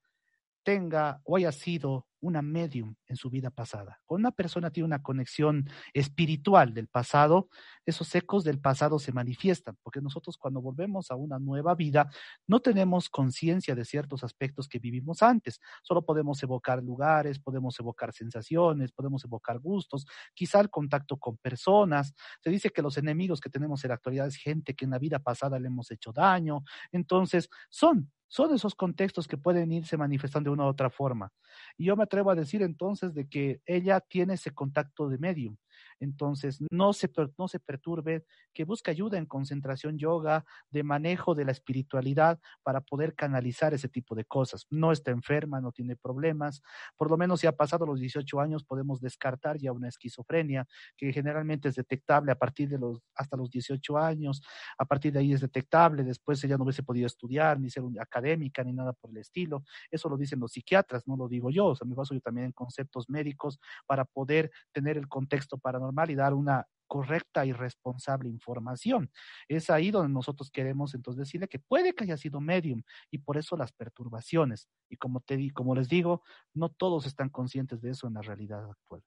tenga 0.63 1.19
o 1.23 1.35
haya 1.35 1.51
sido 1.51 2.07
una 2.25 2.41
medium 2.41 2.95
en 3.07 3.15
su 3.15 3.29
vida 3.29 3.49
pasada. 3.49 4.01
Cuando 4.05 4.27
una 4.27 4.35
persona 4.35 4.71
tiene 4.71 4.85
una 4.85 5.03
conexión 5.03 5.69
espiritual 5.93 6.73
del 6.73 6.87
pasado, 6.87 7.49
esos 7.85 8.13
ecos 8.15 8.43
del 8.43 8.59
pasado 8.59 8.99
se 8.99 9.11
manifiestan, 9.11 9.77
porque 9.83 10.01
nosotros 10.01 10.37
cuando 10.37 10.61
volvemos 10.61 11.11
a 11.11 11.15
una 11.15 11.39
nueva 11.39 11.75
vida 11.75 12.09
no 12.47 12.59
tenemos 12.59 13.09
conciencia 13.09 13.75
de 13.75 13.85
ciertos 13.85 14.23
aspectos 14.23 14.67
que 14.67 14.79
vivimos 14.79 15.21
antes. 15.21 15.61
Solo 15.83 16.03
podemos 16.03 16.41
evocar 16.41 16.83
lugares, 16.83 17.39
podemos 17.39 17.79
evocar 17.79 18.11
sensaciones, 18.11 18.91
podemos 18.91 19.23
evocar 19.23 19.59
gustos, 19.59 20.05
quizá 20.33 20.59
el 20.59 20.69
contacto 20.69 21.17
con 21.17 21.37
personas. 21.37 22.13
Se 22.41 22.49
dice 22.49 22.71
que 22.71 22.81
los 22.81 22.97
enemigos 22.97 23.39
que 23.39 23.49
tenemos 23.49 23.83
en 23.83 23.89
la 23.89 23.95
actualidad 23.95 24.27
es 24.27 24.37
gente 24.37 24.73
que 24.73 24.85
en 24.85 24.91
la 24.91 24.99
vida 24.99 25.19
pasada 25.19 25.59
le 25.59 25.67
hemos 25.67 25.91
hecho 25.91 26.11
daño. 26.11 26.63
Entonces, 26.91 27.49
son 27.69 28.11
son 28.27 28.53
esos 28.53 28.75
contextos 28.75 29.27
que 29.27 29.37
pueden 29.37 29.71
irse 29.71 29.97
manifestando 29.97 30.49
de 30.49 30.53
una 30.53 30.65
u 30.65 30.67
otra 30.69 30.89
forma. 30.89 31.31
Y 31.77 31.85
yo 31.85 31.95
me 31.95 32.03
atrevo 32.03 32.31
a 32.31 32.35
decir 32.35 32.61
entonces 32.61 33.13
de 33.13 33.27
que 33.27 33.61
ella 33.65 33.99
tiene 34.01 34.35
ese 34.35 34.51
contacto 34.51 35.09
de 35.09 35.17
medium. 35.17 35.57
Entonces, 35.99 36.59
no 36.71 36.93
se, 36.93 37.09
no 37.37 37.47
se 37.47 37.59
perturbe, 37.59 38.25
que 38.53 38.65
busque 38.65 38.91
ayuda 38.91 39.17
en 39.17 39.25
concentración 39.25 39.97
yoga, 39.97 40.45
de 40.69 40.83
manejo 40.83 41.35
de 41.35 41.45
la 41.45 41.51
espiritualidad 41.51 42.39
para 42.63 42.81
poder 42.81 43.15
canalizar 43.15 43.73
ese 43.73 43.89
tipo 43.89 44.15
de 44.15 44.25
cosas. 44.25 44.65
No 44.69 44.91
está 44.91 45.11
enferma, 45.11 45.61
no 45.61 45.71
tiene 45.71 45.95
problemas. 45.95 46.61
Por 46.97 47.09
lo 47.09 47.17
menos 47.17 47.41
si 47.41 47.47
ha 47.47 47.55
pasado 47.55 47.85
los 47.85 47.99
18 47.99 48.39
años, 48.39 48.63
podemos 48.63 49.01
descartar 49.01 49.57
ya 49.57 49.71
una 49.71 49.87
esquizofrenia, 49.87 50.67
que 50.97 51.11
generalmente 51.13 51.69
es 51.69 51.75
detectable 51.75 52.31
a 52.31 52.35
partir 52.35 52.69
de 52.69 52.77
los, 52.77 53.01
hasta 53.15 53.37
los 53.37 53.49
18 53.49 53.97
años. 53.97 54.41
A 54.77 54.85
partir 54.85 55.13
de 55.13 55.19
ahí 55.19 55.33
es 55.33 55.41
detectable. 55.41 56.03
Después 56.03 56.43
ella 56.43 56.57
no 56.57 56.63
hubiese 56.63 56.83
podido 56.83 57.07
estudiar, 57.07 57.59
ni 57.59 57.69
ser 57.69 57.83
académica, 57.99 58.63
ni 58.63 58.73
nada 58.73 58.93
por 58.93 59.11
el 59.11 59.17
estilo. 59.17 59.63
Eso 59.91 60.09
lo 60.09 60.17
dicen 60.17 60.39
los 60.39 60.51
psiquiatras, 60.51 61.07
no 61.07 61.15
lo 61.15 61.27
digo 61.27 61.49
yo. 61.49 61.67
O 61.67 61.75
sea, 61.75 61.87
me 61.87 61.95
baso 61.95 62.13
yo 62.13 62.21
también 62.21 62.47
en 62.47 62.51
conceptos 62.51 63.09
médicos 63.09 63.59
para 63.85 64.05
poder 64.05 64.51
tener 64.71 64.97
el 64.97 65.07
contexto 65.07 65.57
paranormal 65.85 66.11
y 66.11 66.15
dar 66.15 66.33
una 66.33 66.67
correcta 66.87 67.45
y 67.45 67.51
responsable 67.51 68.29
información. 68.29 69.11
Es 69.47 69.69
ahí 69.69 69.91
donde 69.91 70.13
nosotros 70.13 70.51
queremos 70.51 70.93
entonces 70.93 71.25
decirle 71.25 71.47
que 71.47 71.59
puede 71.59 71.93
que 71.93 72.03
haya 72.03 72.17
sido 72.17 72.39
medium 72.39 72.83
y 73.11 73.19
por 73.19 73.37
eso 73.37 73.57
las 73.57 73.71
perturbaciones. 73.71 74.69
Y 74.89 74.97
como 74.97 75.19
te 75.19 75.37
di, 75.37 75.49
como 75.49 75.75
les 75.75 75.89
digo, 75.89 76.21
no 76.53 76.69
todos 76.69 77.05
están 77.05 77.29
conscientes 77.29 77.81
de 77.81 77.91
eso 77.91 78.07
en 78.07 78.13
la 78.13 78.21
realidad 78.21 78.69
actual. 78.69 79.03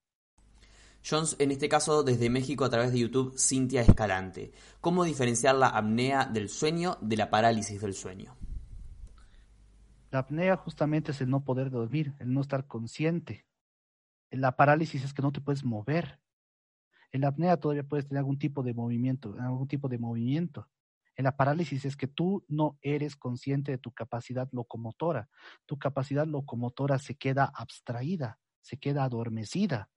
Jones, 1.08 1.36
en 1.38 1.52
este 1.52 1.68
caso 1.68 2.02
desde 2.02 2.28
México 2.28 2.64
a 2.64 2.70
través 2.70 2.92
de 2.92 2.98
YouTube, 2.98 3.38
Cintia 3.38 3.82
Escalante. 3.82 4.52
¿Cómo 4.80 5.04
diferenciar 5.04 5.54
la 5.54 5.68
apnea 5.68 6.26
del 6.26 6.48
sueño 6.48 6.98
de 7.00 7.16
la 7.16 7.30
parálisis 7.30 7.80
del 7.80 7.94
sueño? 7.94 8.36
La 10.10 10.20
apnea 10.20 10.56
justamente 10.56 11.12
es 11.12 11.20
el 11.20 11.30
no 11.30 11.44
poder 11.44 11.70
dormir, 11.70 12.14
el 12.18 12.32
no 12.32 12.40
estar 12.40 12.66
consciente. 12.66 13.46
La 14.30 14.56
parálisis 14.56 15.04
es 15.04 15.14
que 15.14 15.22
no 15.22 15.32
te 15.32 15.40
puedes 15.40 15.64
mover. 15.64 16.18
En 17.12 17.22
la 17.22 17.28
apnea 17.28 17.56
todavía 17.56 17.84
puedes 17.84 18.06
tener 18.06 18.18
algún 18.18 18.38
tipo 18.38 18.62
de 18.62 18.74
movimiento, 18.74 19.34
algún 19.40 19.68
tipo 19.68 19.88
de 19.88 19.98
movimiento. 19.98 20.68
En 21.16 21.24
la 21.24 21.36
parálisis 21.36 21.84
es 21.84 21.96
que 21.96 22.06
tú 22.06 22.44
no 22.48 22.78
eres 22.80 23.16
consciente 23.16 23.72
de 23.72 23.78
tu 23.78 23.92
capacidad 23.92 24.48
locomotora. 24.52 25.28
Tu 25.66 25.78
capacidad 25.78 26.26
locomotora 26.26 26.98
se 26.98 27.16
queda 27.16 27.50
abstraída, 27.54 28.38
se 28.60 28.78
queda 28.78 29.04
adormecida. 29.04 29.90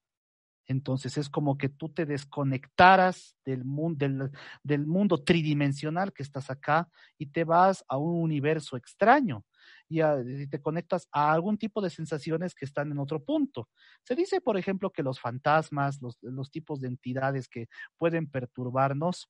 Entonces 0.65 1.17
es 1.17 1.29
como 1.29 1.57
que 1.57 1.69
tú 1.69 1.89
te 1.89 2.05
desconectaras 2.05 3.35
del 3.45 3.65
mundo, 3.65 3.97
del, 3.99 4.31
del 4.63 4.87
mundo 4.87 5.23
tridimensional 5.23 6.13
que 6.13 6.23
estás 6.23 6.49
acá 6.49 6.89
y 7.17 7.27
te 7.27 7.43
vas 7.43 7.83
a 7.87 7.97
un 7.97 8.21
universo 8.21 8.77
extraño 8.77 9.43
y, 9.91 10.47
te 10.47 10.61
conectas 10.61 11.07
a 11.11 11.33
algún 11.33 11.57
tipo 11.57 11.81
de 11.81 11.89
sensaciones 11.89 12.55
que 12.55 12.65
están 12.65 12.91
en 12.91 12.99
otro 12.99 13.23
punto. 13.23 13.67
Se 14.03 14.15
dice, 14.15 14.39
por 14.39 14.57
ejemplo, 14.57 14.91
que 14.91 15.03
los 15.03 15.19
fantasmas, 15.19 16.01
los, 16.01 16.17
los 16.21 16.49
tipos 16.49 16.79
de 16.79 16.87
entidades 16.87 17.47
que 17.49 17.67
pueden 17.97 18.29
perturbarnos, 18.29 19.29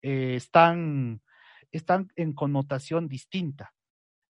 eh, 0.00 0.34
están, 0.36 1.22
están 1.70 2.08
en 2.16 2.32
connotación 2.32 3.06
distinta 3.06 3.72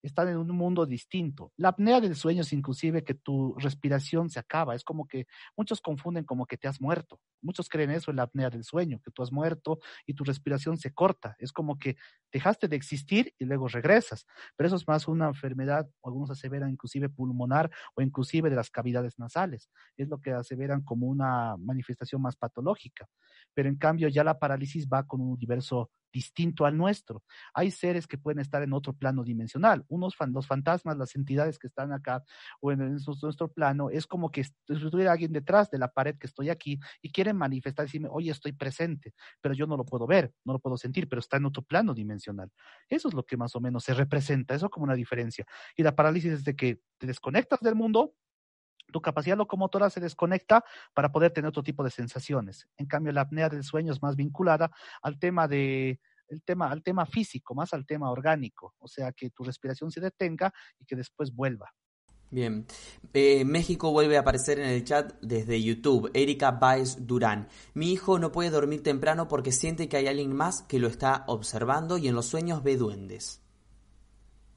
están 0.03 0.29
en 0.29 0.37
un 0.37 0.49
mundo 0.49 0.85
distinto. 0.85 1.53
La 1.57 1.69
apnea 1.69 2.01
del 2.01 2.17
sueño 2.17 2.43
es 2.43 2.53
inclusive 2.53 3.05
que 3.05 3.15
tu 3.15 3.55
respiración 3.59 4.31
se 4.31 4.39
acaba, 4.39 4.75
es 4.75 4.85
como 4.85 5.07
que 5.07 5.27
muchos 5.57 5.81
confunden 5.81 6.25
como 6.25 6.47
que 6.47 6.57
te 6.57 6.69
has 6.69 6.81
muerto. 6.81 7.21
Muchos 7.41 7.69
creen 7.69 7.91
eso 7.91 8.11
en 8.11 8.17
la 8.17 8.25
apnea 8.25 8.51
del 8.51 8.65
sueño, 8.65 9.01
que 9.05 9.11
tú 9.11 9.23
has 9.23 9.33
muerto 9.33 9.79
y 10.07 10.15
tu 10.15 10.25
respiración 10.25 10.77
se 10.77 10.93
corta. 10.93 11.37
Es 11.39 11.53
como 11.53 11.79
que 11.79 11.97
dejaste 12.33 12.69
de 12.69 12.77
existir 12.77 13.35
y 13.39 13.45
luego 13.45 13.69
regresas. 13.69 14.27
Pero 14.57 14.67
eso 14.67 14.77
es 14.77 14.87
más 14.87 15.09
una 15.09 15.29
enfermedad, 15.29 15.89
algunos 16.03 16.31
aseveran 16.31 16.71
inclusive 16.71 17.09
pulmonar 17.09 17.71
o 17.95 18.03
inclusive 18.03 18.51
de 18.51 18.57
las 18.57 18.71
cavidades 18.71 19.19
nasales. 19.19 19.71
Es 19.97 20.09
lo 20.09 20.21
que 20.21 20.33
aseveran 20.33 20.83
como 20.83 21.07
una 21.07 21.57
manifestación 21.59 22.23
más 22.23 22.37
patológica. 22.37 23.09
Pero 23.55 23.69
en 23.69 23.77
cambio 23.77 24.09
ya 24.09 24.25
la 24.25 24.39
parálisis 24.39 24.89
va 24.89 25.07
con 25.07 25.21
un 25.21 25.33
universo 25.33 25.91
distinto 26.13 26.65
al 26.65 26.77
nuestro. 26.77 27.23
Hay 27.55 27.71
seres 27.71 28.07
que 28.07 28.19
pueden 28.19 28.41
estar 28.41 28.63
en 28.63 28.73
otro 28.73 28.93
plano 28.93 29.25
dimensional. 29.25 29.85
Unos 29.89 30.15
los 30.29 30.47
fantasmas, 30.47 30.97
las 30.97 31.15
entidades 31.17 31.59
que 31.59 31.67
están 31.67 31.93
acá 31.93 32.23
o 32.61 32.73
en, 32.73 32.97
nuestro 32.97 33.49
plano, 33.49 33.91
es 33.91 34.07
como 34.07 34.31
que 34.31 34.43
estuviera 34.43 35.13
alguien 35.13 35.33
detrás 35.33 35.71
de 35.71 35.79
la 35.79 35.89
pared 35.89 36.17
que 36.19 36.27
estoy 36.27 36.51
aquí 36.51 36.79
y 37.01 37.11
quieren 37.11 37.37
manifestar, 37.37 37.87
decirme, 37.87 38.09
oye, 38.11 38.31
estoy 38.31 38.53
presente, 38.53 39.15
pero 39.41 39.55
yo 39.55 39.67
no 39.67 39.77
lo 39.77 39.85
puedo 39.85 40.07
ver, 40.07 40.33
no 40.45 40.53
lo 40.53 40.59
puedo 40.59 40.77
sentir, 40.77 41.09
pero 41.09 41.21
está 41.21 41.37
en 41.37 41.47
otro 41.47 41.63
plano 41.63 41.95
dimensional. 41.95 42.51
Eso 42.89 43.09
es 43.09 43.15
lo 43.15 43.25
que 43.25 43.37
más 43.37 43.57
o 43.57 43.61
menos 43.61 43.85
se 43.85 43.95
representa, 43.95 44.55
eso 44.55 44.71
como 44.71 44.85
una 44.85 44.95
diferencia. 44.95 45.47
Y 45.77 45.83
la 45.83 45.95
parálisis 45.95 46.33
es 46.33 46.45
de 46.45 46.55
que 46.57 46.81
te 46.99 47.07
desconectas 47.07 47.61
del 47.61 47.75
mundo, 47.75 48.15
tu 48.93 49.01
capacidad 49.01 49.37
locomotora 49.37 49.91
se 49.91 50.01
desconecta 50.01 50.65
para 50.95 51.11
poder 51.11 51.33
tener 51.33 51.49
otro 51.49 51.65
tipo 51.65 51.83
de 51.83 51.91
sensaciones. 51.91 52.69
En 52.77 52.87
cambio, 52.87 53.13
la 53.13 53.23
apnea 53.23 53.49
del 53.49 53.65
sueño 53.65 53.93
es 53.93 54.01
más 54.03 54.15
vinculada 54.15 54.71
al 55.03 55.19
tema 55.19 55.49
de 55.49 55.99
el 56.29 56.43
tema, 56.43 56.71
al 56.71 56.83
tema 56.83 57.07
físico, 57.07 57.55
más 57.55 57.75
al 57.75 57.87
tema 57.87 58.11
orgánico, 58.11 58.75
o 58.79 58.89
sea, 58.89 59.13
que 59.13 59.31
tu 59.31 59.45
respiración 59.45 59.91
se 59.91 60.01
detenga 60.01 60.53
y 60.79 60.85
que 60.87 60.97
después 60.97 61.35
vuelva. 61.35 61.73
Bien, 62.31 62.67
eh, 63.13 63.45
México 63.45 63.93
vuelve 63.93 64.17
a 64.17 64.21
aparecer 64.21 64.59
en 64.59 64.71
el 64.71 64.85
chat 64.85 65.13
desde 65.21 65.63
YouTube. 65.63 66.11
Erika 66.15 66.53
Baez 66.53 67.07
Durán. 67.07 67.49
Mi 67.75 67.93
hijo 67.93 68.19
no 68.19 68.33
puede 68.33 68.49
dormir 68.49 68.83
temprano 68.83 69.29
porque 69.29 69.53
siente 69.53 69.87
que 69.87 69.99
hay 69.99 70.07
alguien 70.07 70.35
más 70.35 70.63
que 70.63 70.79
lo 70.79 70.89
está 70.89 71.25
observando 71.27 71.99
y 71.99 72.09
en 72.09 72.15
los 72.15 72.25
sueños 72.25 72.63
ve 72.63 72.79
duendes. 72.79 73.43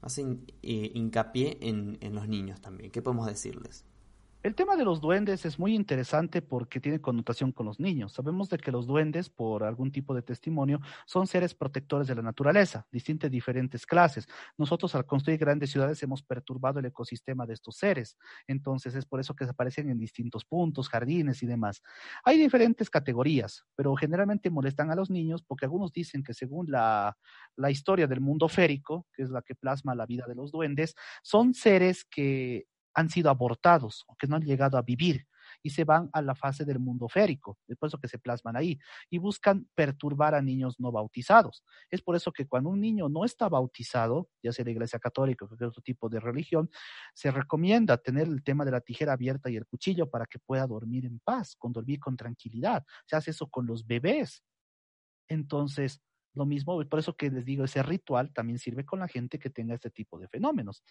Hacen 0.00 0.46
eh, 0.62 0.92
hincapié 0.94 1.58
en 1.60 2.14
los 2.14 2.26
niños 2.28 2.62
también. 2.62 2.90
¿Qué 2.90 3.02
podemos 3.02 3.26
decirles? 3.26 3.84
El 4.46 4.54
tema 4.54 4.76
de 4.76 4.84
los 4.84 5.00
duendes 5.00 5.44
es 5.44 5.58
muy 5.58 5.74
interesante 5.74 6.40
porque 6.40 6.78
tiene 6.78 7.00
connotación 7.00 7.50
con 7.50 7.66
los 7.66 7.80
niños. 7.80 8.12
Sabemos 8.12 8.48
de 8.48 8.58
que 8.58 8.70
los 8.70 8.86
duendes, 8.86 9.28
por 9.28 9.64
algún 9.64 9.90
tipo 9.90 10.14
de 10.14 10.22
testimonio, 10.22 10.80
son 11.04 11.26
seres 11.26 11.52
protectores 11.52 12.06
de 12.06 12.14
la 12.14 12.22
naturaleza, 12.22 12.86
distintas 12.92 13.28
diferentes 13.28 13.84
clases. 13.84 14.28
Nosotros 14.56 14.94
al 14.94 15.04
construir 15.04 15.40
grandes 15.40 15.72
ciudades 15.72 16.00
hemos 16.04 16.22
perturbado 16.22 16.78
el 16.78 16.84
ecosistema 16.84 17.44
de 17.44 17.54
estos 17.54 17.78
seres. 17.78 18.16
Entonces 18.46 18.94
es 18.94 19.04
por 19.04 19.18
eso 19.18 19.34
que 19.34 19.46
se 19.46 19.50
aparecen 19.50 19.90
en 19.90 19.98
distintos 19.98 20.44
puntos, 20.44 20.88
jardines 20.88 21.42
y 21.42 21.46
demás. 21.46 21.82
Hay 22.22 22.38
diferentes 22.38 22.88
categorías, 22.88 23.64
pero 23.74 23.96
generalmente 23.96 24.48
molestan 24.48 24.92
a 24.92 24.94
los 24.94 25.10
niños 25.10 25.42
porque 25.42 25.64
algunos 25.64 25.92
dicen 25.92 26.22
que 26.22 26.34
según 26.34 26.70
la, 26.70 27.18
la 27.56 27.72
historia 27.72 28.06
del 28.06 28.20
mundo 28.20 28.48
férico, 28.48 29.08
que 29.12 29.24
es 29.24 29.30
la 29.30 29.42
que 29.42 29.56
plasma 29.56 29.96
la 29.96 30.06
vida 30.06 30.24
de 30.28 30.36
los 30.36 30.52
duendes, 30.52 30.94
son 31.24 31.52
seres 31.52 32.04
que 32.04 32.68
han 32.96 33.10
sido 33.10 33.30
abortados 33.30 34.04
o 34.08 34.16
que 34.16 34.26
no 34.26 34.36
han 34.36 34.42
llegado 34.42 34.78
a 34.78 34.82
vivir 34.82 35.26
y 35.62 35.70
se 35.70 35.84
van 35.84 36.08
a 36.12 36.22
la 36.22 36.34
fase 36.34 36.64
del 36.64 36.78
mundo 36.78 37.08
férico, 37.08 37.58
es 37.68 37.76
por 37.76 37.88
eso 37.88 37.98
que 37.98 38.08
se 38.08 38.18
plasman 38.18 38.56
ahí 38.56 38.78
y 39.10 39.18
buscan 39.18 39.68
perturbar 39.74 40.34
a 40.34 40.42
niños 40.42 40.80
no 40.80 40.90
bautizados. 40.90 41.62
Es 41.90 42.02
por 42.02 42.16
eso 42.16 42.32
que 42.32 42.46
cuando 42.48 42.70
un 42.70 42.80
niño 42.80 43.08
no 43.08 43.24
está 43.24 43.48
bautizado, 43.48 44.30
ya 44.42 44.50
sea 44.50 44.64
la 44.64 44.70
iglesia 44.70 44.98
católica 44.98 45.44
o 45.44 45.48
cualquier 45.48 45.68
otro 45.68 45.82
tipo 45.82 46.08
de 46.08 46.20
religión, 46.20 46.70
se 47.14 47.30
recomienda 47.30 47.98
tener 47.98 48.26
el 48.26 48.42
tema 48.42 48.64
de 48.64 48.70
la 48.70 48.80
tijera 48.80 49.12
abierta 49.12 49.50
y 49.50 49.56
el 49.56 49.66
cuchillo 49.66 50.10
para 50.10 50.26
que 50.26 50.38
pueda 50.38 50.66
dormir 50.66 51.04
en 51.04 51.20
paz, 51.20 51.54
con 51.56 51.72
dormir 51.72 52.00
con 52.00 52.16
tranquilidad. 52.16 52.84
Se 53.04 53.14
hace 53.14 53.30
eso 53.30 53.46
con 53.48 53.66
los 53.66 53.86
bebés. 53.86 54.42
Entonces, 55.28 56.00
lo 56.34 56.46
mismo, 56.46 56.82
por 56.88 56.98
eso 56.98 57.14
que 57.14 57.30
les 57.30 57.44
digo, 57.44 57.64
ese 57.64 57.82
ritual 57.82 58.32
también 58.32 58.58
sirve 58.58 58.84
con 58.86 59.00
la 59.00 59.08
gente 59.08 59.38
que 59.38 59.50
tenga 59.50 59.74
este 59.74 59.90
tipo 59.90 60.18
de 60.18 60.28
fenómenos. 60.28 60.82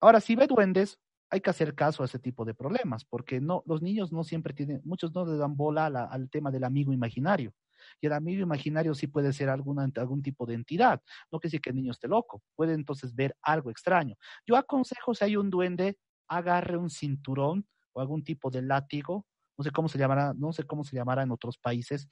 Ahora, 0.00 0.20
si 0.20 0.36
ve 0.36 0.46
duendes, 0.46 0.98
hay 1.30 1.40
que 1.40 1.50
hacer 1.50 1.74
caso 1.74 2.02
a 2.02 2.06
ese 2.06 2.18
tipo 2.18 2.44
de 2.44 2.54
problemas, 2.54 3.04
porque 3.04 3.40
no, 3.40 3.62
los 3.66 3.82
niños 3.82 4.12
no 4.12 4.24
siempre 4.24 4.54
tienen, 4.54 4.80
muchos 4.84 5.14
no 5.14 5.26
le 5.26 5.36
dan 5.36 5.56
bola 5.56 5.86
al 5.86 6.30
tema 6.30 6.50
del 6.50 6.64
amigo 6.64 6.92
imaginario. 6.92 7.52
Y 8.00 8.06
el 8.06 8.12
amigo 8.12 8.42
imaginario 8.42 8.94
sí 8.94 9.06
puede 9.06 9.32
ser 9.32 9.48
alguna, 9.48 9.88
algún 9.96 10.22
tipo 10.22 10.46
de 10.46 10.54
entidad. 10.54 11.02
No 11.30 11.38
quiere 11.38 11.48
decir 11.48 11.60
que 11.60 11.70
el 11.70 11.76
niño 11.76 11.92
esté 11.92 12.08
loco, 12.08 12.42
puede 12.54 12.74
entonces 12.74 13.14
ver 13.14 13.36
algo 13.42 13.70
extraño. 13.70 14.16
Yo 14.46 14.56
aconsejo 14.56 15.14
si 15.14 15.24
hay 15.24 15.36
un 15.36 15.50
duende, 15.50 15.98
agarre 16.28 16.76
un 16.76 16.90
cinturón 16.90 17.66
o 17.92 18.00
algún 18.00 18.24
tipo 18.24 18.50
de 18.50 18.62
látigo, 18.62 19.26
no 19.58 19.64
sé 19.64 19.70
cómo 19.70 19.88
se 19.88 19.98
llamará, 19.98 20.34
no 20.34 20.52
sé 20.52 20.64
cómo 20.64 20.84
se 20.84 20.96
llamará 20.96 21.22
en 21.22 21.30
otros 21.30 21.58
países, 21.58 22.08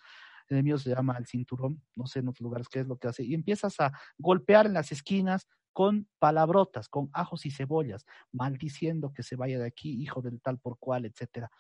el 0.49 0.62
mío 0.62 0.78
se 0.78 0.90
llama 0.90 1.16
el 1.18 1.26
cinturón, 1.26 1.82
no 1.97 2.07
sé 2.07 2.20
en 2.20 2.28
otros 2.28 2.42
lugares 2.42 2.68
qué 2.68 2.80
es 2.80 2.86
lo 2.86 2.97
que 2.97 3.09
hace, 3.09 3.24
y 3.24 3.34
empiezas 3.34 3.80
a 3.80 3.92
golpear 4.18 4.66
en 4.66 4.74
las 4.74 4.92
esquinas 4.92 5.49
con 5.72 6.09
palabrotas, 6.18 6.88
con 6.88 7.11
ajos 7.12 7.47
y 7.47 7.51
cebollas, 7.51 8.07
maldiciendo 8.32 9.12
que 9.12 9.22
se 9.22 9.36
vaya 9.36 9.59
de 9.59 9.66
aquí, 9.66 10.01
hijo 10.01 10.22
del 10.22 10.40
tal 10.40 10.59
por 10.59 10.78
cual, 10.78 11.05
etcétera. 11.05 11.51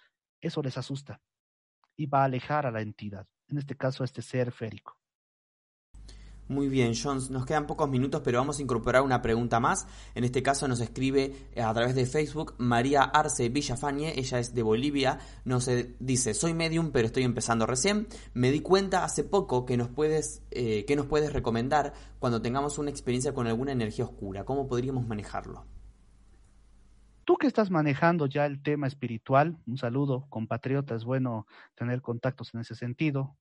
Eso 0.40 0.62
les 0.62 0.78
asusta 0.78 1.20
y 1.96 2.06
va 2.06 2.22
a 2.22 2.24
alejar 2.24 2.66
a 2.66 2.70
la 2.70 2.80
entidad, 2.80 3.26
en 3.48 3.58
este 3.58 3.76
caso 3.76 4.02
a 4.02 4.06
este 4.06 4.22
ser 4.22 4.52
férico. 4.52 4.98
Muy 6.46 6.68
bien, 6.68 6.92
Jones, 6.94 7.30
nos 7.30 7.46
quedan 7.46 7.66
pocos 7.66 7.88
minutos, 7.88 8.20
pero 8.22 8.36
vamos 8.38 8.58
a 8.58 8.62
incorporar 8.62 9.02
una 9.02 9.22
pregunta 9.22 9.60
más. 9.60 9.86
En 10.14 10.24
este 10.24 10.42
caso 10.42 10.68
nos 10.68 10.80
escribe 10.80 11.34
eh, 11.54 11.62
a 11.62 11.72
través 11.72 11.94
de 11.94 12.04
Facebook 12.04 12.54
María 12.58 13.02
Arce 13.02 13.48
Villafañe, 13.48 14.12
ella 14.18 14.38
es 14.38 14.54
de 14.54 14.62
Bolivia, 14.62 15.18
nos 15.46 15.68
eh, 15.68 15.96
dice, 16.00 16.34
soy 16.34 16.52
medium, 16.52 16.90
pero 16.90 17.06
estoy 17.06 17.22
empezando 17.22 17.64
recién. 17.64 18.08
Me 18.34 18.50
di 18.50 18.60
cuenta 18.60 19.04
hace 19.04 19.24
poco 19.24 19.64
que 19.64 19.78
nos 19.78 19.88
puedes, 19.88 20.42
eh, 20.50 20.84
que 20.84 20.96
nos 20.96 21.06
puedes 21.06 21.32
recomendar 21.32 21.94
cuando 22.18 22.42
tengamos 22.42 22.76
una 22.76 22.90
experiencia 22.90 23.32
con 23.32 23.46
alguna 23.46 23.72
energía 23.72 24.04
oscura. 24.04 24.44
¿Cómo 24.44 24.66
podríamos 24.66 25.06
manejarlo? 25.06 25.64
Tú 27.24 27.36
que 27.36 27.46
estás 27.46 27.70
manejando 27.70 28.26
ya 28.26 28.44
el 28.44 28.62
tema 28.62 28.86
espiritual, 28.86 29.56
un 29.66 29.78
saludo, 29.78 30.26
compatriota, 30.28 30.94
es 30.94 31.04
bueno 31.04 31.46
tener 31.74 32.02
contactos 32.02 32.52
en 32.52 32.60
ese 32.60 32.74
sentido 32.74 33.34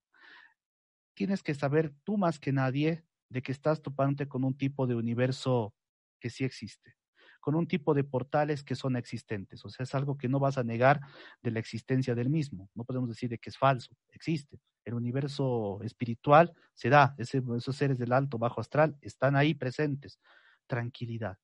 tienes 1.14 1.44
que 1.44 1.54
saber 1.56 1.94
tú 2.04 2.18
más 2.18 2.40
que 2.40 2.52
nadie 2.52 3.06
de 3.30 3.42
que 3.42 3.52
estás 3.52 3.82
topante 3.82 4.28
con 4.28 4.44
un 4.44 4.56
tipo 4.56 4.88
de 4.88 4.96
universo 4.96 5.74
que 6.20 6.30
sí 6.30 6.44
existe, 6.44 6.96
con 7.42 7.56
un 7.56 7.68
tipo 7.68 7.94
de 7.94 8.04
portales 8.04 8.64
que 8.64 8.76
son 8.76 8.96
existentes. 8.96 9.66
O 9.66 9.70
sea, 9.70 9.84
es 9.84 9.96
algo 9.96 10.18
que 10.18 10.30
no 10.30 10.40
vas 10.40 10.58
a 10.58 10.64
negar 10.64 11.02
de 11.42 11.52
la 11.52 11.60
existencia 11.60 12.16
del 12.16 12.30
mismo. 12.30 12.70
No 12.76 12.86
podemos 12.86 13.10
decir 13.10 13.30
de 13.30 13.40
que 13.40 13.50
es 13.50 13.58
falso, 13.58 13.96
existe. 14.12 14.60
El 14.86 14.94
universo 14.94 15.80
espiritual 15.82 16.54
se 16.74 16.90
da, 16.90 17.16
esos 17.18 17.76
seres 17.76 17.98
del 17.98 18.12
alto, 18.12 18.38
bajo 18.38 18.62
astral 18.62 18.98
están 19.02 19.36
ahí 19.36 19.54
presentes. 19.54 20.20
Tranquilidad. 20.68 21.38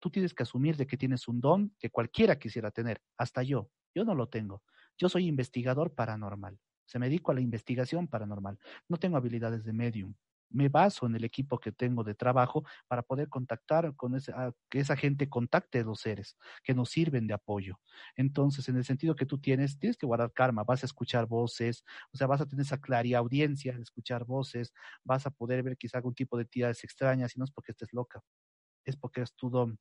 Tú 0.00 0.10
tienes 0.10 0.34
que 0.34 0.42
asumir 0.42 0.76
de 0.76 0.86
que 0.86 0.96
tienes 0.96 1.28
un 1.28 1.40
don 1.40 1.74
que 1.78 1.90
cualquiera 1.90 2.38
quisiera 2.38 2.70
tener, 2.70 3.00
hasta 3.16 3.42
yo. 3.42 3.70
Yo 3.94 4.04
no 4.04 4.14
lo 4.14 4.28
tengo. 4.28 4.62
Yo 4.98 5.08
soy 5.08 5.26
investigador 5.26 5.94
paranormal. 5.94 6.58
Se 6.86 6.98
me 6.98 7.06
dedico 7.06 7.32
a 7.32 7.34
la 7.34 7.40
investigación 7.40 8.08
paranormal. 8.08 8.58
No 8.88 8.96
tengo 8.98 9.16
habilidades 9.16 9.64
de 9.64 9.72
medium. 9.72 10.14
Me 10.50 10.68
baso 10.68 11.06
en 11.06 11.16
el 11.16 11.24
equipo 11.24 11.58
que 11.58 11.72
tengo 11.72 12.04
de 12.04 12.14
trabajo 12.14 12.64
para 12.86 13.02
poder 13.02 13.28
contactar 13.28 13.96
con 13.96 14.14
esa, 14.14 14.52
que 14.70 14.78
esa 14.78 14.96
gente 14.96 15.28
contacte 15.28 15.80
a 15.80 15.84
los 15.84 16.00
seres 16.00 16.36
que 16.62 16.74
nos 16.74 16.90
sirven 16.90 17.26
de 17.26 17.34
apoyo. 17.34 17.80
Entonces, 18.14 18.68
en 18.68 18.76
el 18.76 18.84
sentido 18.84 19.16
que 19.16 19.26
tú 19.26 19.38
tienes, 19.38 19.78
tienes 19.78 19.96
que 19.96 20.06
guardar 20.06 20.32
karma, 20.32 20.62
vas 20.62 20.82
a 20.84 20.86
escuchar 20.86 21.26
voces, 21.26 21.84
o 22.12 22.16
sea, 22.16 22.26
vas 22.28 22.40
a 22.40 22.46
tener 22.46 22.64
esa 22.64 22.80
claria 22.80 23.18
audiencia 23.18 23.74
de 23.74 23.82
escuchar 23.82 24.24
voces, 24.24 24.72
vas 25.02 25.26
a 25.26 25.30
poder 25.30 25.62
ver 25.64 25.76
quizá 25.76 25.98
algún 25.98 26.14
tipo 26.14 26.36
de 26.36 26.42
entidades 26.44 26.84
extrañas 26.84 27.34
y 27.34 27.38
no 27.40 27.44
es 27.46 27.50
porque 27.50 27.72
estés 27.72 27.92
loca, 27.92 28.20
es 28.84 28.96
porque 28.96 29.22
es 29.22 29.34
tu 29.34 29.50
don. 29.50 29.78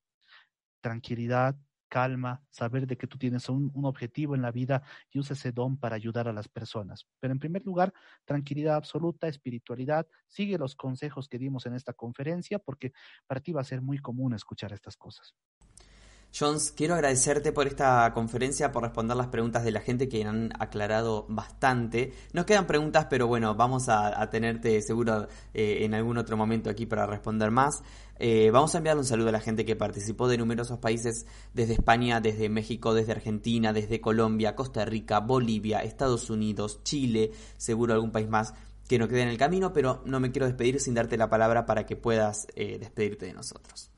Tranquilidad, 0.81 1.55
calma, 1.93 2.41
saber 2.49 2.87
de 2.87 2.97
que 2.97 3.05
tú 3.05 3.19
tienes 3.19 3.49
un, 3.49 3.71
objetivo 3.85 4.33
en 4.33 4.41
la 4.41 4.49
vida 4.51 4.81
y 5.11 5.19
usa 5.19 5.35
ese 5.35 5.51
don 5.51 5.77
para 5.77 5.95
ayudar 5.95 6.27
a 6.27 6.33
las 6.33 6.47
personas. 6.47 7.05
Pero 7.19 7.33
en 7.33 7.39
primer 7.39 7.63
lugar, 7.63 7.93
tranquilidad 8.25 8.77
absoluta, 8.77 9.27
espiritualidad, 9.27 10.07
sigue 10.27 10.57
los 10.57 10.75
consejos 10.75 11.29
que 11.29 11.37
dimos 11.37 11.67
en 11.67 11.75
esta 11.75 11.93
conferencia 11.93 12.57
porque 12.57 12.93
para 13.27 13.41
ti 13.41 13.51
va 13.51 13.61
a 13.61 13.63
ser 13.63 13.83
muy 13.83 13.99
común 13.99 14.33
escuchar 14.33 14.73
estas 14.73 14.97
cosas. 14.97 15.35
Jones, 16.35 16.73
quiero 16.75 16.95
agradecerte 16.95 17.51
por 17.51 17.67
esta 17.67 18.11
conferencia, 18.11 18.71
por 18.71 18.81
responder 18.81 19.15
las 19.15 19.27
preguntas 19.27 19.63
de 19.63 19.69
la 19.69 19.81
gente 19.81 20.09
que 20.09 20.23
han 20.23 20.51
aclarado 20.57 21.27
bastante. 21.29 22.11
Nos 22.33 22.45
quedan 22.45 22.65
preguntas, 22.65 23.05
pero 23.07 23.27
bueno, 23.27 23.53
vamos 23.53 23.87
a, 23.87 24.27
tenerte 24.31 24.81
seguro 24.81 25.27
eh, 25.53 25.85
en 25.85 25.93
algún 25.93 26.17
otro 26.17 26.35
momento 26.35 26.71
aquí 26.71 26.87
para 26.87 27.05
responder 27.05 27.51
más. 27.51 27.83
Eh, 28.17 28.49
vamos 28.49 28.73
a 28.73 28.79
enviarle 28.79 29.01
un 29.01 29.05
saludo 29.05 29.29
a 29.29 29.31
la 29.31 29.41
gente 29.41 29.63
que 29.63 29.75
participó 29.75 30.27
de 30.27 30.39
numerosos 30.39 30.79
países, 30.79 31.27
desde 31.53 31.73
España, 31.73 32.19
desde 32.19 32.49
México, 32.49 32.95
desde 32.95 33.11
Argentina, 33.11 33.71
desde 33.71 34.01
Colombia, 34.01 34.55
Costa 34.55 34.85
Rica, 34.85 35.19
Bolivia, 35.19 35.83
Estados 35.83 36.31
Unidos, 36.31 36.81
Chile, 36.83 37.29
seguro 37.57 37.93
algún 37.93 38.11
país 38.11 38.27
más 38.27 38.55
que 38.87 38.97
no 38.97 39.07
quede 39.07 39.21
en 39.21 39.29
el 39.29 39.37
camino, 39.37 39.71
pero 39.71 40.01
no 40.05 40.19
me 40.19 40.31
quiero 40.31 40.47
despedir 40.47 40.79
sin 40.79 40.95
darte 40.95 41.15
la 41.15 41.29
palabra 41.29 41.67
para 41.67 41.85
que 41.85 41.95
puedas 41.95 42.47
eh, 42.55 42.79
despedirte 42.79 43.27
de 43.27 43.33
nosotros. 43.33 43.92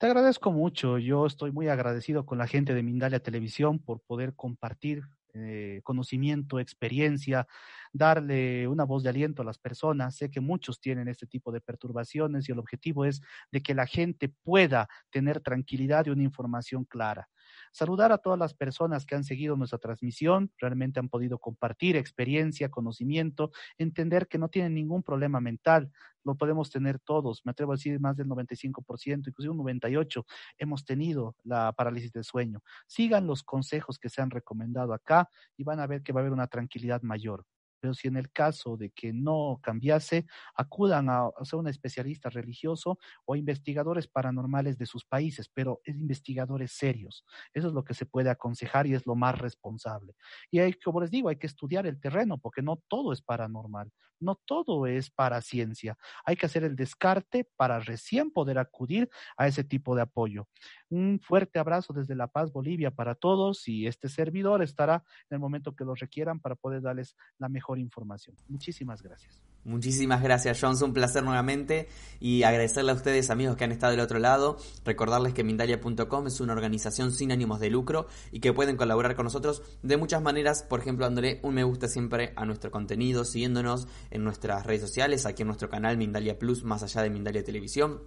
Te 0.00 0.06
agradezco 0.06 0.50
mucho. 0.50 0.96
Yo 0.96 1.26
estoy 1.26 1.52
muy 1.52 1.68
agradecido 1.68 2.24
con 2.24 2.38
la 2.38 2.46
gente 2.46 2.72
de 2.72 2.82
Mindalia 2.82 3.22
Televisión 3.22 3.78
por 3.78 4.00
poder 4.00 4.34
compartir 4.34 5.02
eh, 5.34 5.82
conocimiento, 5.84 6.58
experiencia, 6.58 7.46
darle 7.92 8.66
una 8.66 8.84
voz 8.84 9.02
de 9.02 9.10
aliento 9.10 9.42
a 9.42 9.44
las 9.44 9.58
personas. 9.58 10.16
Sé 10.16 10.30
que 10.30 10.40
muchos 10.40 10.80
tienen 10.80 11.06
este 11.08 11.26
tipo 11.26 11.52
de 11.52 11.60
perturbaciones 11.60 12.48
y 12.48 12.52
el 12.52 12.58
objetivo 12.58 13.04
es 13.04 13.20
de 13.52 13.60
que 13.60 13.74
la 13.74 13.86
gente 13.86 14.30
pueda 14.42 14.88
tener 15.10 15.40
tranquilidad 15.40 16.06
y 16.06 16.10
una 16.10 16.22
información 16.22 16.84
clara. 16.86 17.28
Saludar 17.72 18.12
a 18.12 18.18
todas 18.18 18.38
las 18.38 18.54
personas 18.54 19.06
que 19.06 19.14
han 19.14 19.24
seguido 19.24 19.56
nuestra 19.56 19.78
transmisión, 19.78 20.50
realmente 20.58 21.00
han 21.00 21.08
podido 21.08 21.38
compartir 21.38 21.96
experiencia, 21.96 22.70
conocimiento, 22.70 23.50
entender 23.78 24.26
que 24.26 24.38
no 24.38 24.48
tienen 24.48 24.74
ningún 24.74 25.02
problema 25.02 25.40
mental, 25.40 25.90
lo 26.24 26.34
podemos 26.36 26.70
tener 26.70 26.98
todos, 26.98 27.42
me 27.44 27.52
atrevo 27.52 27.72
a 27.72 27.76
decir 27.76 27.98
más 28.00 28.16
del 28.16 28.26
95%, 28.26 29.28
inclusive 29.28 29.52
un 29.52 29.58
98%, 29.58 30.24
hemos 30.58 30.84
tenido 30.84 31.36
la 31.44 31.72
parálisis 31.72 32.12
del 32.12 32.24
sueño. 32.24 32.62
Sigan 32.86 33.26
los 33.26 33.42
consejos 33.42 33.98
que 33.98 34.08
se 34.08 34.20
han 34.20 34.30
recomendado 34.30 34.92
acá 34.92 35.28
y 35.56 35.64
van 35.64 35.80
a 35.80 35.86
ver 35.86 36.02
que 36.02 36.12
va 36.12 36.20
a 36.20 36.22
haber 36.22 36.32
una 36.32 36.46
tranquilidad 36.46 37.02
mayor 37.02 37.46
pero 37.80 37.94
si 37.94 38.08
en 38.08 38.16
el 38.16 38.30
caso 38.30 38.76
de 38.76 38.90
que 38.90 39.12
no 39.12 39.58
cambiase, 39.62 40.26
acudan 40.54 41.08
a, 41.08 41.26
a 41.26 41.44
ser 41.44 41.58
un 41.58 41.68
especialista 41.68 42.30
religioso 42.30 42.98
o 43.24 43.36
investigadores 43.36 44.06
paranormales 44.06 44.78
de 44.78 44.86
sus 44.86 45.04
países, 45.04 45.48
pero 45.52 45.80
es 45.84 45.96
investigadores 45.96 46.72
serios. 46.72 47.24
Eso 47.54 47.68
es 47.68 47.74
lo 47.74 47.84
que 47.84 47.94
se 47.94 48.06
puede 48.06 48.30
aconsejar 48.30 48.86
y 48.86 48.94
es 48.94 49.06
lo 49.06 49.14
más 49.14 49.38
responsable. 49.38 50.14
Y 50.50 50.58
hay, 50.58 50.74
como 50.74 51.00
les 51.00 51.10
digo, 51.10 51.28
hay 51.28 51.36
que 51.36 51.46
estudiar 51.46 51.86
el 51.86 52.00
terreno 52.00 52.38
porque 52.38 52.62
no 52.62 52.82
todo 52.88 53.12
es 53.12 53.22
paranormal, 53.22 53.92
no 54.18 54.36
todo 54.44 54.86
es 54.86 55.10
para 55.10 55.40
ciencia. 55.40 55.96
Hay 56.24 56.36
que 56.36 56.46
hacer 56.46 56.64
el 56.64 56.76
descarte 56.76 57.48
para 57.56 57.80
recién 57.80 58.30
poder 58.30 58.58
acudir 58.58 59.08
a 59.36 59.46
ese 59.46 59.64
tipo 59.64 59.94
de 59.96 60.02
apoyo. 60.02 60.48
Un 60.90 61.20
fuerte 61.20 61.60
abrazo 61.60 61.92
desde 61.92 62.16
La 62.16 62.26
Paz, 62.26 62.52
Bolivia 62.52 62.90
para 62.90 63.14
todos 63.14 63.68
y 63.68 63.86
este 63.86 64.08
servidor 64.08 64.60
estará 64.60 65.04
en 65.30 65.36
el 65.36 65.38
momento 65.38 65.76
que 65.76 65.84
lo 65.84 65.94
requieran 65.94 66.40
para 66.40 66.56
poder 66.56 66.82
darles 66.82 67.14
la 67.38 67.48
mejor 67.48 67.78
información. 67.78 68.36
Muchísimas 68.48 69.00
gracias. 69.00 69.40
Muchísimas 69.62 70.20
gracias, 70.20 70.58
Jones. 70.60 70.82
Un 70.82 70.92
placer 70.92 71.22
nuevamente 71.22 71.86
y 72.18 72.42
agradecerle 72.42 72.90
a 72.90 72.94
ustedes, 72.94 73.30
amigos 73.30 73.56
que 73.56 73.64
han 73.64 73.72
estado 73.72 73.92
del 73.92 74.00
otro 74.00 74.18
lado. 74.18 74.56
Recordarles 74.84 75.32
que 75.32 75.44
Mindalia.com 75.44 76.26
es 76.26 76.40
una 76.40 76.54
organización 76.54 77.12
sin 77.12 77.30
ánimos 77.30 77.60
de 77.60 77.70
lucro 77.70 78.08
y 78.32 78.40
que 78.40 78.52
pueden 78.52 78.76
colaborar 78.76 79.14
con 79.14 79.24
nosotros 79.24 79.62
de 79.82 79.96
muchas 79.96 80.22
maneras. 80.22 80.64
Por 80.64 80.80
ejemplo, 80.80 81.04
dándole 81.04 81.38
un 81.42 81.54
me 81.54 81.62
gusta 81.62 81.86
siempre 81.86 82.32
a 82.34 82.44
nuestro 82.46 82.72
contenido, 82.72 83.24
siguiéndonos 83.24 83.86
en 84.10 84.24
nuestras 84.24 84.66
redes 84.66 84.80
sociales, 84.80 85.24
aquí 85.24 85.42
en 85.42 85.48
nuestro 85.48 85.68
canal 85.68 85.98
Mindalia 85.98 86.38
Plus, 86.38 86.64
más 86.64 86.82
allá 86.82 87.02
de 87.02 87.10
Mindalia 87.10 87.44
Televisión 87.44 88.00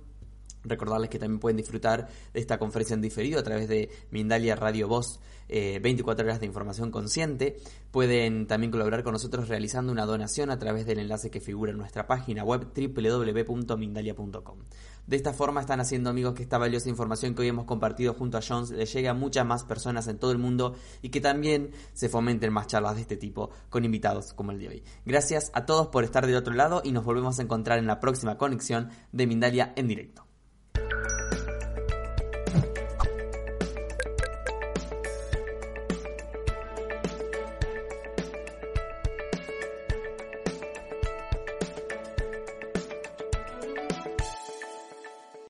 Recordarles 0.64 1.10
que 1.10 1.20
también 1.20 1.40
pueden 1.40 1.58
disfrutar 1.58 2.08
de 2.34 2.40
esta 2.40 2.58
conferencia 2.58 2.94
en 2.94 3.02
diferido 3.02 3.40
a 3.40 3.44
través 3.44 3.68
de 3.68 3.90
Mindalia 4.12 4.56
Radio 4.56 4.88
Voz, 4.88 5.20
24 5.50 6.24
eh, 6.24 6.28
horas 6.28 6.40
de 6.40 6.46
información 6.46 6.92
consciente. 6.92 7.58
Pueden 7.92 8.48
también 8.48 8.72
colaborar 8.72 9.04
con 9.04 9.14
nosotros 9.14 9.50
realizando 9.50 9.92
una 9.92 10.06
donación 10.06 10.50
a 10.50 10.58
través 10.58 10.86
del 10.86 11.00
enlace 11.00 11.30
que 11.30 11.40
figura 11.40 11.72
en 11.72 11.78
nuestra 11.78 12.08
página 12.08 12.44
web 12.44 12.68
www.mindalia.com. 12.76 14.60
De 15.06 15.18
esta 15.18 15.34
forma 15.34 15.60
están 15.60 15.82
haciendo 15.82 16.10
amigos 16.10 16.34
que 16.34 16.44
esta 16.44 16.58
valiosa 16.58 16.88
información 16.88 17.36
que 17.36 17.42
hoy 17.42 17.50
hemos 17.50 17.66
compartido 17.66 18.14
junto 18.14 18.38
a 18.38 18.42
Jones 18.42 18.72
le 18.72 18.86
llegue 18.86 19.10
a 19.10 19.14
muchas 19.14 19.46
más 19.46 19.66
personas 19.66 20.08
en 20.08 20.18
todo 20.18 20.32
el 20.32 20.38
mundo 20.38 20.76
y 21.02 21.10
que 21.10 21.20
también 21.20 21.72
se 21.94 22.08
fomenten 22.08 22.54
más 22.54 22.68
charlas 22.68 22.96
de 22.96 23.02
este 23.02 23.18
tipo 23.18 23.52
con 23.70 23.84
invitados 23.84 24.34
como 24.34 24.52
el 24.52 24.60
de 24.60 24.70
hoy. 24.70 24.84
Gracias 25.06 25.52
a 25.54 25.66
todos 25.66 25.88
por 25.88 26.06
estar 26.06 26.26
del 26.26 26.38
otro 26.38 26.54
lado 26.54 26.82
y 26.86 26.94
nos 26.94 27.04
volvemos 27.04 27.38
a 27.40 27.42
encontrar 27.42 27.80
en 27.80 27.88
la 27.88 28.00
próxima 28.00 28.38
conexión 28.38 28.90
de 29.12 29.28
Mindalia 29.28 29.74
en 29.76 29.90
directo. 29.90 30.23